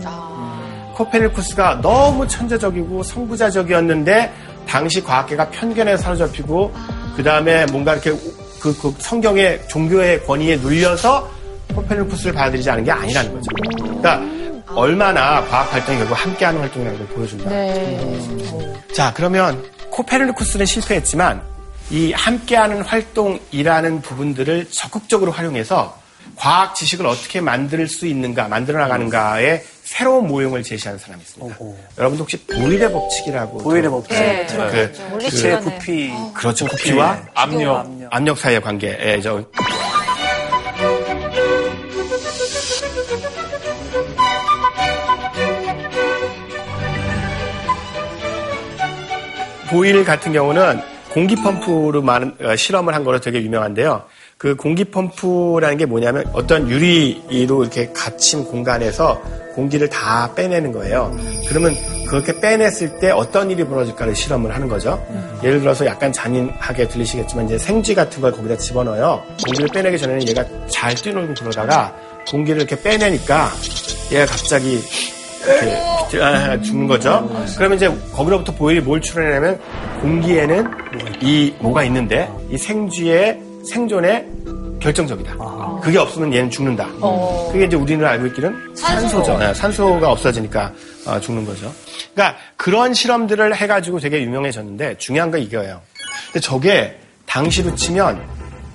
코페르쿠스가 0.94 1.80
너무 1.80 2.26
천재적이고 2.26 3.02
선구자적이었는데 3.02 4.32
당시 4.66 5.02
과학계가 5.02 5.50
편견에 5.50 5.96
사로잡히고 5.96 6.72
그 7.16 7.22
다음에 7.22 7.66
뭔가 7.66 7.94
이렇게 7.94 8.12
그, 8.60 8.76
그 8.80 8.94
성경의 8.98 9.68
종교의 9.68 10.24
권위에 10.24 10.56
눌려서 10.56 11.28
코페르쿠스를 11.74 12.32
받아들이지 12.32 12.70
않은 12.70 12.84
게 12.84 12.90
아니라는 12.90 13.32
거죠. 13.34 13.50
그러니까 13.76 14.22
얼마나 14.74 15.44
과학 15.44 15.72
활동이 15.72 15.98
결국 15.98 16.14
함께하는 16.14 16.60
활동이라는 16.60 16.98
걸 16.98 17.08
보여준다. 17.08 17.50
자, 18.94 19.12
그러면 19.14 19.62
코페르쿠스는 19.90 20.64
실패했지만 20.66 21.42
이 21.90 22.12
함께하는 22.12 22.82
활동이라는 22.82 24.00
부분들을 24.00 24.70
적극적으로 24.70 25.32
활용해서 25.32 26.01
과학 26.42 26.74
지식을 26.74 27.06
어떻게 27.06 27.40
만들 27.40 27.86
수 27.86 28.04
있는가, 28.04 28.48
만들어 28.48 28.80
나가는가에 28.80 29.62
새로운 29.84 30.26
모형을 30.26 30.64
제시하는 30.64 30.98
사람이 30.98 31.22
있습니다. 31.22 31.56
여러분도 31.96 32.24
혹시 32.24 32.36
보일의 32.36 32.90
법칙이라고 32.90 33.58
보일의 33.58 33.88
법칙. 33.88 34.12
네, 34.18 34.46
그, 34.48 34.92
물리치의 35.12 35.60
부피. 35.60 36.12
그렇죠. 36.34 36.66
부피와 36.66 37.22
압력. 37.34 37.86
압력 38.10 38.36
사이의 38.36 38.60
관계. 38.60 38.88
예, 38.88 39.20
저 39.20 39.44
보일 49.70 50.04
같은 50.04 50.32
경우는 50.32 50.82
공기 51.12 51.36
펌프로 51.36 52.02
많은 52.02 52.34
어, 52.42 52.56
실험을 52.56 52.94
한 52.94 53.04
거로 53.04 53.20
되게 53.20 53.40
유명한데요. 53.42 54.06
그 54.42 54.56
공기 54.56 54.82
펌프라는 54.82 55.76
게 55.76 55.86
뭐냐면 55.86 56.24
어떤 56.32 56.68
유리로 56.68 57.62
이렇게 57.62 57.92
갇힌 57.92 58.44
공간에서 58.44 59.22
공기를 59.54 59.88
다 59.88 60.34
빼내는 60.34 60.72
거예요. 60.72 61.16
그러면 61.48 61.72
그렇게 62.08 62.40
빼냈을 62.40 62.98
때 62.98 63.12
어떤 63.12 63.52
일이 63.52 63.64
벌어질까를 63.64 64.16
실험을 64.16 64.52
하는 64.52 64.66
거죠. 64.66 65.00
예를 65.44 65.60
들어서 65.60 65.86
약간 65.86 66.12
잔인하게 66.12 66.88
들리시겠지만 66.88 67.46
이제 67.46 67.56
생쥐 67.56 67.94
같은 67.94 68.20
걸 68.20 68.32
거기다 68.32 68.56
집어넣어요. 68.56 69.22
공기를 69.44 69.68
빼내기 69.72 69.96
전에는 69.96 70.26
얘가 70.26 70.44
잘 70.66 70.92
뛰놀고 70.96 71.34
그러다가 71.34 71.94
공기를 72.28 72.62
이렇게 72.62 72.82
빼내니까 72.82 73.48
얘가 74.10 74.26
갑자기 74.26 74.82
이렇게 76.10 76.20
아, 76.20 76.60
죽는 76.60 76.88
거죠. 76.88 77.30
그러면 77.56 77.76
이제 77.76 77.88
거기로부터 78.12 78.52
보일이 78.56 78.80
뭘 78.80 79.00
추론하냐면 79.00 79.60
공기에는 80.00 80.68
이 81.20 81.54
뭐가 81.60 81.84
있는데 81.84 82.28
이 82.50 82.58
생쥐의 82.58 83.51
생존에 83.68 84.26
결정적이다. 84.80 85.36
그게 85.82 85.98
없으면 85.98 86.32
얘는 86.34 86.50
죽는다. 86.50 86.88
그게 87.52 87.66
이제 87.66 87.76
우리는 87.76 88.04
알고 88.04 88.26
있기는 88.28 88.74
산소죠. 88.74 89.38
네, 89.38 89.54
산소가 89.54 90.10
없어지니까 90.10 90.72
어, 91.06 91.20
죽는 91.20 91.44
거죠. 91.44 91.72
그러니까 92.14 92.38
그런 92.56 92.92
실험들을 92.94 93.54
해가지고 93.54 94.00
되게 94.00 94.22
유명해졌는데 94.22 94.98
중요한 94.98 95.30
건 95.30 95.40
이거예요. 95.40 95.80
근데 96.26 96.40
저게 96.40 96.98
당시로 97.26 97.74
치면 97.74 98.20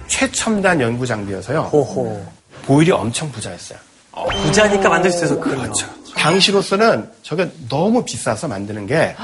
최첨단 0.08 0.80
연구 0.82 1.06
장비여서요. 1.06 1.62
호호. 1.64 2.26
보일이 2.66 2.92
엄청 2.92 3.32
부자였어요. 3.32 3.78
부자니까 4.44 4.90
만들 4.90 5.12
수 5.12 5.26
있어서 5.26 5.40
그렇죠. 5.40 5.88
당시로서는 6.16 7.10
저게 7.22 7.50
너무 7.70 8.04
비싸서 8.04 8.48
만드는 8.48 8.88
게 8.88 9.16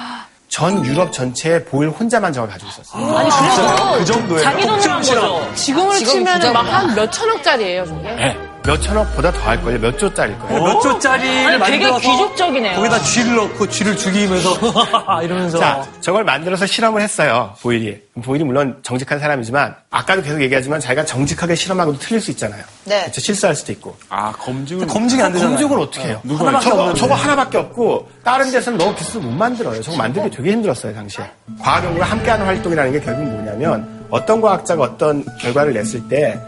전 0.53 0.85
유럽 0.85 1.11
전체에 1.11 1.63
보일 1.63 1.89
혼자만 1.89 2.31
저걸 2.31 2.47
가지고 2.47 2.69
있었어요. 2.69 3.17
아니 3.17 3.27
그래서 3.27 3.97
그 3.97 4.05
정도예요. 4.05 4.43
자기 4.43 4.61
돈으로 4.67 4.91
한 4.91 4.99
거죠. 5.01 5.51
지금으로 5.55 5.93
치면 5.95 6.53
막 6.53 6.65
한 6.67 6.93
몇 6.95 7.11
천억짜리예요, 7.11 7.85
저게. 7.87 8.11
네. 8.11 8.37
몇 8.65 8.81
천억보다 8.81 9.29
더 9.31 9.39
할걸요. 9.41 9.77
몇 9.79 9.97
조짜리일 9.99 10.39
거예요. 10.39 10.63
몇 10.63 10.79
조짜리를 10.79 11.47
아니, 11.61 11.63
되게 11.71 11.85
만들어서 11.85 11.99
귀족적이네요. 11.99 12.75
거기다 12.77 12.99
쥐를 12.99 13.35
넣고 13.35 13.67
쥐를 13.67 13.97
죽이면서 13.97 14.57
이러면서 15.21 15.57
자, 15.59 15.85
저걸 15.99 16.23
만들어서 16.23 16.65
실험을 16.65 17.01
했어요. 17.01 17.53
보일이. 17.61 18.01
보일이 18.23 18.45
물론 18.45 18.77
정직한 18.81 19.19
사람이지만 19.19 19.75
아까도 19.89 20.21
계속 20.21 20.41
얘기하지만 20.41 20.79
자기가 20.79 21.03
정직하게 21.05 21.55
실험하고도 21.55 21.99
틀릴 21.99 22.21
수 22.21 22.31
있잖아요. 22.31 22.63
네. 22.85 23.01
그렇죠? 23.01 23.19
실수할 23.19 23.53
수도 23.53 23.73
있고. 23.73 23.97
아, 24.07 24.31
검증을. 24.31 24.87
검증이 24.87 25.21
안 25.21 25.33
되잖아요. 25.33 25.57
검증을 25.57 25.81
어떻게 25.81 26.07
해요? 26.07 26.21
누가 26.23 26.45
하나밖에 26.47 26.69
저거, 26.69 26.79
없는데. 26.81 26.99
저거 27.01 27.13
하나밖에 27.15 27.57
없고 27.57 28.09
다른 28.23 28.49
데서는 28.49 28.77
너무 28.77 28.95
비싸서 28.95 29.19
못 29.19 29.31
만들어요. 29.31 29.81
저거 29.81 29.97
만들기 29.97 30.29
되게 30.37 30.51
힘들었어요, 30.53 30.93
당시에. 30.93 31.25
과학 31.59 31.83
연구가 31.83 32.05
함께하는 32.05 32.45
활동이라는 32.45 32.91
게 32.93 32.99
결국 33.01 33.23
뭐냐면 33.25 34.05
어떤 34.09 34.39
과학자가 34.39 34.83
어떤 34.83 35.25
결과를 35.41 35.73
냈을 35.73 36.07
때 36.07 36.39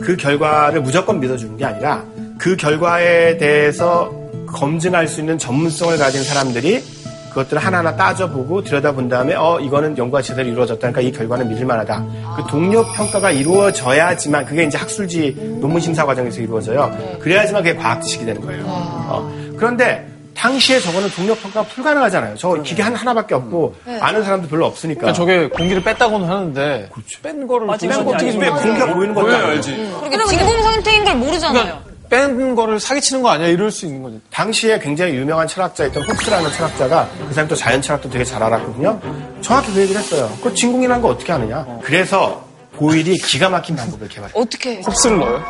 그 0.00 0.16
결과를 0.16 0.80
무조건 0.82 1.20
믿어주는 1.20 1.56
게 1.56 1.64
아니라 1.64 2.04
그 2.38 2.56
결과에 2.56 3.36
대해서 3.36 4.12
검증할 4.46 5.08
수 5.08 5.20
있는 5.20 5.38
전문성을 5.38 5.96
가진 5.98 6.22
사람들이 6.22 6.82
그것들을 7.30 7.60
하나하나 7.60 7.96
따져보고 7.96 8.62
들여다본 8.62 9.08
다음에 9.08 9.34
어 9.34 9.58
이거는 9.60 9.98
연구가 9.98 10.22
제대로 10.22 10.48
이루어졌다니까 10.48 11.00
이 11.00 11.10
결과는 11.10 11.48
믿을 11.48 11.66
만하다. 11.66 12.06
그 12.36 12.44
동료 12.48 12.84
평가가 12.92 13.32
이루어져야지만 13.32 14.46
그게 14.46 14.62
이제 14.62 14.78
학술지 14.78 15.58
논문 15.60 15.80
심사 15.80 16.06
과정에서 16.06 16.40
이루어져요. 16.40 17.18
그래야지만 17.20 17.64
그게 17.64 17.74
과학 17.74 18.00
지식이 18.02 18.24
되는 18.24 18.40
거예요. 18.40 18.62
어, 18.66 19.28
그런데 19.56 20.13
당시에 20.44 20.78
저거는 20.78 21.08
동료 21.10 21.34
평가가 21.34 21.66
불가능하잖아요. 21.68 22.36
저 22.36 22.52
기계 22.62 22.82
한 22.82 22.94
하나밖에 22.94 23.34
없고 23.34 23.74
아는 24.00 24.22
사람도 24.22 24.48
별로 24.48 24.66
없으니까. 24.66 25.00
그러니까 25.00 25.16
저게 25.16 25.48
공기를 25.48 25.82
뺐다고는 25.82 26.28
하는데 26.28 26.90
뺀 27.22 27.46
거를 27.46 27.66
뺀 27.78 27.88
뺀거 27.88 28.10
어떻게 28.10 28.36
왜 28.36 28.50
공기가 28.50 28.92
보이는 28.92 29.16
아니고. 29.16 29.30
알지. 29.32 29.70
그리고 30.10 30.28
진공 30.28 30.62
상태인 30.62 31.04
걸 31.04 31.16
모르잖아요. 31.16 31.64
그러니까 31.64 31.94
뺀 32.10 32.54
거를 32.54 32.78
사기치는 32.78 33.22
거 33.22 33.30
아니야? 33.30 33.48
이럴 33.48 33.70
수 33.70 33.86
있는 33.86 34.02
거지. 34.02 34.20
당시에 34.30 34.78
굉장히 34.80 35.14
유명한 35.14 35.48
철학자였던 35.48 36.02
홉스라는 36.10 36.52
철학자가 36.52 37.08
그 37.26 37.32
사람이 37.32 37.48
또 37.48 37.56
자연 37.56 37.80
철학도 37.80 38.10
되게 38.10 38.22
잘 38.22 38.42
알았거든요. 38.42 39.00
정확히 39.40 39.72
그 39.72 39.80
얘기를 39.80 39.98
했어요. 39.98 40.30
그 40.42 40.52
진공이라는 40.52 41.00
거 41.00 41.08
어떻게 41.08 41.32
아느냐. 41.32 41.66
그래서 41.82 42.44
보일이 42.76 43.16
기가 43.16 43.48
막힌 43.48 43.76
방법을 43.76 44.08
개발했어요. 44.08 44.40
어떻게? 44.42 44.80
흡수를 44.80 45.18
넣어요? 45.18 45.44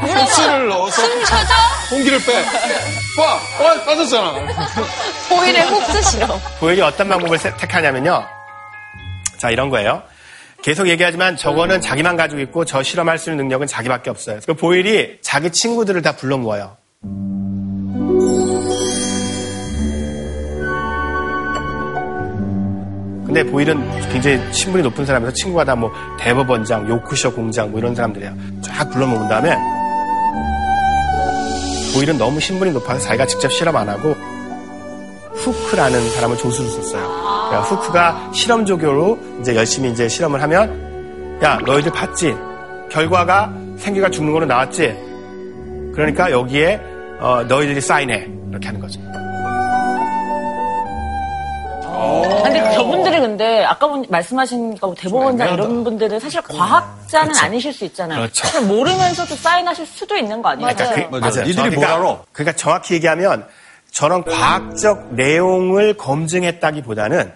흡수를 0.00 0.68
넣어서 0.68 1.02
공기를 1.90 2.18
빼. 2.24 2.44
와, 3.20 3.40
와, 3.64 3.84
빠졌잖아. 3.84 4.32
보일의 5.28 5.62
흡수 5.62 6.02
실험. 6.10 6.40
보일이 6.58 6.80
어떤 6.82 7.08
방법을 7.08 7.38
세- 7.38 7.54
택하냐면요. 7.56 8.26
자, 9.38 9.50
이런 9.50 9.70
거예요. 9.70 10.02
계속 10.62 10.88
얘기하지만 10.88 11.36
저거는 11.36 11.80
자기만 11.80 12.16
가지고 12.16 12.40
있고 12.42 12.64
저 12.64 12.82
실험할 12.82 13.18
수 13.18 13.30
있는 13.30 13.44
능력은 13.44 13.66
자기밖에 13.68 14.10
없어요. 14.10 14.40
그 14.46 14.54
보일이 14.54 15.18
자기 15.22 15.50
친구들을 15.50 16.02
다 16.02 16.16
불러 16.16 16.36
모아요. 16.38 16.76
근데 23.36 23.50
보일은 23.50 23.78
굉장히 24.10 24.40
신분이 24.50 24.82
높은 24.82 25.04
사람이라서 25.04 25.34
친구가 25.34 25.64
다 25.64 25.76
뭐 25.76 25.92
대법원장, 26.18 26.88
요크셔 26.88 27.34
공장 27.34 27.70
뭐 27.70 27.78
이런 27.78 27.94
사람들이에요. 27.94 28.32
쫙 28.62 28.88
불러 28.88 29.06
모은 29.06 29.28
다음에 29.28 29.54
보일은 31.92 32.16
너무 32.16 32.40
신분이 32.40 32.72
높아서 32.72 33.00
자기가 33.00 33.26
직접 33.26 33.52
실험 33.52 33.76
안 33.76 33.90
하고 33.90 34.14
후크라는 35.34 36.10
사람을 36.12 36.38
조수로 36.38 36.66
썼어요. 36.66 37.02
그러니까 37.50 37.60
후크가 37.60 38.30
실험 38.32 38.64
조교로 38.64 39.18
이제 39.42 39.54
열심히 39.54 39.90
이제 39.90 40.08
실험을 40.08 40.40
하면 40.40 41.38
야 41.42 41.58
너희들 41.66 41.92
봤지? 41.92 42.34
결과가 42.90 43.52
생기가 43.76 44.08
죽는 44.08 44.32
거로 44.32 44.46
나왔지? 44.46 44.96
그러니까 45.94 46.30
여기에 46.30 46.80
어, 47.20 47.44
너희들이 47.46 47.82
사인해 47.82 48.30
이렇게 48.50 48.66
하는 48.66 48.80
거죠. 48.80 48.98
근데 52.52 52.74
저분들이 52.74 53.20
근데 53.20 53.64
아까 53.64 53.86
본- 53.88 54.06
말씀하신 54.08 54.78
거 54.78 54.94
대법원장 54.94 55.54
이런 55.54 55.84
분들은 55.84 56.20
사실 56.20 56.40
과학자는 56.42 57.36
아니실 57.36 57.72
수 57.72 57.84
있잖아요. 57.84 58.20
그렇죠. 58.20 58.62
모르면서도 58.62 59.34
사인하실 59.36 59.86
수도 59.86 60.16
있는 60.16 60.42
거 60.42 60.50
아니에요? 60.50 60.74
그러니까 60.74 61.08
그- 61.10 61.16
맞아요. 61.16 61.30
니들이 61.46 61.54
정확히 61.54 61.76
뭘 61.76 61.86
그러니까- 61.86 62.08
알아? 62.08 62.22
그러니까 62.32 62.56
정확히 62.56 62.94
얘기하면 62.94 63.46
저런 63.90 64.24
과학적 64.24 65.14
내용을 65.14 65.94
검증했다기보다는 65.94 67.32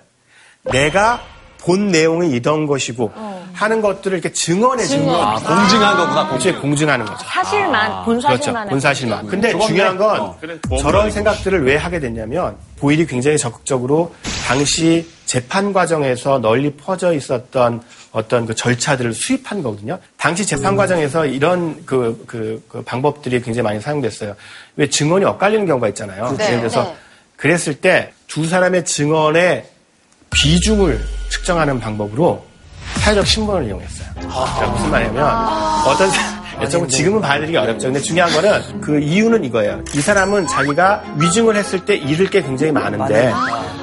내가 0.64 1.20
본 1.61 1.88
내용이 1.88 2.34
이던 2.36 2.66
것이고 2.66 3.12
하는 3.52 3.80
것들을 3.82 4.16
이렇게 4.18 4.32
증언해 4.32 4.84
증언. 4.84 5.06
거. 5.06 5.22
아, 5.22 5.34
공증한 5.34 5.96
거구나, 5.96 6.28
그렇지, 6.28 6.52
공증하는 6.54 7.04
거죠. 7.04 7.24
사실만 7.26 8.04
본 8.04 8.18
그렇죠. 8.18 8.36
사실만 8.36 8.68
본 8.68 8.80
사실만. 8.80 9.26
근데 9.26 9.58
중요한 9.58 9.96
건 9.96 10.32
저런 10.80 11.11
생각들을 11.11 11.64
왜 11.64 11.76
하게 11.76 12.00
됐냐면 12.00 12.56
보일이 12.78 13.06
굉장히 13.06 13.36
적극적으로 13.36 14.14
당시 14.46 15.06
재판 15.26 15.72
과정에서 15.72 16.38
널리 16.38 16.72
퍼져 16.72 17.12
있었던 17.12 17.82
어떤 18.12 18.46
그 18.46 18.54
절차들을 18.54 19.12
수입한 19.12 19.62
거거든요. 19.62 19.98
당시 20.16 20.46
재판 20.46 20.74
과정에서 20.76 21.26
이런 21.26 21.84
그, 21.84 22.24
그, 22.26 22.64
그 22.68 22.82
방법들이 22.82 23.42
굉장히 23.42 23.62
많이 23.64 23.80
사용됐어요. 23.80 24.34
왜 24.76 24.88
증언이 24.88 25.24
엇갈리는 25.24 25.66
경우가 25.66 25.88
있잖아요. 25.88 26.34
네, 26.36 26.46
예를 26.46 26.58
들어서 26.61 26.84
네. 26.84 26.96
그랬을 27.36 27.74
때 27.74 28.12
두 28.30 28.46
사람의 28.46 28.84
증언의 28.84 29.64
비중을 30.31 31.01
측정하는 31.28 31.81
방법으로 31.81 32.45
사회적 32.97 33.26
신분을 33.26 33.66
이용했어요. 33.66 34.09
그러니까 34.14 34.66
무슨 34.68 34.91
말이냐면 34.91 35.24
어떤 35.87 36.11
사- 36.11 36.41
여쭤보면 36.61 36.89
지금은 36.91 37.22
봐드리기 37.22 37.57
어렵죠. 37.57 37.87
근데 37.87 38.01
중요한 38.01 38.31
거는 38.33 38.81
그 38.83 38.99
이유는 39.01 39.45
이거예요. 39.45 39.83
이 39.95 40.01
사람은 40.01 40.47
자기가 40.47 41.03
위증을 41.16 41.57
했을 41.57 41.85
때 41.87 41.97
잃을 41.97 42.28
게 42.28 42.43
굉장히 42.43 42.70
많은데 42.72 43.33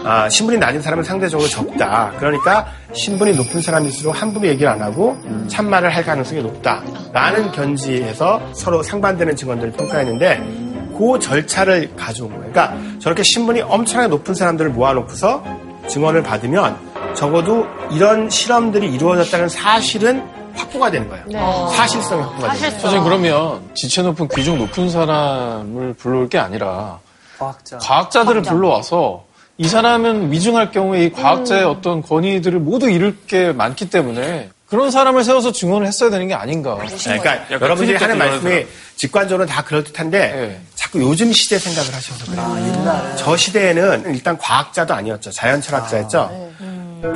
아, 0.04 0.30
신분이 0.30 0.60
낮은 0.60 0.82
사람은 0.84 1.04
상대적으로 1.04 1.50
적다. 1.50 2.12
그러니까 2.20 2.68
신분이 2.94 3.34
높은 3.36 3.62
사람일수록 3.62 4.22
함부로 4.22 4.48
얘기를 4.48 4.70
안 4.70 4.80
하고 4.82 5.18
참말을 5.48 5.90
할 5.94 6.06
가능성이 6.06 6.42
높다 6.44 6.84
라는 7.14 7.52
견지에서 7.52 8.40
서로 8.54 8.84
상반되는 8.84 9.36
증언들을 9.36 9.74
평가했는데 9.74 10.68
그 10.98 11.18
절차를 11.20 11.96
가져온 11.96 12.30
거예요. 12.30 12.52
그러니까 12.52 12.78
저렇게 13.00 13.24
신분이 13.24 13.62
엄청나게 13.62 14.08
높은 14.10 14.36
사람들을 14.36 14.70
모아놓고서 14.72 15.44
증언을 15.88 16.24
받으면 16.24 16.78
적어도 17.16 17.66
이런 17.92 18.30
실험들이 18.30 18.92
이루어졌다는 18.94 19.50
사실은 19.50 20.24
확보가 20.54 20.90
되는 20.92 21.08
거예요. 21.10 21.70
사실성이 21.70 22.22
확보가 22.24 22.54
되는 22.54 22.60
거예요. 22.62 22.80
선생님 22.80 23.04
그러면 23.04 23.62
지체 23.74 24.02
높은 24.02 24.28
귀중 24.30 24.58
높은 24.58 24.90
사람을 24.90 25.94
불러올 25.94 26.30
게 26.30 26.38
아니라 26.40 27.00
과학자. 27.38 27.78
과학자 27.78 28.26
들을 28.26 28.42
불러와서 28.42 29.26
이 29.60 29.68
사람은 29.68 30.32
위증할 30.32 30.72
경우에 30.72 31.06
이 31.06 31.12
과학자의 31.12 31.64
어떤 31.64 32.02
권위들을 32.02 32.60
모두 32.60 32.90
잃을 32.90 33.18
게 33.28 33.52
많기 33.54 33.90
때문에 33.90 34.50
그런 34.68 34.92
사람을 34.92 35.24
세워서 35.24 35.54
증언을 35.54 35.88
했어야 35.88 36.10
되는 36.10 36.28
게 36.28 36.34
아닌가. 36.34 36.76
그러니까 36.76 37.50
여러분들이 37.52 37.98
하는 37.98 38.18
말씀이 38.18 38.66
직관적으로 38.98 39.46
다 39.46 39.64
그럴듯한데 39.64 40.20
네. 40.20 40.62
자꾸 40.76 41.02
요즘 41.02 41.32
시대 41.32 41.58
생각을 41.58 41.94
하셔서 41.94 42.26
그래요. 42.26 43.16
저 43.18 43.38
시대에는 43.38 44.14
일단 44.14 44.38
과학자도 44.38 44.94
아니었죠. 44.94 45.32
자연 45.32 45.62
철학자였죠. 45.62 46.52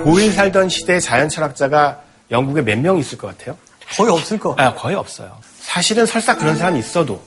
보일 0.03 0.31
살던 0.31 0.69
시대에 0.69 0.99
자연 0.99 1.27
철학자가 1.27 1.99
영국에 2.29 2.61
몇 2.61 2.77
명 2.77 2.97
있을 2.97 3.17
것 3.17 3.35
같아요? 3.37 3.57
거의 3.97 4.11
없을 4.11 4.39
거. 4.39 4.55
아, 4.57 4.73
거의 4.73 4.95
없어요. 4.95 5.35
사실은 5.59 6.05
설사 6.05 6.37
그런 6.37 6.55
사람이 6.55 6.79
있어도 6.79 7.21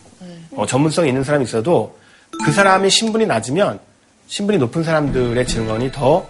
어, 0.52 0.64
전문성 0.64 1.06
있는 1.06 1.22
사람이 1.22 1.44
있어도 1.44 1.98
그 2.44 2.50
사람이 2.52 2.88
신분이 2.88 3.26
낮으면 3.26 3.78
신분이 4.28 4.56
높은 4.58 4.82
사람들의 4.82 5.46
증언이 5.46 5.92
더 5.92 6.26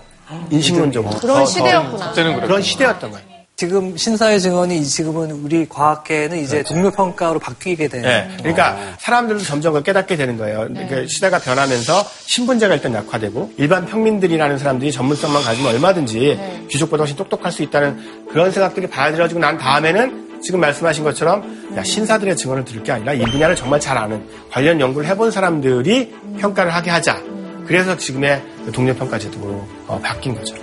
인식론적으로 0.50 1.16
그런 1.20 1.36
더- 1.44 1.46
시대였구나. 1.46 2.12
더. 2.12 2.40
그런 2.40 2.60
시대였던 2.62 3.10
거예요. 3.12 3.33
지금 3.56 3.96
신사의 3.96 4.40
증언이 4.40 4.84
지금은 4.84 5.30
우리 5.30 5.68
과학계는 5.68 6.38
이제 6.38 6.64
동료 6.64 6.90
평가로 6.90 7.38
바뀌게 7.38 7.86
된. 7.86 8.02
네, 8.02 8.28
그러니까 8.38 8.76
사람들도 8.98 9.44
점점 9.44 9.72
그걸 9.72 9.84
깨닫게 9.84 10.16
되는 10.16 10.36
거예요. 10.36 10.66
그 10.88 11.06
시대가 11.06 11.38
변하면서 11.38 12.04
신분제가 12.26 12.74
일단 12.74 12.94
약화되고 12.94 13.52
일반 13.56 13.86
평민들이라는 13.86 14.58
사람들이 14.58 14.90
전문성만 14.90 15.42
가지면 15.44 15.72
얼마든지 15.72 16.66
귀족보다 16.68 17.02
훨씬 17.02 17.16
똑똑할 17.16 17.52
수 17.52 17.62
있다는 17.62 18.26
그런 18.28 18.50
생각들이 18.50 18.88
받아들여지고 18.88 19.38
난 19.38 19.56
다음에는 19.56 20.40
지금 20.42 20.58
말씀하신 20.58 21.04
것처럼 21.04 21.74
야, 21.76 21.82
신사들의 21.84 22.36
증언을 22.36 22.64
들을 22.64 22.82
게 22.82 22.90
아니라 22.90 23.14
이 23.14 23.20
분야를 23.20 23.54
정말 23.54 23.78
잘 23.78 23.96
아는 23.96 24.26
관련 24.50 24.80
연구를 24.80 25.08
해본 25.08 25.30
사람들이 25.30 26.12
평가를 26.40 26.74
하게 26.74 26.90
하자. 26.90 27.22
그래서 27.66 27.96
지금의 27.96 28.42
그 28.66 28.72
동료 28.72 28.92
평가 28.94 29.16
제도로 29.16 29.64
어, 29.86 29.98
바뀐 30.02 30.34
거죠. 30.34 30.56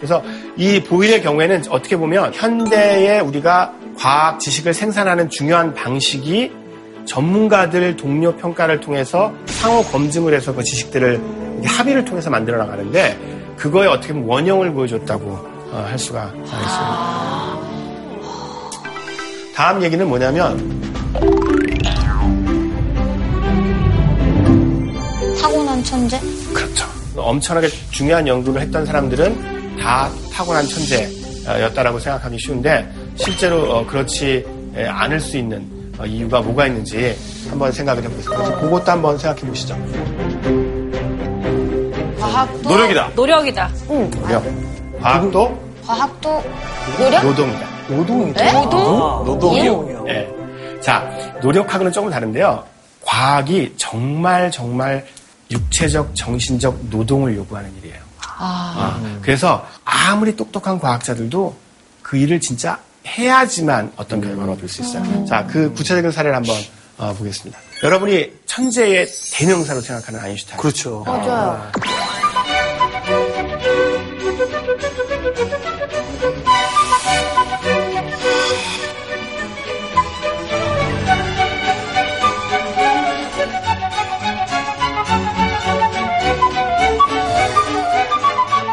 그래서 0.00 0.22
이 0.56 0.82
보일의 0.82 1.22
경우에는 1.22 1.64
어떻게 1.68 1.96
보면 1.96 2.32
현대에 2.32 3.20
우리가 3.20 3.74
과학 3.98 4.40
지식을 4.40 4.72
생산하는 4.72 5.28
중요한 5.28 5.74
방식이 5.74 6.50
전문가들 7.04 7.96
동료 7.96 8.34
평가를 8.36 8.80
통해서 8.80 9.32
상호 9.44 9.82
검증을 9.82 10.32
해서 10.32 10.54
그 10.54 10.62
지식들을 10.62 11.20
합의를 11.64 12.04
통해서 12.06 12.30
만들어 12.30 12.56
나가는데 12.56 13.54
그거에 13.56 13.86
어떻게 13.88 14.14
보면 14.14 14.28
원형을 14.28 14.72
보여줬다고 14.72 15.30
어, 15.72 15.86
할 15.88 15.98
수가 15.98 16.32
있습니다. 16.34 17.60
다음 19.54 19.82
얘기는 19.82 20.08
뭐냐면 20.08 20.80
타고난 25.38 25.84
천재? 25.84 26.18
그렇죠. 26.54 26.86
엄청나게 27.16 27.68
중요한 27.90 28.26
연구를 28.26 28.62
했던 28.62 28.86
사람들은 28.86 29.59
다 29.80 30.10
타고난 30.32 30.64
천재였다라고 30.66 31.98
생각하기 31.98 32.38
쉬운데 32.38 32.88
실제로 33.16 33.62
어, 33.78 33.86
그렇지 33.86 34.44
에, 34.76 34.86
않을 34.86 35.18
수 35.20 35.36
있는 35.36 35.66
어, 35.98 36.04
이유가 36.06 36.40
뭐가 36.40 36.66
있는지 36.66 37.16
한번 37.48 37.72
생각을 37.72 38.02
해보겠습니다. 38.04 38.42
그래서 38.42 38.60
그것도 38.60 38.90
한번 38.92 39.18
생각해 39.18 39.40
보시죠. 39.48 39.76
과학도 42.20 42.68
노력이다. 42.70 43.10
노력이다. 43.14 43.70
노력. 43.88 44.44
과학도 45.00 45.70
과학도 45.86 46.44
노력? 46.98 47.24
노동이다. 47.24 47.66
노동이다. 47.88 48.44
네? 48.44 48.52
노동? 48.52 49.24
노동이요. 49.24 50.04
예. 50.08 50.28
자, 50.80 51.10
노력하고는 51.42 51.90
조금 51.90 52.10
다른데요. 52.10 52.64
과학이 53.04 53.74
정말 53.76 54.50
정말 54.50 55.04
육체적, 55.50 56.14
정신적 56.14 56.78
노동을 56.90 57.36
요구하는 57.36 57.70
일이에요. 57.78 57.99
아, 58.42 59.18
그래서 59.22 59.66
아무리 59.84 60.34
똑똑한 60.34 60.78
과학자들도 60.78 61.54
그 62.02 62.16
일을 62.16 62.40
진짜 62.40 62.78
해야지만 63.06 63.92
어떤 63.96 64.20
결과를 64.20 64.52
얻을 64.54 64.68
수 64.68 64.82
있어요. 64.82 65.24
자, 65.26 65.46
그 65.46 65.72
구체적인 65.74 66.10
사례를 66.10 66.34
한번 66.34 66.56
어, 66.96 67.14
보겠습니다. 67.14 67.58
여러분이 67.82 68.30
천재의 68.46 69.08
대명사로 69.32 69.80
생각하는 69.80 70.20
아인슈타인. 70.20 70.60
그렇죠. 70.60 71.02
맞아요. 71.06 71.70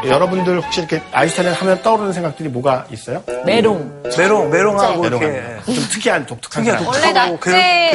여러분들 0.10 0.62
혹시 0.62 0.80
이렇게 0.82 1.02
아인슈타인을 1.12 1.54
하면 1.54 1.82
떠오르는 1.82 2.14
생각들이 2.14 2.50
뭐가 2.50 2.86
있어요? 2.92 3.24
메롱. 3.46 4.04
메롱, 4.18 4.50
메롱하고 4.50 5.02
메롱한 5.02 5.30
이렇게. 5.34 5.66
좀 5.66 5.76
특이한 5.90 6.26
독특한 6.26 6.64
특이한. 6.64 6.86
원래 6.86 7.12
낙제, 7.12 7.38
그, 7.40 7.52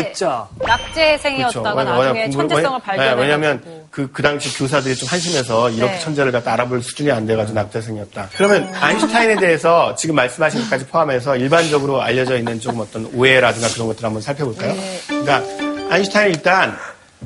그자. 0.09 0.49
낙제생이었다가 0.59 1.73
그렇죠. 1.75 1.91
나중에 1.91 2.09
왜냐면 2.21 2.31
천재성을 2.31 2.65
왜냐- 2.71 2.79
발견해가지고. 2.85 3.17
네, 3.17 3.23
왜냐하면 3.23 3.83
그, 3.91 4.11
그 4.13 4.23
당시 4.23 4.57
교사들이 4.57 4.95
좀 4.97 5.09
한심해서 5.09 5.71
이렇게 5.71 5.93
네. 5.93 5.99
천재를 6.01 6.33
갖다 6.33 6.53
알아볼 6.55 6.83
수준이 6.83 7.11
안 7.11 7.27
돼가지고 7.27 7.59
낙제생이었다. 7.59 8.29
그러면 8.37 8.73
아인슈타인에 8.81 9.37
대해서 9.37 9.95
지금 9.97 10.15
말씀하신 10.15 10.63
것까지 10.63 10.87
포함해서 10.87 11.37
일반적으로 11.37 12.01
알려져 12.03 12.37
있는 12.37 12.59
좀 12.61 12.81
어떤 12.81 13.07
오해라든가 13.15 13.69
그런 13.69 13.87
것들 13.89 14.05
한번 14.05 14.23
살펴볼까요? 14.23 14.75
그러니까 15.09 15.43
아인슈타인 15.91 16.29
일단 16.31 16.77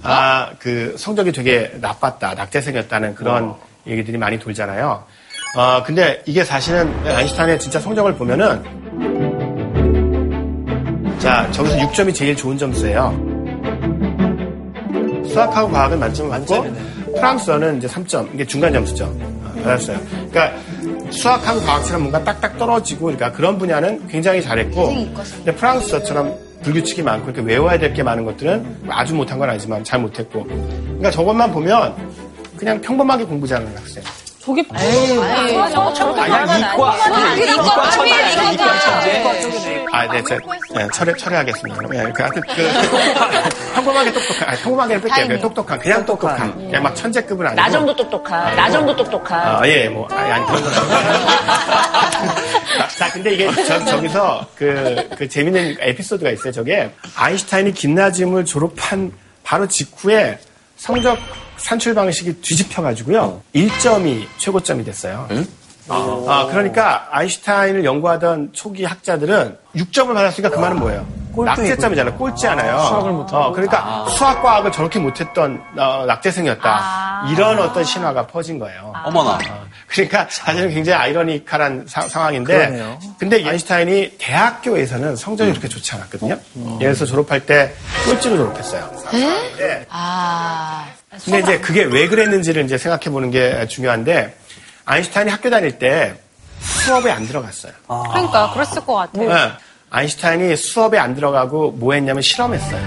아, 0.03 0.51
그 0.59 0.95
성적이 0.99 1.33
되게 1.33 1.73
나빴다, 1.81 2.35
낙제생이었다는 2.35 3.15
그런 3.15 3.55
얘기들이 3.87 4.19
많이 4.19 4.39
돌잖아요. 4.39 5.05
어, 5.57 5.83
근데 5.85 6.23
이게 6.27 6.45
사실은 6.45 6.93
아인슈타인의 7.07 7.59
진짜 7.59 7.81
성적을 7.81 8.15
보면은 8.17 8.63
자, 11.19 11.51
저기서 11.51 11.77
6점이 11.79 12.15
제일 12.15 12.37
좋은 12.37 12.57
점수예요. 12.59 13.15
수학하고 15.29 15.71
과학은 15.71 15.99
만점을 15.99 16.31
받고 16.31 17.15
프랑스어는 17.15 17.79
이제 17.79 17.87
3점 17.89 18.33
이게 18.35 18.45
중간 18.45 18.73
점수죠. 18.73 19.05
어, 19.07 19.53
받았어요. 19.63 19.99
그러니까 20.31 20.53
수학하고 21.11 21.61
과학처럼 21.61 22.03
뭔가 22.03 22.23
딱딱 22.23 22.59
떨어지고 22.59 23.07
그러니까 23.07 23.33
그런 23.33 23.59
분야는 23.59 24.09
굉장히 24.09 24.43
잘했고 24.43 24.89
근데 24.89 25.55
프랑스어처럼 25.55 26.35
불규칙이 26.63 27.03
많고 27.03 27.31
이렇게 27.31 27.43
외워야 27.43 27.79
될 27.79 27.93
게 27.95 28.03
많은 28.03 28.25
것들은 28.25 28.83
아주 28.89 29.15
못한 29.15 29.39
건 29.39 29.49
아니지만 29.51 29.85
잘 29.85 30.01
못했고 30.01 30.45
그러니까 30.45 31.11
저것만 31.11 31.53
보면 31.53 31.95
그냥 32.57 32.81
평범하게 32.81 33.25
공부 33.25 33.47
잘하는 33.47 33.77
학생. 33.77 34.03
저게 34.47 34.65
아니, 34.73 35.53
저거 35.73 35.93
저렇게 35.93 36.21
아니, 36.21 36.31
말하면 36.31 36.59
이과. 36.61 36.97
이과 37.37 37.91
천재, 37.91 38.33
이과 38.33 38.53
이과 38.53 38.81
천재. 38.81 39.87
아, 39.93 40.07
네, 40.07 40.23
저, 40.29 40.39
네, 40.75 40.89
철회, 40.93 41.13
철회하겠습니다. 41.17 41.83
예, 41.95 42.13
그, 42.13 42.23
하여튼, 42.23 42.43
그, 42.43 43.75
평범하게 43.75 44.13
똑똑한, 44.13 44.49
아니, 44.49 44.61
평범하게 44.61 45.01
뺄게요. 45.01 45.27
그냥 45.27 45.41
똑똑한, 45.41 45.79
그냥 45.81 46.07
똑똑한. 46.07 46.57
그냥 46.59 46.83
막 46.83 46.95
천재급은 46.95 47.47
아니고. 47.47 47.61
나 47.61 47.71
정도 47.71 47.97
똑똑한. 47.97 48.55
나 48.55 48.71
정도 48.71 48.95
똑똑한. 48.95 49.41
아, 49.41 49.63
예, 49.67 49.89
뭐, 49.89 50.07
아니, 50.13 50.31
아니, 50.31 50.47
그런. 50.47 50.63
자, 52.99 53.11
근데 53.13 53.35
이게 53.35 53.51
저, 53.65 53.85
저기서 53.85 54.47
그, 54.55 55.09
그 55.17 55.29
재밌는 55.29 55.77
에피소드가 55.81 56.31
있어요. 56.31 56.53
저게 56.53 56.91
아인슈타인이 57.17 57.73
김나지움을 57.73 58.45
졸업한 58.45 59.11
바로 59.43 59.67
직후에 59.67 60.39
성적 60.77 61.19
산출 61.67 61.95
방식이 61.95 62.41
뒤집혀 62.43 62.81
가지고요. 62.81 63.43
1점이 63.57 64.25
최고점이 64.39 64.85
됐어요. 64.85 65.27
아, 65.89 66.47
그러니까 66.49 67.09
아인슈타인을 67.11 67.85
연구하던 67.85 68.51
초기 68.53 68.85
학자들은 68.85 69.59
6점을 69.75 70.15
받았으니까 70.15 70.51
그 70.55 70.61
말은 70.61 70.79
뭐예요? 70.79 71.05
낙제점이잖아요. 71.37 72.15
꼴찌잖아요. 72.17 72.79
수학을 72.79 73.11
못하고. 73.13 73.37
어, 73.45 73.53
그러니까 73.53 74.07
수학 74.11 74.43
과학을 74.43 74.71
저렇게 74.73 74.99
못했던 75.01 75.61
어, 75.77 76.05
낙제생이었다. 76.07 77.25
이런 77.33 77.59
어떤 77.59 77.83
신화가 77.85 78.29
퍼진 78.29 78.59
거예요. 78.61 78.93
어머나. 79.05 79.33
어, 79.35 79.67
그러니까 79.89 80.27
사실은 80.31 80.71
굉장히 80.71 80.99
아이러니컬한 81.03 81.87
사- 81.89 82.03
상황인데 82.09 82.57
그러네요. 82.57 82.99
근데 83.19 83.45
아인슈타인이 83.47 84.13
대학교에서는 84.19 85.17
성적이 85.17 85.51
그렇게 85.51 85.69
좋지 85.69 85.95
않았거든요. 85.97 86.39
예를 86.81 86.95
들어서 86.95 87.05
졸업할 87.07 87.45
때 87.45 87.75
꼴찌로 88.07 88.37
졸업했어요. 88.37 88.91
네. 89.59 89.87
아. 89.91 90.87
근데 91.25 91.39
이제 91.41 91.61
그게 91.61 91.85
왜 91.85 92.09
그랬는지를 92.09 92.65
이제 92.65 92.79
생각해 92.79 93.11
보는 93.11 93.31
게 93.31 93.67
중요한데 93.69 94.37
아인슈타인이 94.85 95.31
학교 95.31 95.51
다닐 95.51 95.79
때 95.79 96.15
수업에 96.61 97.11
안 97.11 97.27
들어갔어요. 97.27 97.73
그러니까, 97.87 98.53
그랬을 98.53 98.85
것 98.85 98.95
같아. 98.95 99.21
네. 99.21 99.53
아인슈타인이 99.91 100.57
수업에 100.57 100.99
안 100.99 101.15
들어가고 101.15 101.73
뭐 101.73 101.95
했냐면 101.95 102.23
실험했어요. 102.23 102.81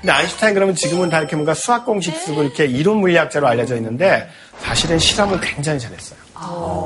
근데 0.00 0.12
아인슈타인 0.12 0.54
그러면 0.54 0.74
지금은 0.74 1.10
다 1.10 1.18
이렇게 1.18 1.34
뭔가 1.34 1.54
수학 1.54 1.84
공식 1.84 2.16
쓰고 2.16 2.44
이렇게 2.44 2.66
이론 2.66 2.98
물리학자로 2.98 3.46
알려져 3.46 3.76
있는데 3.76 4.28
사실은 4.60 4.98
실험을 4.98 5.40
굉장히 5.40 5.80
잘했어요. 5.80 6.18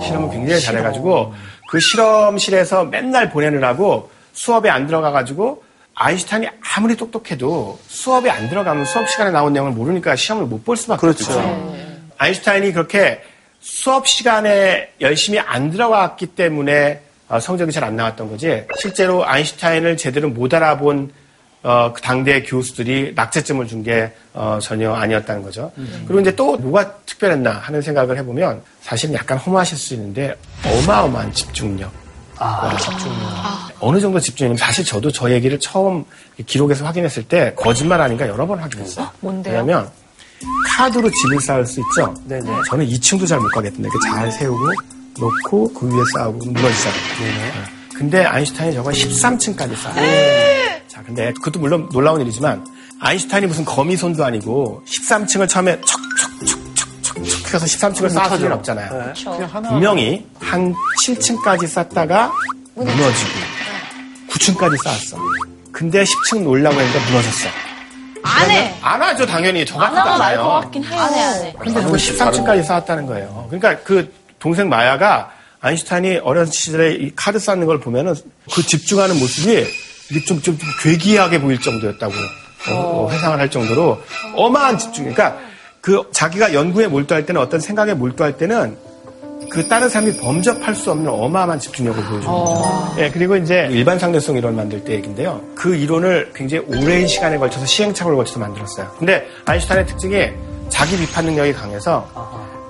실험을 0.02 0.30
굉장히 0.30 0.60
잘해가지고 0.60 1.34
그 1.68 1.78
실험실에서 1.80 2.84
맨날 2.84 3.30
보내느라고 3.30 4.10
수업에 4.32 4.70
안 4.70 4.86
들어가가지고 4.86 5.62
아인슈타인이 5.94 6.48
아무리 6.74 6.96
똑똑해도 6.96 7.78
수업에 7.88 8.30
안 8.30 8.48
들어가면 8.48 8.84
수업 8.86 9.08
시간에 9.10 9.30
나온 9.30 9.52
내용을 9.52 9.72
모르니까 9.72 10.16
시험을 10.16 10.46
못 10.46 10.64
볼 10.64 10.76
수밖에 10.76 11.06
없죠. 11.06 11.74
아인슈타인이 12.18 12.72
그렇게 12.72 13.22
수업 13.60 14.08
시간에 14.08 14.90
열심히 15.00 15.38
안 15.38 15.70
들어갔기 15.70 16.26
때문에 16.28 17.00
어, 17.28 17.40
성적이 17.40 17.72
잘 17.72 17.84
안 17.84 17.96
나왔던 17.96 18.30
거지. 18.30 18.64
실제로 18.80 19.24
아인슈타인을 19.26 19.96
제대로 19.96 20.28
못 20.28 20.52
알아본 20.52 21.12
어, 21.64 21.92
그 21.92 22.02
당대 22.02 22.42
교수들이 22.42 23.12
낙제점을 23.14 23.66
준게 23.68 24.10
전혀 24.60 24.92
아니었다는 24.92 25.42
거죠. 25.42 25.70
그리고 26.06 26.20
이제 26.20 26.34
또 26.34 26.56
뭐가 26.56 26.92
특별했나 27.06 27.50
하는 27.52 27.80
생각을 27.80 28.18
해보면 28.18 28.62
사실은 28.80 29.14
약간 29.14 29.38
허무하실 29.38 29.78
수 29.78 29.94
있는데 29.94 30.34
어마어마한 30.64 31.32
집중력. 31.32 31.92
와, 32.38 32.76
어느 33.80 34.00
정도 34.00 34.18
집중력. 34.18 34.58
사실 34.58 34.84
저도 34.84 35.10
저 35.12 35.30
얘기를 35.30 35.58
처음 35.60 36.04
기록에서 36.46 36.84
확인했을 36.84 37.24
때 37.24 37.54
거짓말 37.56 38.00
아닌가 38.00 38.26
여러 38.28 38.46
번 38.46 38.58
확인했어요. 38.58 39.08
뭔데요? 39.20 39.58
왜냐면 39.58 39.88
카드로 40.76 41.08
집을 41.10 41.40
쌓을 41.40 41.64
수 41.66 41.80
있죠. 41.80 42.14
네네. 42.24 42.50
저는 42.68 42.86
2층도 42.88 43.26
잘 43.28 43.38
못 43.38 43.48
가겠던데 43.50 43.88
잘 44.12 44.32
세우고 44.32 44.66
놓고 45.20 45.72
그 45.74 45.86
위에 45.94 46.02
쌓고 46.14 46.32
무너지잖아요. 46.46 47.00
네. 47.20 47.52
근데 47.94 48.24
아인슈타인이 48.24 48.74
저걸 48.74 48.92
13층까지 48.92 49.76
쌓아요. 49.76 50.80
자, 50.88 51.02
근데 51.04 51.32
그것도 51.34 51.60
물론 51.60 51.88
놀라운 51.92 52.20
일이지만 52.22 52.66
아인슈타인이 52.98 53.46
무슨 53.46 53.64
거미손도 53.64 54.24
아니고 54.24 54.82
13층을 54.86 55.48
처음에 55.48 55.78
척척척 55.80 56.71
해서 57.56 57.66
13층을 57.66 58.10
쌓을 58.10 58.38
수는 58.38 58.52
없잖아요. 58.52 59.12
분명히 59.68 60.26
한 60.40 60.74
7층까지 61.04 61.66
쌓다가 61.68 62.32
무너지고 62.74 63.30
9층까지 64.30 64.82
쌓았어. 64.82 65.18
근데 65.72 66.04
10층 66.04 66.46
올라고 66.46 66.78
했는데 66.80 67.06
무너졌어. 67.10 67.48
안 68.24 68.50
해. 68.50 68.74
안 68.82 69.02
하죠, 69.02 69.26
당연히. 69.26 69.66
저 69.66 69.76
같지도 69.76 70.00
안 70.00 70.06
하면. 70.08 70.22
알것 70.22 70.62
같긴 70.62 70.84
해요. 70.84 71.00
안 71.00 71.14
해, 71.14 71.20
안 71.20 71.42
해. 71.44 71.54
근데 71.58 71.82
그걸 71.82 71.98
13층까지 71.98 72.64
쌓았다는 72.64 73.06
거예요. 73.06 73.46
그러니까 73.50 73.82
그 73.82 74.12
동생 74.38 74.68
마야가 74.68 75.32
아인슈타인이 75.60 76.18
어렸을 76.18 76.52
시절에 76.52 76.92
이 76.94 77.12
카드 77.14 77.38
쌓는 77.38 77.66
걸 77.66 77.80
보면은 77.80 78.14
그 78.52 78.62
집중하는 78.62 79.18
모습이 79.18 79.66
이게 80.10 80.24
좀, 80.24 80.40
좀, 80.42 80.58
좀 80.58 80.68
괴기하게 80.82 81.40
보일 81.40 81.60
정도였다고 81.60 82.12
어, 82.70 83.08
회상을 83.10 83.38
할 83.38 83.50
정도로 83.50 84.00
어마한 84.34 84.78
집중. 84.78 85.04
그러니까 85.04 85.38
그 85.82 86.00
자기가 86.12 86.54
연구에 86.54 86.86
몰두할 86.86 87.26
때는 87.26 87.40
어떤 87.40 87.60
생각에 87.60 87.92
몰두할 87.92 88.38
때는 88.38 88.78
그 89.50 89.66
다른 89.68 89.88
사람이 89.88 90.16
범접할 90.16 90.74
수 90.76 90.92
없는 90.92 91.10
어마어마한 91.10 91.58
집중력을 91.58 92.02
보여주는 92.04 92.24
거죠. 92.24 92.94
예, 92.98 93.10
그리고 93.10 93.36
이제 93.36 93.68
일반 93.70 93.98
상대성 93.98 94.36
이론 94.36 94.54
만들 94.56 94.82
때 94.84 94.94
얘기인데요. 94.94 95.42
그 95.56 95.74
이론을 95.74 96.30
굉장히 96.34 96.64
오랜 96.68 97.06
시간에 97.06 97.36
걸쳐서 97.36 97.66
시행착오를 97.66 98.16
거쳐서 98.16 98.38
만들었어요. 98.38 98.88
근데 98.98 99.26
아인슈타인의 99.44 99.86
특징이 99.88 100.30
자기 100.68 100.96
비판 100.96 101.26
능력이 101.26 101.52
강해서 101.52 102.08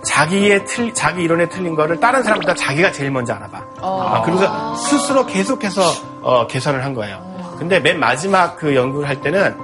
자기의 0.05 0.65
틀, 0.65 0.93
자기 0.95 1.23
이론에 1.23 1.49
틀린 1.51 1.75
거를 1.77 2.01
다른 2.01 2.23
사람보다 2.23 2.55
자기가 2.55 2.91
제일 2.93 3.11
먼저 3.11 3.35
알아봐. 3.35 3.65
아, 3.81 4.23
그래서 4.25 4.75
스스로 4.75 5.27
계속해서 5.27 5.83
어, 6.23 6.47
개선을 6.49 6.83
한 6.83 6.95
거예요. 6.95 7.23
근데 7.59 7.79
맨 7.79 8.01
마지막 8.01 8.57
그 8.57 8.75
연구를 8.75 9.09
할 9.09 9.21
때는 9.21 9.55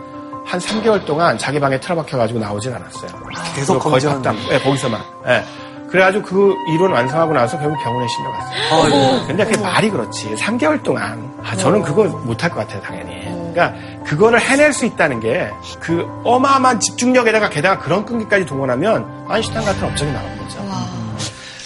한 0.49 0.59
3개월 0.61 1.05
동안 1.05 1.37
자기 1.37 1.61
방에 1.61 1.79
틀어박혀가지고 1.79 2.39
나오질 2.39 2.75
않았어요. 2.75 3.11
계속 3.55 3.79
거의 3.81 4.03
확담, 4.05 4.37
예, 4.51 4.59
거기서만. 4.59 5.01
예. 5.27 5.45
그래가지고 5.91 6.23
그 6.25 6.55
이론 6.75 6.93
완성하고 6.93 7.33
나서 7.33 7.59
결국 7.59 7.83
병원에 7.83 8.07
실려갔어요. 8.09 9.27
근데 9.27 9.45
그게 9.45 9.59
말이 9.59 9.89
그렇지. 9.91 10.35
3개월 10.37 10.83
동안. 10.83 11.33
아, 11.43 11.57
저는 11.57 11.83
그거 11.83 12.05
못할 12.05 12.51
것 12.51 12.57
같아요, 12.61 12.83
당연히. 12.83 13.23
그러니까 13.53 13.75
그거를 14.05 14.41
해낼 14.41 14.73
수 14.73 14.85
있다는 14.87 15.21
게 15.21 15.51
그 15.81 16.07
어마어마한 16.25 16.81
집중력에다가 16.81 17.49
게다가 17.51 17.79
그런 17.79 18.05
끈기까지 18.05 18.45
동원하면 18.47 19.27
아인슈타인 19.29 19.65
같은 19.67 19.85
업적이 19.85 20.13
나오는 20.13 20.39
거죠. 20.39 20.59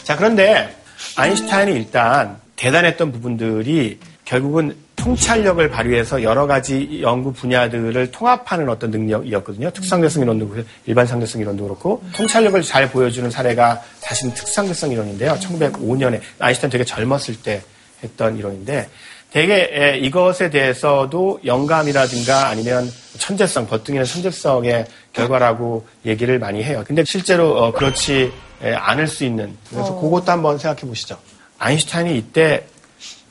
자, 0.05 0.16
그런데 0.16 0.76
아인슈타인이 1.16 1.72
일단 1.72 2.37
대단했던 2.57 3.11
부분들이 3.12 3.99
결국은 4.24 4.76
통찰력을 5.03 5.68
발휘해서 5.68 6.22
여러 6.22 6.46
가지 6.46 7.00
연구 7.03 7.32
분야들을 7.32 8.12
통합하는 8.12 8.68
어떤 8.68 8.90
능력이었거든요. 8.92 9.70
특상대성 9.70 10.22
이론도 10.22 10.48
그렇고 10.48 10.68
일반 10.86 11.07
상대성 11.07 11.40
이론도 11.40 11.64
그렇고 11.64 12.03
통찰력을 12.14 12.62
잘 12.62 12.88
보여주는 12.88 13.28
사례가 13.28 13.82
사실은 13.98 14.32
특상대성 14.34 14.92
이론인데요. 14.92 15.34
1905년에 15.40 16.20
아인슈타인 16.38 16.70
되게 16.70 16.84
젊었을 16.84 17.42
때 17.42 17.62
했던 18.05 18.36
이론인데 18.36 18.88
되게 19.32 19.70
에, 19.72 19.98
이것에 19.98 20.50
대해서도 20.50 21.40
영감이라든가 21.44 22.48
아니면 22.48 22.88
천재성, 23.18 23.66
버팅이나 23.66 24.05
천재성의 24.05 24.86
결과라고 25.12 25.86
얘기를 26.07 26.38
많이 26.38 26.62
해요. 26.62 26.84
근데 26.86 27.03
실제로 27.05 27.57
어, 27.57 27.72
그렇지 27.72 28.30
에, 28.62 28.72
않을 28.72 29.09
수 29.09 29.24
있는 29.24 29.57
그래서 29.68 29.98
그것도 30.00 30.30
한번 30.30 30.59
생각해 30.59 30.82
보시죠. 30.82 31.18
아인슈타인이 31.59 32.16
이때 32.16 32.66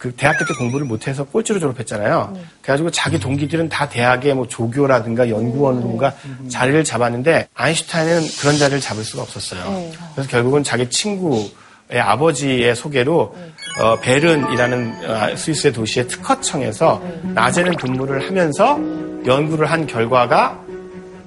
그 0.01 0.11
대학교 0.15 0.43
때 0.45 0.55
공부를 0.55 0.87
못해서 0.87 1.23
꼴찌로 1.23 1.59
졸업했잖아요. 1.59 2.35
그래가지고 2.63 2.89
자기 2.89 3.19
동기들은 3.19 3.69
다 3.69 3.87
대학의 3.87 4.33
뭐 4.33 4.47
조교라든가 4.47 5.29
연구원인가 5.29 6.15
자리를 6.49 6.83
잡았는데 6.83 7.49
아인슈타인은 7.53 8.21
그런 8.39 8.57
자리를 8.57 8.79
잡을 8.81 9.03
수가 9.03 9.21
없었어요. 9.21 9.91
그래서 10.15 10.27
결국은 10.27 10.63
자기 10.63 10.89
친구의 10.89 11.51
아버지의 11.99 12.75
소개로 12.75 13.35
어, 13.79 13.99
베른이라는 14.01 14.93
어, 15.07 15.35
스위스의 15.35 15.71
도시의 15.71 16.07
특허청에서 16.07 16.99
낮에는 17.35 17.75
근무를 17.75 18.27
하면서 18.27 18.79
연구를 19.27 19.69
한 19.69 19.85
결과가 19.85 20.59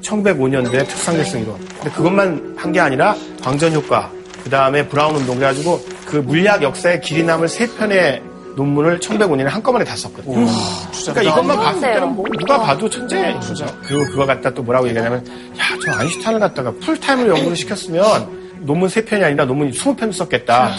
1905년도에 0.03 0.89
특상대성 0.89 1.43
이론. 1.43 1.59
근데 1.77 1.91
그것만 1.91 2.55
한 2.59 2.73
게 2.73 2.81
아니라 2.81 3.15
광전 3.41 3.73
효과, 3.73 4.11
그 4.43 4.51
다음에 4.51 4.89
브라운 4.89 5.15
운동 5.15 5.37
그래가지고 5.37 5.81
그 6.07 6.17
물리학 6.17 6.61
역사의 6.65 7.01
길이 7.03 7.23
남을 7.23 7.49
세 7.49 7.69
편의 7.69 8.21
논문을 8.57 9.01
1905년에 9.01 9.45
한꺼번에 9.45 9.85
다 9.85 9.97
썼거든요. 9.97 10.47
그러니까 10.93 11.23
이것만 11.23 11.57
봤을 11.57 11.81
때는 11.81 12.15
뭐 12.15 12.25
누가 12.39 12.59
봐도 12.59 12.89
천재인 12.89 13.39
거죠. 13.41 13.67
그리고 13.83 14.05
그거 14.07 14.27
갖다 14.27 14.51
또 14.51 14.63
뭐라고 14.63 14.89
얘기하냐면, 14.89 15.27
야, 15.59 15.65
저 15.85 15.93
아인슈타인을 15.93 16.41
갖다가 16.41 16.73
풀타임으로 16.81 17.37
연구를 17.37 17.57
시켰으면 17.57 18.61
논문 18.61 18.89
세 18.89 19.05
편이 19.05 19.23
아니라 19.25 19.45
논문 19.45 19.71
20편 19.71 20.13
썼겠다. 20.13 20.73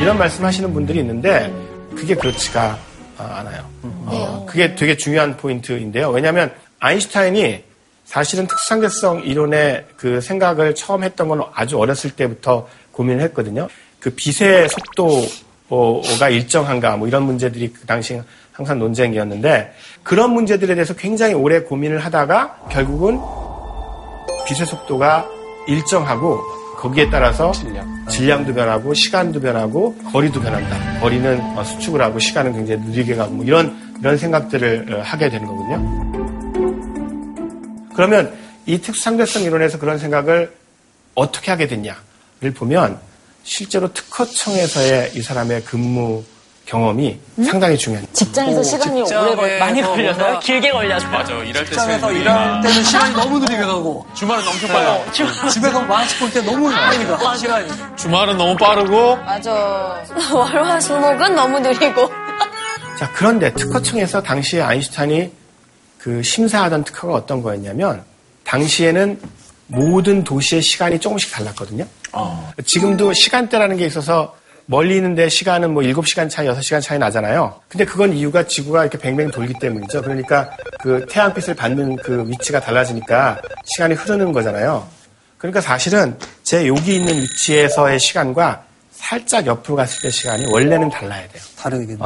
이런 0.00 0.18
말씀 0.18 0.44
하시는 0.44 0.72
분들이 0.72 1.00
있는데, 1.00 1.52
그게 1.96 2.14
그렇지가 2.14 2.78
아, 3.18 3.24
않아요. 3.38 3.64
어, 3.82 4.46
그게 4.48 4.74
되게 4.74 4.96
중요한 4.96 5.36
포인트인데요. 5.36 6.10
왜냐하면 6.10 6.52
아인슈타인이 6.80 7.64
사실은 8.04 8.46
특상대성 8.46 9.22
이론의 9.24 9.86
그 9.96 10.20
생각을 10.20 10.74
처음 10.74 11.02
했던 11.02 11.28
건 11.28 11.42
아주 11.54 11.78
어렸을 11.78 12.10
때부터 12.10 12.68
고민을 12.92 13.22
했거든요. 13.24 13.68
그 13.98 14.10
빛의 14.10 14.68
속도 14.68 15.26
가 15.68 16.28
일정한가 16.28 16.96
뭐 16.96 17.08
이런 17.08 17.24
문제들이 17.24 17.72
그 17.72 17.86
당시 17.86 18.20
항상 18.52 18.78
논쟁이었는데 18.78 19.72
그런 20.02 20.32
문제들에 20.32 20.74
대해서 20.74 20.94
굉장히 20.94 21.34
오래 21.34 21.60
고민을 21.60 21.98
하다가 21.98 22.68
결국은 22.70 23.20
빛의 24.46 24.66
속도가 24.66 25.26
일정하고 25.66 26.40
거기에 26.76 27.10
따라서 27.10 27.52
질량. 28.08 28.44
도 28.46 28.54
변하고 28.54 28.94
시간도 28.94 29.40
변하고 29.40 29.96
거리도 30.12 30.40
변한다. 30.40 31.00
거리는 31.00 31.40
어, 31.56 31.64
수축을 31.64 32.00
하고 32.00 32.18
시간은 32.18 32.52
굉장히 32.52 32.82
느리게 32.82 33.16
가고 33.16 33.32
뭐 33.32 33.44
이런 33.44 33.76
이런 33.98 34.16
생각들을 34.16 34.94
어, 34.94 35.02
하게 35.02 35.28
되는 35.28 35.46
거군요. 35.46 36.06
그러면 37.94 38.32
이 38.66 38.78
특수상대성 38.78 39.42
이론에서 39.42 39.78
그런 39.78 39.98
생각을 39.98 40.54
어떻게 41.14 41.50
하게 41.50 41.66
됐냐를 41.66 42.52
보면 42.54 43.00
실제로 43.50 43.90
특허청에서의 43.92 45.12
이 45.14 45.22
사람의 45.22 45.62
근무 45.64 46.22
경험이 46.66 47.16
상당히 47.44 47.78
중요해요. 47.78 48.04
직장에서 48.12 48.60
시간이 48.64 49.00
오래 49.02 49.36
걸, 49.36 49.58
많이 49.60 49.80
걸려서요? 49.80 50.40
길게 50.40 50.72
걸려서. 50.72 51.06
맞아. 51.06 51.32
일할 51.34 51.64
때 51.64 51.70
직장에서 51.70 52.12
일할 52.12 52.60
때는 52.60 52.82
시간이 52.82 53.14
너무 53.14 53.38
느리게 53.38 53.62
가고 53.62 54.04
주말은 54.14 54.48
엄청 54.48 54.68
빨라. 54.70 55.12
집에서 55.12 55.80
만화책 55.80 56.18
볼 56.18 56.30
때 56.32 56.42
너무 56.42 56.68
빨리 56.68 57.06
가 57.06 57.36
시간이. 57.36 57.68
주말은 57.94 58.36
너무 58.36 58.56
빠르고 58.56 59.16
맞아. 59.18 60.02
월화수목은 60.34 61.36
너무 61.36 61.60
느리고. 61.60 62.10
자, 62.98 63.12
그런데 63.14 63.52
특허청에서 63.52 64.20
당시에 64.22 64.60
아인슈타인이 64.60 65.30
그 65.98 66.20
심사하던 66.20 66.82
특허가 66.82 67.14
어떤 67.14 67.42
거였냐면 67.42 68.02
당시에는 68.42 69.20
모든 69.66 70.22
도시의 70.24 70.62
시간이 70.62 70.98
조금씩 71.00 71.32
달랐거든요. 71.32 71.86
지금도 72.64 73.12
시간대라는 73.12 73.76
게 73.76 73.86
있어서 73.86 74.36
멀리 74.66 74.96
있는데 74.96 75.28
시간은 75.28 75.74
뭐 75.74 75.82
7시간 75.82 76.28
차이, 76.28 76.46
6시간 76.48 76.82
차이 76.82 76.98
나잖아요. 76.98 77.60
근데 77.68 77.84
그건 77.84 78.12
이유가 78.12 78.44
지구가 78.44 78.82
이렇게 78.82 78.98
뱅뱅 78.98 79.30
돌기 79.30 79.54
때문이죠. 79.60 80.02
그러니까 80.02 80.50
그 80.80 81.06
태양빛을 81.08 81.54
받는 81.54 81.96
그 81.96 82.24
위치가 82.28 82.60
달라지니까 82.60 83.40
시간이 83.64 83.94
흐르는 83.94 84.32
거잖아요. 84.32 84.86
그러니까 85.38 85.60
사실은 85.60 86.18
제 86.42 86.66
여기 86.66 86.96
있는 86.96 87.16
위치에서의 87.22 88.00
시간과 88.00 88.64
살짝 88.90 89.46
옆으로 89.46 89.76
갔을 89.76 90.02
때 90.02 90.10
시간이 90.10 90.46
원래는 90.50 90.90
달라야 90.90 91.28
돼요. 91.28 91.42
다르겠네. 91.58 91.98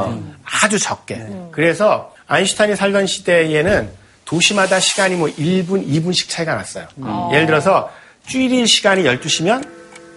아주 0.43 0.77
적게. 0.77 1.25
그래서 1.51 2.13
아인슈타인이 2.27 2.75
살던 2.75 3.07
시대에는 3.07 3.89
도시마다 4.35 4.79
시간이 4.79 5.15
뭐 5.15 5.27
1분, 5.27 5.85
2분씩 5.85 6.29
차이가 6.29 6.55
났어요. 6.55 6.87
예를 7.33 7.45
들어서 7.47 7.91
쥐리 8.27 8.65
시간이 8.65 9.03
12시면 9.03 9.67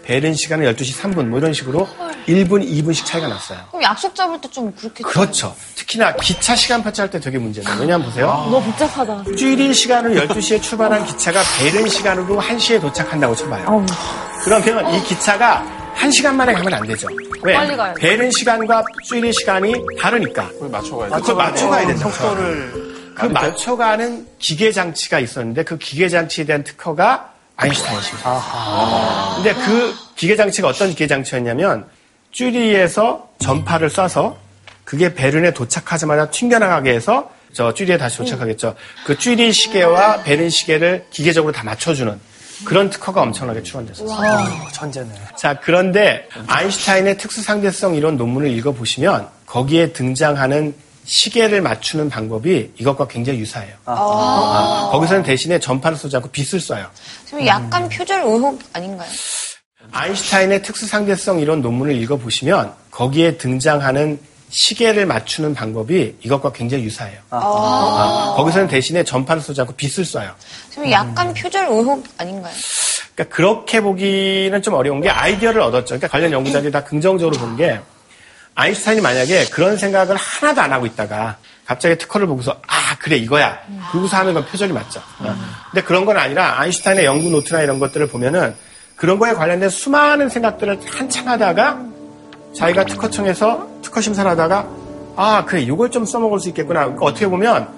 베른 0.04 0.34
시간은 0.34 0.72
12시 0.72 1.00
3분 1.00 1.26
뭐 1.26 1.38
이런 1.40 1.52
식으로 1.52 1.88
1분, 2.28 2.64
2분씩 2.64 3.04
차이가 3.06 3.26
났어요. 3.26 3.58
그럼 3.70 3.82
약속 3.82 4.14
잡을 4.14 4.40
때 4.40 4.48
좀 4.50 4.70
그렇게. 4.76 5.02
그렇죠. 5.02 5.56
특히나 5.74 6.14
기차 6.14 6.54
시간표치 6.54 7.00
할때 7.00 7.18
되게 7.18 7.38
문제예요. 7.38 7.68
왜냐면 7.80 8.04
보세요. 8.06 8.26
너무 8.50 8.62
복잡하다. 8.62 9.24
쥐리 9.36 9.74
시간을 9.74 10.14
12시에 10.28 10.62
출발한 10.62 11.04
기차가 11.06 11.42
베른 11.58 11.88
시간으로 11.88 12.40
1시에 12.40 12.80
도착한다고 12.80 13.34
쳐봐요. 13.34 13.84
그러면 14.44 14.94
이 14.94 15.02
기차가 15.02 15.64
1시간 15.96 16.34
만에 16.34 16.52
가면 16.52 16.72
안 16.72 16.86
되죠. 16.86 17.08
왜? 17.42 17.54
빨리 17.54 17.76
가야 17.76 17.94
돼. 17.94 18.00
베른 18.00 18.30
시간과 18.30 18.84
쥐리 19.08 19.32
시간이 19.32 19.74
다르니까. 20.00 20.48
그걸 20.50 20.68
맞춰가야 20.68 21.08
돼. 21.10 21.16
그걸 21.16 21.34
맞춰가야 21.34 21.86
된다. 21.88 22.10
속도를 22.10 22.93
그 23.14 23.26
맞춰가는 23.26 24.26
기계 24.38 24.72
장치가 24.72 25.18
있었는데 25.18 25.64
그 25.64 25.78
기계 25.78 26.08
장치에 26.08 26.44
대한 26.44 26.64
특허가 26.64 27.32
아인슈타인이십니다. 27.56 28.42
근데 29.36 29.54
그 29.54 29.94
기계 30.16 30.36
장치가 30.36 30.68
어떤 30.68 30.90
기계 30.90 31.06
장치였냐면 31.06 31.86
쭈리에서 32.32 33.28
전파를 33.38 33.88
쏴서 33.88 34.36
그게 34.84 35.14
베른에 35.14 35.52
도착하자마자 35.52 36.30
튕겨나가게 36.30 36.92
해서 36.92 37.30
저 37.52 37.72
쭈리에 37.72 37.96
다시 37.96 38.18
도착하겠죠. 38.18 38.74
그 39.06 39.16
쭈리 39.16 39.52
시계와 39.52 40.24
베른 40.24 40.50
시계를 40.50 41.06
기계적으로 41.10 41.52
다 41.52 41.62
맞춰주는 41.62 42.18
그런 42.64 42.90
특허가 42.90 43.22
엄청나게 43.22 43.62
출원됐었어요. 43.62 44.70
천재네. 44.72 45.10
자, 45.36 45.58
그런데 45.60 46.28
아인슈타인의 46.46 47.18
특수상대성 47.18 47.94
이론 47.94 48.16
논문을 48.16 48.50
읽어보시면 48.50 49.28
거기에 49.46 49.92
등장하는 49.92 50.74
시계를 51.04 51.60
맞추는 51.60 52.08
방법이 52.08 52.72
이것과 52.78 53.06
굉장히 53.08 53.38
유사해요. 53.40 53.74
아, 53.84 54.88
거기서는 54.92 55.22
대신에 55.22 55.58
전파를 55.58 55.96
쏘지 55.96 56.16
않고 56.16 56.30
빛을 56.30 56.60
쏴요. 56.60 56.86
지금 57.26 57.46
약간 57.46 57.88
표절 57.88 58.22
의혹 58.22 58.58
아닌가요? 58.72 59.08
아인슈타인의 59.92 60.62
특수상대성 60.62 61.40
이론 61.40 61.60
논문을 61.60 61.94
읽어보시면 62.02 62.72
거기에 62.90 63.36
등장하는 63.36 64.18
시계를 64.48 65.04
맞추는 65.06 65.52
방법이 65.54 66.14
이것과 66.22 66.52
굉장히 66.52 66.84
유사해요. 66.84 67.18
아, 67.30 68.34
거기서는 68.36 68.68
대신에 68.68 69.02
전파를 69.04 69.42
쏘지 69.42 69.60
않고 69.60 69.74
빛을 69.74 70.04
쏴요. 70.06 70.32
지금 70.70 70.90
약간 70.90 71.34
표절 71.34 71.66
의혹 71.66 72.04
아닌가요? 72.18 72.54
그러니까 73.14 73.34
그렇게 73.34 73.80
보기는 73.80 74.62
좀 74.62 74.74
어려운 74.74 75.00
게 75.00 75.08
아이디어를 75.10 75.60
얻었죠. 75.60 75.86
그러니까 75.86 76.08
관련 76.08 76.32
연구자들이 76.32 76.72
다 76.72 76.82
긍정적으로 76.82 77.36
본 77.38 77.56
게 77.56 77.78
아인슈타인이 78.54 79.00
만약에 79.00 79.46
그런 79.46 79.76
생각을 79.76 80.16
하나도 80.16 80.60
안 80.60 80.72
하고 80.72 80.86
있다가 80.86 81.36
갑자기 81.66 81.96
특허를 81.98 82.26
보고서 82.26 82.52
아 82.66 82.96
그래 82.98 83.16
이거야 83.16 83.58
그러고서 83.90 84.16
하는 84.16 84.34
건 84.34 84.44
표절이 84.46 84.72
맞죠. 84.72 85.00
어. 85.18 85.34
근데 85.70 85.82
그런 85.82 86.04
건 86.04 86.16
아니라 86.16 86.60
아인슈타인의 86.60 87.04
연구 87.04 87.30
노트나 87.30 87.62
이런 87.62 87.78
것들을 87.78 88.06
보면은 88.08 88.54
그런 88.96 89.18
거에 89.18 89.32
관련된 89.32 89.70
수많은 89.70 90.28
생각들을 90.28 90.80
한참 90.86 91.28
하다가 91.28 91.80
자기가 92.56 92.84
특허청에서 92.84 93.68
특허 93.82 94.00
심사를 94.00 94.30
하다가 94.30 94.68
아 95.16 95.44
그래 95.44 95.62
이걸 95.62 95.90
좀 95.90 96.04
써먹을 96.04 96.38
수 96.38 96.48
있겠구나. 96.48 96.80
그러니까 96.84 97.06
어떻게 97.06 97.26
보면 97.26 97.68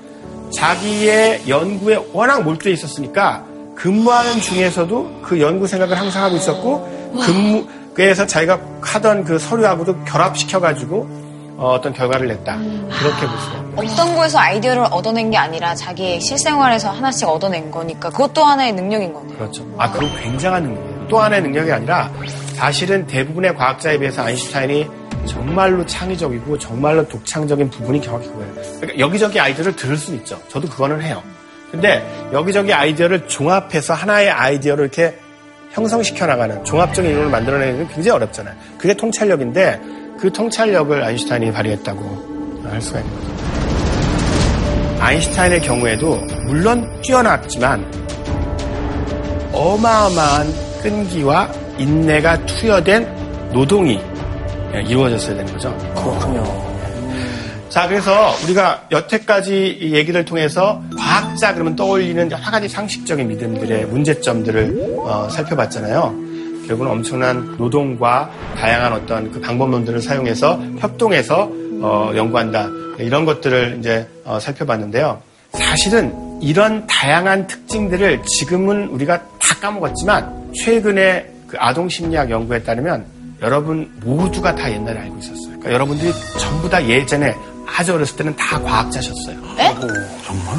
자기의 0.55 1.49
연구에 1.49 1.99
워낙 2.13 2.43
몰두해 2.43 2.75
있었으니까 2.75 3.45
근무하는 3.75 4.41
중에서도 4.41 5.21
그 5.23 5.41
연구 5.41 5.67
생각을 5.67 5.99
항상 5.99 6.25
하고 6.25 6.37
있었고 6.37 7.13
근무 7.25 7.67
그래서 7.97 8.27
자기가 8.27 8.61
하던 8.83 9.25
그 9.25 9.39
서류하고도 9.39 10.05
결합시켜가지고 10.05 11.27
어, 11.57 11.71
어떤 11.71 11.95
결과를 11.95 12.29
냈다. 12.29 12.59
그렇게 12.59 13.27
볼 13.27 13.39
수가 13.39 13.57
있습니다. 13.83 13.83
어떤 13.83 14.15
거에서 14.15 14.39
아이디어를 14.39 14.85
얻어낸 14.91 15.31
게 15.31 15.39
아니라 15.39 15.75
자기 15.75 16.21
실생활에서 16.21 16.91
하나씩 16.91 17.27
얻어낸 17.27 17.71
거니까 17.71 18.11
그것도 18.11 18.45
하나의 18.45 18.75
능력인 18.75 19.15
거네요. 19.15 19.39
그렇죠. 19.39 19.67
아, 19.79 19.91
그건 19.91 20.15
굉장한 20.21 20.65
능력이에요. 20.65 21.09
또 21.09 21.19
하나의 21.19 21.43
능력이 21.43 21.73
아니라 21.73 22.11
사실은 22.55 23.07
대부분의 23.07 23.57
과학자에 23.57 23.99
비해서 23.99 24.23
아인슈타인이 24.25 24.87
정말로 25.25 25.87
창의적이고 25.87 26.59
정말로 26.59 27.09
독창적인 27.09 27.71
부분이 27.71 28.03
정확히 28.03 28.29
그거예요. 28.29 28.53
그러니까 28.81 28.99
여기저기 28.99 29.41
아이디어를 29.41 29.75
들을 29.75 29.97
수는 29.97 30.19
있죠. 30.21 30.39
저도 30.49 30.69
그거는 30.69 31.01
해요. 31.01 31.23
근데 31.71 32.07
여기저기 32.33 32.75
아이디어를 32.75 33.27
종합해서 33.29 33.95
하나의 33.95 34.31
아이디어를 34.31 34.85
이렇게 34.85 35.19
형성시켜 35.77 36.25
나가는 36.27 36.65
종합적인 36.65 37.11
이론을 37.11 37.29
만들어내는 37.29 37.87
게 37.87 37.95
굉장히 37.95 38.17
어렵잖아요. 38.17 38.55
그게 38.79 38.95
통찰력인데 38.95 39.79
그 40.19 40.33
통찰력을 40.33 41.05
아인슈타인이 41.05 41.53
발휘했다고 41.53 42.65
할 42.65 42.81
수가 42.81 43.01
거죠. 43.03 43.37
아인슈타인의 45.01 45.61
경우에도 45.61 46.17
물론 46.47 46.91
뛰어났지만 47.03 47.85
어마어마한 49.53 50.47
끈기와 50.83 51.51
인내가 51.77 52.39
투여된 52.47 53.51
노동이 53.53 54.01
이루어졌어야 54.73 55.37
되는 55.37 55.53
거죠. 55.53 55.77
그렇군요. 55.95 56.66
자, 57.69 57.89
그래서 57.89 58.33
우리가 58.45 58.87
여태까지 58.91 59.79
이 59.81 59.93
얘기를 59.93 60.25
통해서 60.25 60.83
과학자 60.97 61.53
그러면 61.53 61.75
떠올리는 61.77 62.31
여러 62.31 62.43
가지 62.43 62.69
상식적인 62.69 63.27
믿음들의 63.29 63.87
문제점들을 63.87 64.97
어, 64.99 65.29
살펴봤잖아요. 65.31 66.15
결국은 66.69 66.91
엄청난 66.91 67.57
노동과 67.59 68.31
다양한 68.57 68.93
어떤 68.93 69.31
그 69.31 69.41
방법론들을 69.41 70.01
사용해서 70.01 70.61
협동해서 70.79 71.51
어, 71.83 72.13
연구한다. 72.15 72.69
이런 72.99 73.25
것들을 73.25 73.77
이제 73.81 74.09
어, 74.25 74.39
살펴봤는데요. 74.41 75.21
사실은 75.53 76.15
이런 76.41 76.87
다양한 76.87 77.47
특징들을 77.47 78.23
지금은 78.39 78.89
우리가 78.89 79.23
다 79.39 79.55
까먹었지만 79.61 80.53
최근에 80.55 81.33
그 81.49 81.57
아동 81.59 81.89
심리학 81.89 82.31
연구에 82.31 82.63
따르면 82.63 83.05
여러분 83.43 83.91
모두가 84.03 84.55
다 84.55 84.71
옛날에 84.71 84.99
알고 85.01 85.19
있었어요. 85.19 85.47
그러니까 85.47 85.73
여러분들이 85.73 86.13
전부 86.39 86.69
다 86.69 86.85
예전에 86.87 87.35
아주 87.67 87.95
어렸을 87.95 88.17
때는 88.17 88.35
다 88.37 88.61
과학자셨어요. 88.61 89.37
정말? 90.25 90.57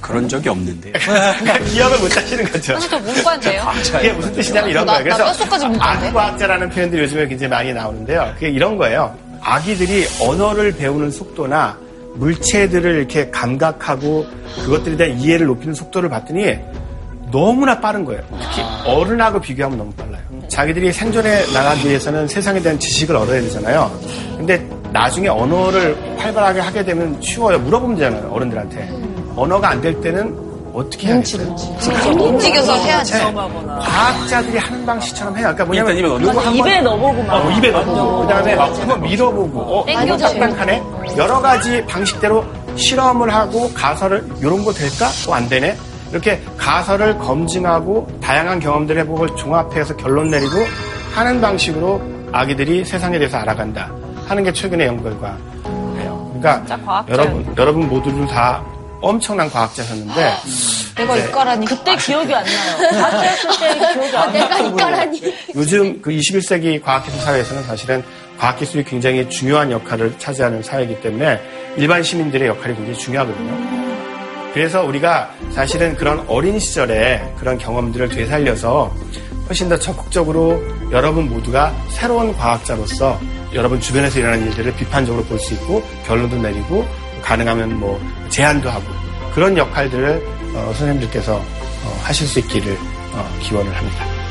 그런 0.00 0.28
적이 0.28 0.48
없는데. 0.50 0.92
그러니까 0.92 1.58
기억을 1.60 1.98
못 1.98 2.16
하시는 2.16 2.44
거죠. 2.50 2.78
또 2.90 2.98
문과인데요. 3.00 3.62
그게 3.92 4.12
무슨 4.12 4.32
뜻이냐면 4.32 4.70
이런 4.70 4.86
나- 4.86 4.92
거예요. 5.02 5.16
나 5.16 5.32
그래서. 5.32 5.74
아기과학자라는 5.80 6.70
표현들이 6.70 7.02
요즘에 7.02 7.26
굉장히 7.28 7.50
많이 7.50 7.72
나오는데요. 7.72 8.32
그게 8.34 8.48
이런 8.50 8.76
거예요. 8.76 9.16
아기들이 9.40 10.06
언어를 10.20 10.72
배우는 10.76 11.10
속도나 11.10 11.76
물체들을 12.16 12.94
이렇게 12.96 13.30
감각하고 13.30 14.26
그것들에 14.64 14.96
대한 14.96 15.18
이해를 15.18 15.46
높이는 15.46 15.74
속도를 15.74 16.08
봤더니 16.10 16.58
너무나 17.30 17.80
빠른 17.80 18.04
거예요. 18.04 18.22
특히 18.30 18.62
어른하고 18.84 19.40
비교하면 19.40 19.78
너무 19.78 19.90
빨라요. 19.92 20.20
자기들이 20.48 20.92
생존해 20.92 21.46
나가기 21.54 21.88
위해서는 21.88 22.28
세상에 22.28 22.60
대한 22.60 22.78
지식을 22.78 23.16
얻어야 23.16 23.40
되잖아요. 23.40 23.98
근데 24.36 24.68
나중에 24.92 25.28
언어를 25.28 25.96
활발하게 26.18 26.60
하게 26.60 26.84
되면 26.84 27.16
쉬워요. 27.20 27.58
물어보면 27.60 27.96
되잖아요. 27.96 28.30
어른들한테. 28.32 28.88
언어가 29.36 29.70
안 29.70 29.80
될 29.80 30.00
때는 30.00 30.36
어떻게 30.74 31.08
해야겠어요? 31.08 31.54
움직여서 32.18 32.74
해야지. 32.76 33.12
과학자들이 33.14 34.58
하는 34.58 34.86
방식처럼 34.86 35.36
해요. 35.36 35.52
그러니까 35.54 35.64
뭐냐면 35.64 35.96
일단 35.96 36.54
입에 36.54 36.58
입에 36.70 36.74
번- 36.76 36.84
넣어보고 36.84 37.22
막. 37.24 37.34
어, 37.46 37.50
입에 37.50 37.70
넣어보고 37.70 38.20
그다음에 38.22 38.54
막 38.54 38.78
한번 38.80 39.00
밀어보고 39.02 39.60
어 39.60 39.84
이거 39.88 40.16
딱딱하네. 40.16 40.82
여러 41.16 41.40
가지 41.40 41.84
방식대로 41.86 42.44
실험을 42.76 43.32
하고 43.34 43.70
가설을 43.74 44.24
이런 44.40 44.64
거 44.64 44.72
될까? 44.72 45.08
어, 45.28 45.34
안 45.34 45.48
되네. 45.48 45.76
이렇게 46.10 46.40
가설을 46.58 47.18
검증하고 47.18 48.06
다양한 48.22 48.60
경험들 48.60 48.98
해보고 48.98 49.34
종합해서 49.36 49.96
결론 49.96 50.30
내리고 50.30 50.56
하는 51.14 51.40
방식으로 51.40 52.00
아기들이 52.32 52.84
세상에 52.84 53.18
대해서 53.18 53.36
알아간다 53.38 53.90
하는 54.32 54.42
게 54.44 54.52
최근의 54.52 54.86
연구 54.86 55.04
결과예요. 55.04 56.32
그러니까 56.40 56.76
과학자. 56.84 57.12
여러분 57.12 57.54
여러분 57.58 57.88
모두들 57.88 58.26
다 58.26 58.64
엄청난 59.02 59.50
과학자셨는데 59.50 60.34
내가 60.96 61.16
이과라니. 61.16 61.66
그때 61.66 61.96
기억이 61.96 62.34
안 62.34 62.42
나요. 62.44 62.90
과학자였을 62.90 63.50
때 63.60 63.92
기억이 63.92 64.16
안 64.16 64.32
나요. 64.32 64.48
내가 64.48 64.58
이까라니. 64.60 65.34
요즘 65.54 66.00
그 66.00 66.10
21세기 66.10 66.82
과학기술 66.82 67.20
사회에서는 67.20 67.62
사실은 67.64 68.02
과학기술이 68.38 68.84
굉장히 68.84 69.28
중요한 69.28 69.70
역할을 69.70 70.18
차지하는 70.18 70.62
사회이기 70.62 71.00
때문에 71.02 71.38
일반 71.76 72.02
시민들의 72.02 72.48
역할이 72.48 72.74
굉장히 72.74 72.98
중요하거든요. 72.98 73.82
그래서 74.54 74.82
우리가 74.82 75.30
사실은 75.50 75.94
그런 75.96 76.24
어린 76.26 76.58
시절에 76.58 77.34
그런 77.38 77.58
경험들을 77.58 78.08
되살려서 78.08 78.94
훨씬 79.48 79.68
더 79.68 79.78
적극적으로 79.78 80.62
여러분 80.90 81.28
모두가 81.28 81.74
새로운 81.90 82.34
과학자로서 82.36 83.20
여러분 83.54 83.80
주변에서 83.80 84.18
일어나는 84.18 84.46
일들을 84.46 84.74
비판적으로 84.76 85.22
볼 85.24 85.38
수 85.38 85.54
있고 85.54 85.82
결론도 86.06 86.38
내리고 86.38 86.86
가능하면 87.22 87.78
뭐 87.78 88.00
제안도 88.30 88.70
하고 88.70 88.84
그런 89.34 89.56
역할들을 89.56 90.22
어, 90.54 90.72
선생님들께서 90.76 91.34
어, 91.36 92.00
하실 92.02 92.26
수 92.26 92.38
있기를 92.40 92.76
어, 93.12 93.38
기원을 93.40 93.74
합니다. 93.76 94.21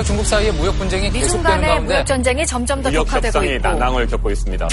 미국과 0.00 0.02
중국 0.02 0.26
사이의 0.26 0.52
무역 0.52 0.76
분쟁이 0.78 1.04
미중 1.10 1.20
계속되는 1.20 1.42
간의 1.50 1.68
가운데 1.68 1.94
무역 1.94 2.06
전쟁이 2.06 2.46
점점 2.46 2.82
더 2.82 2.90
격화되고 2.90 3.44
있고 3.44 3.68
난항을 3.68 4.06
겪고 4.06 4.30
있습니다. 4.30 4.68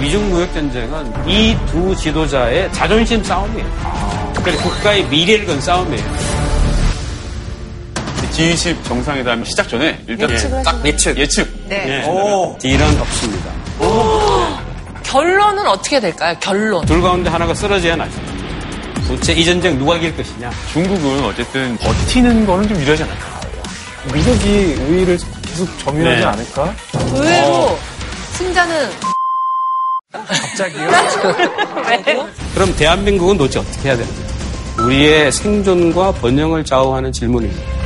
미중 0.00 0.30
무역 0.30 0.52
전쟁은 0.54 1.28
이 1.28 1.56
두 1.70 1.94
지도자의 1.96 2.72
자존심 2.72 3.22
싸움이에요. 3.22 4.32
그러니까 4.34 4.62
국가의 4.62 5.04
미래를 5.06 5.46
건 5.46 5.60
싸움이에요. 5.60 6.04
G20 8.32 8.84
정상회담 8.84 9.44
시작 9.44 9.68
전에 9.68 9.98
일단 10.06 10.30
예측을 10.30 10.62
딱 10.62 10.86
예측 10.86 11.18
예측. 11.18 11.48
네. 11.68 12.02
딜은 12.60 13.00
없습니다. 13.00 13.50
결론은 15.02 15.66
어떻게 15.66 15.98
될까요? 15.98 16.36
결론. 16.40 16.84
둘 16.86 17.00
가운데 17.02 17.30
하나가 17.30 17.54
쓰러져야 17.54 17.96
나죠. 17.96 18.12
도대체 19.08 19.32
이 19.32 19.44
전쟁 19.44 19.78
누가 19.78 19.96
이길 19.96 20.14
것이냐? 20.14 20.50
중국은 20.72 21.24
어쨌든 21.24 21.76
버티는 21.78 22.46
거는 22.46 22.68
좀 22.68 22.76
유리하지 22.78 23.02
않을까. 23.04 23.40
미국이 24.12 24.74
우위를 24.86 25.18
계속 25.42 25.78
점유하지 25.78 26.20
네. 26.20 26.24
않을까? 26.24 26.74
의외로 27.14 27.78
승자는 28.32 28.90
그럼 32.54 32.76
대한민국은 32.76 33.38
도대체 33.38 33.58
어떻게 33.60 33.88
해야 33.88 33.96
되는가? 33.96 34.28
우리의 34.84 35.32
생존과 35.32 36.12
번영을 36.12 36.64
좌우하는 36.64 37.10
질문입니다. 37.12 37.77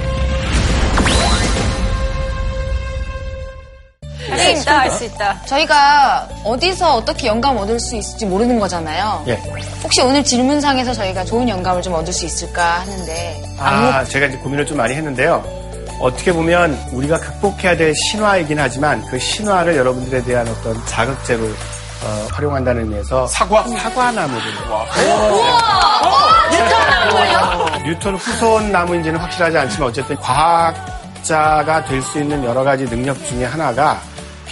있다, 4.72 4.80
할수 4.80 5.04
있다. 5.04 5.40
저희가 5.46 6.28
어디서 6.44 6.94
어떻게 6.96 7.26
영감 7.28 7.56
얻을 7.58 7.78
수 7.78 7.96
있을지 7.96 8.26
모르는 8.26 8.58
거잖아요. 8.58 9.24
예. 9.28 9.40
혹시 9.82 10.00
오늘 10.02 10.22
질문상에서 10.24 10.92
저희가 10.94 11.24
좋은 11.24 11.48
영감을 11.48 11.82
좀 11.82 11.94
얻을 11.94 12.12
수 12.12 12.24
있을까 12.26 12.80
하는데 12.80 13.42
아, 13.58 14.04
제가 14.04 14.26
이제 14.26 14.36
고민을 14.38 14.66
좀 14.66 14.76
많이 14.78 14.94
했는데요. 14.94 15.44
어떻게 16.00 16.32
보면 16.32 16.76
우리가 16.92 17.18
극복해야 17.18 17.76
될 17.76 17.94
신화이긴 17.94 18.58
하지만 18.58 19.04
그 19.06 19.18
신화를 19.18 19.76
여러분들에 19.76 20.22
대한 20.24 20.48
어떤 20.48 20.84
자극제로 20.86 21.44
어, 21.44 22.26
활용한다는 22.32 22.82
의미에서 22.82 23.26
사과 23.28 23.62
사과나무들. 23.68 24.42
뉴턴 27.84 28.14
후손 28.16 28.72
나무인지는 28.72 29.18
확실하지 29.20 29.58
않지만 29.58 29.88
어쨌든 29.88 30.16
과학자가 30.16 31.84
될 31.84 32.02
수 32.02 32.18
있는 32.20 32.44
여러 32.44 32.64
가지 32.64 32.84
능력 32.86 33.16
중에 33.26 33.44
하나가 33.44 34.00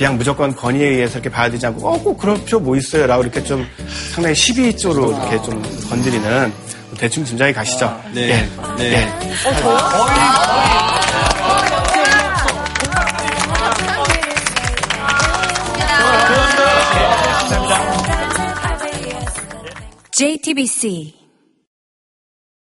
그냥 0.00 0.16
무조건 0.16 0.56
권위에 0.56 0.88
의해서 0.88 1.18
이렇게 1.18 1.28
봐야 1.28 1.50
되지 1.50 1.66
않고 1.66 1.86
어, 1.86 2.02
꼭 2.02 2.16
그런 2.16 2.42
필요 2.42 2.58
뭐 2.58 2.74
있어요? 2.74 3.06
라고 3.06 3.22
이렇게 3.22 3.44
좀 3.44 3.66
상당히 4.14 4.34
12조로 4.34 5.10
이렇게 5.10 5.42
좀 5.42 5.62
건드리는 5.90 6.50
대충 6.96 7.22
짐작이 7.22 7.52
가시죠. 7.52 8.00
네네 8.14 8.26
네. 8.26 8.48
네. 8.78 8.90
네. 8.90 9.06
어, 9.44 9.52
저요? 9.52 9.76
거의, 9.76 10.14
거의. 10.14 10.80
JTBC 20.12 21.19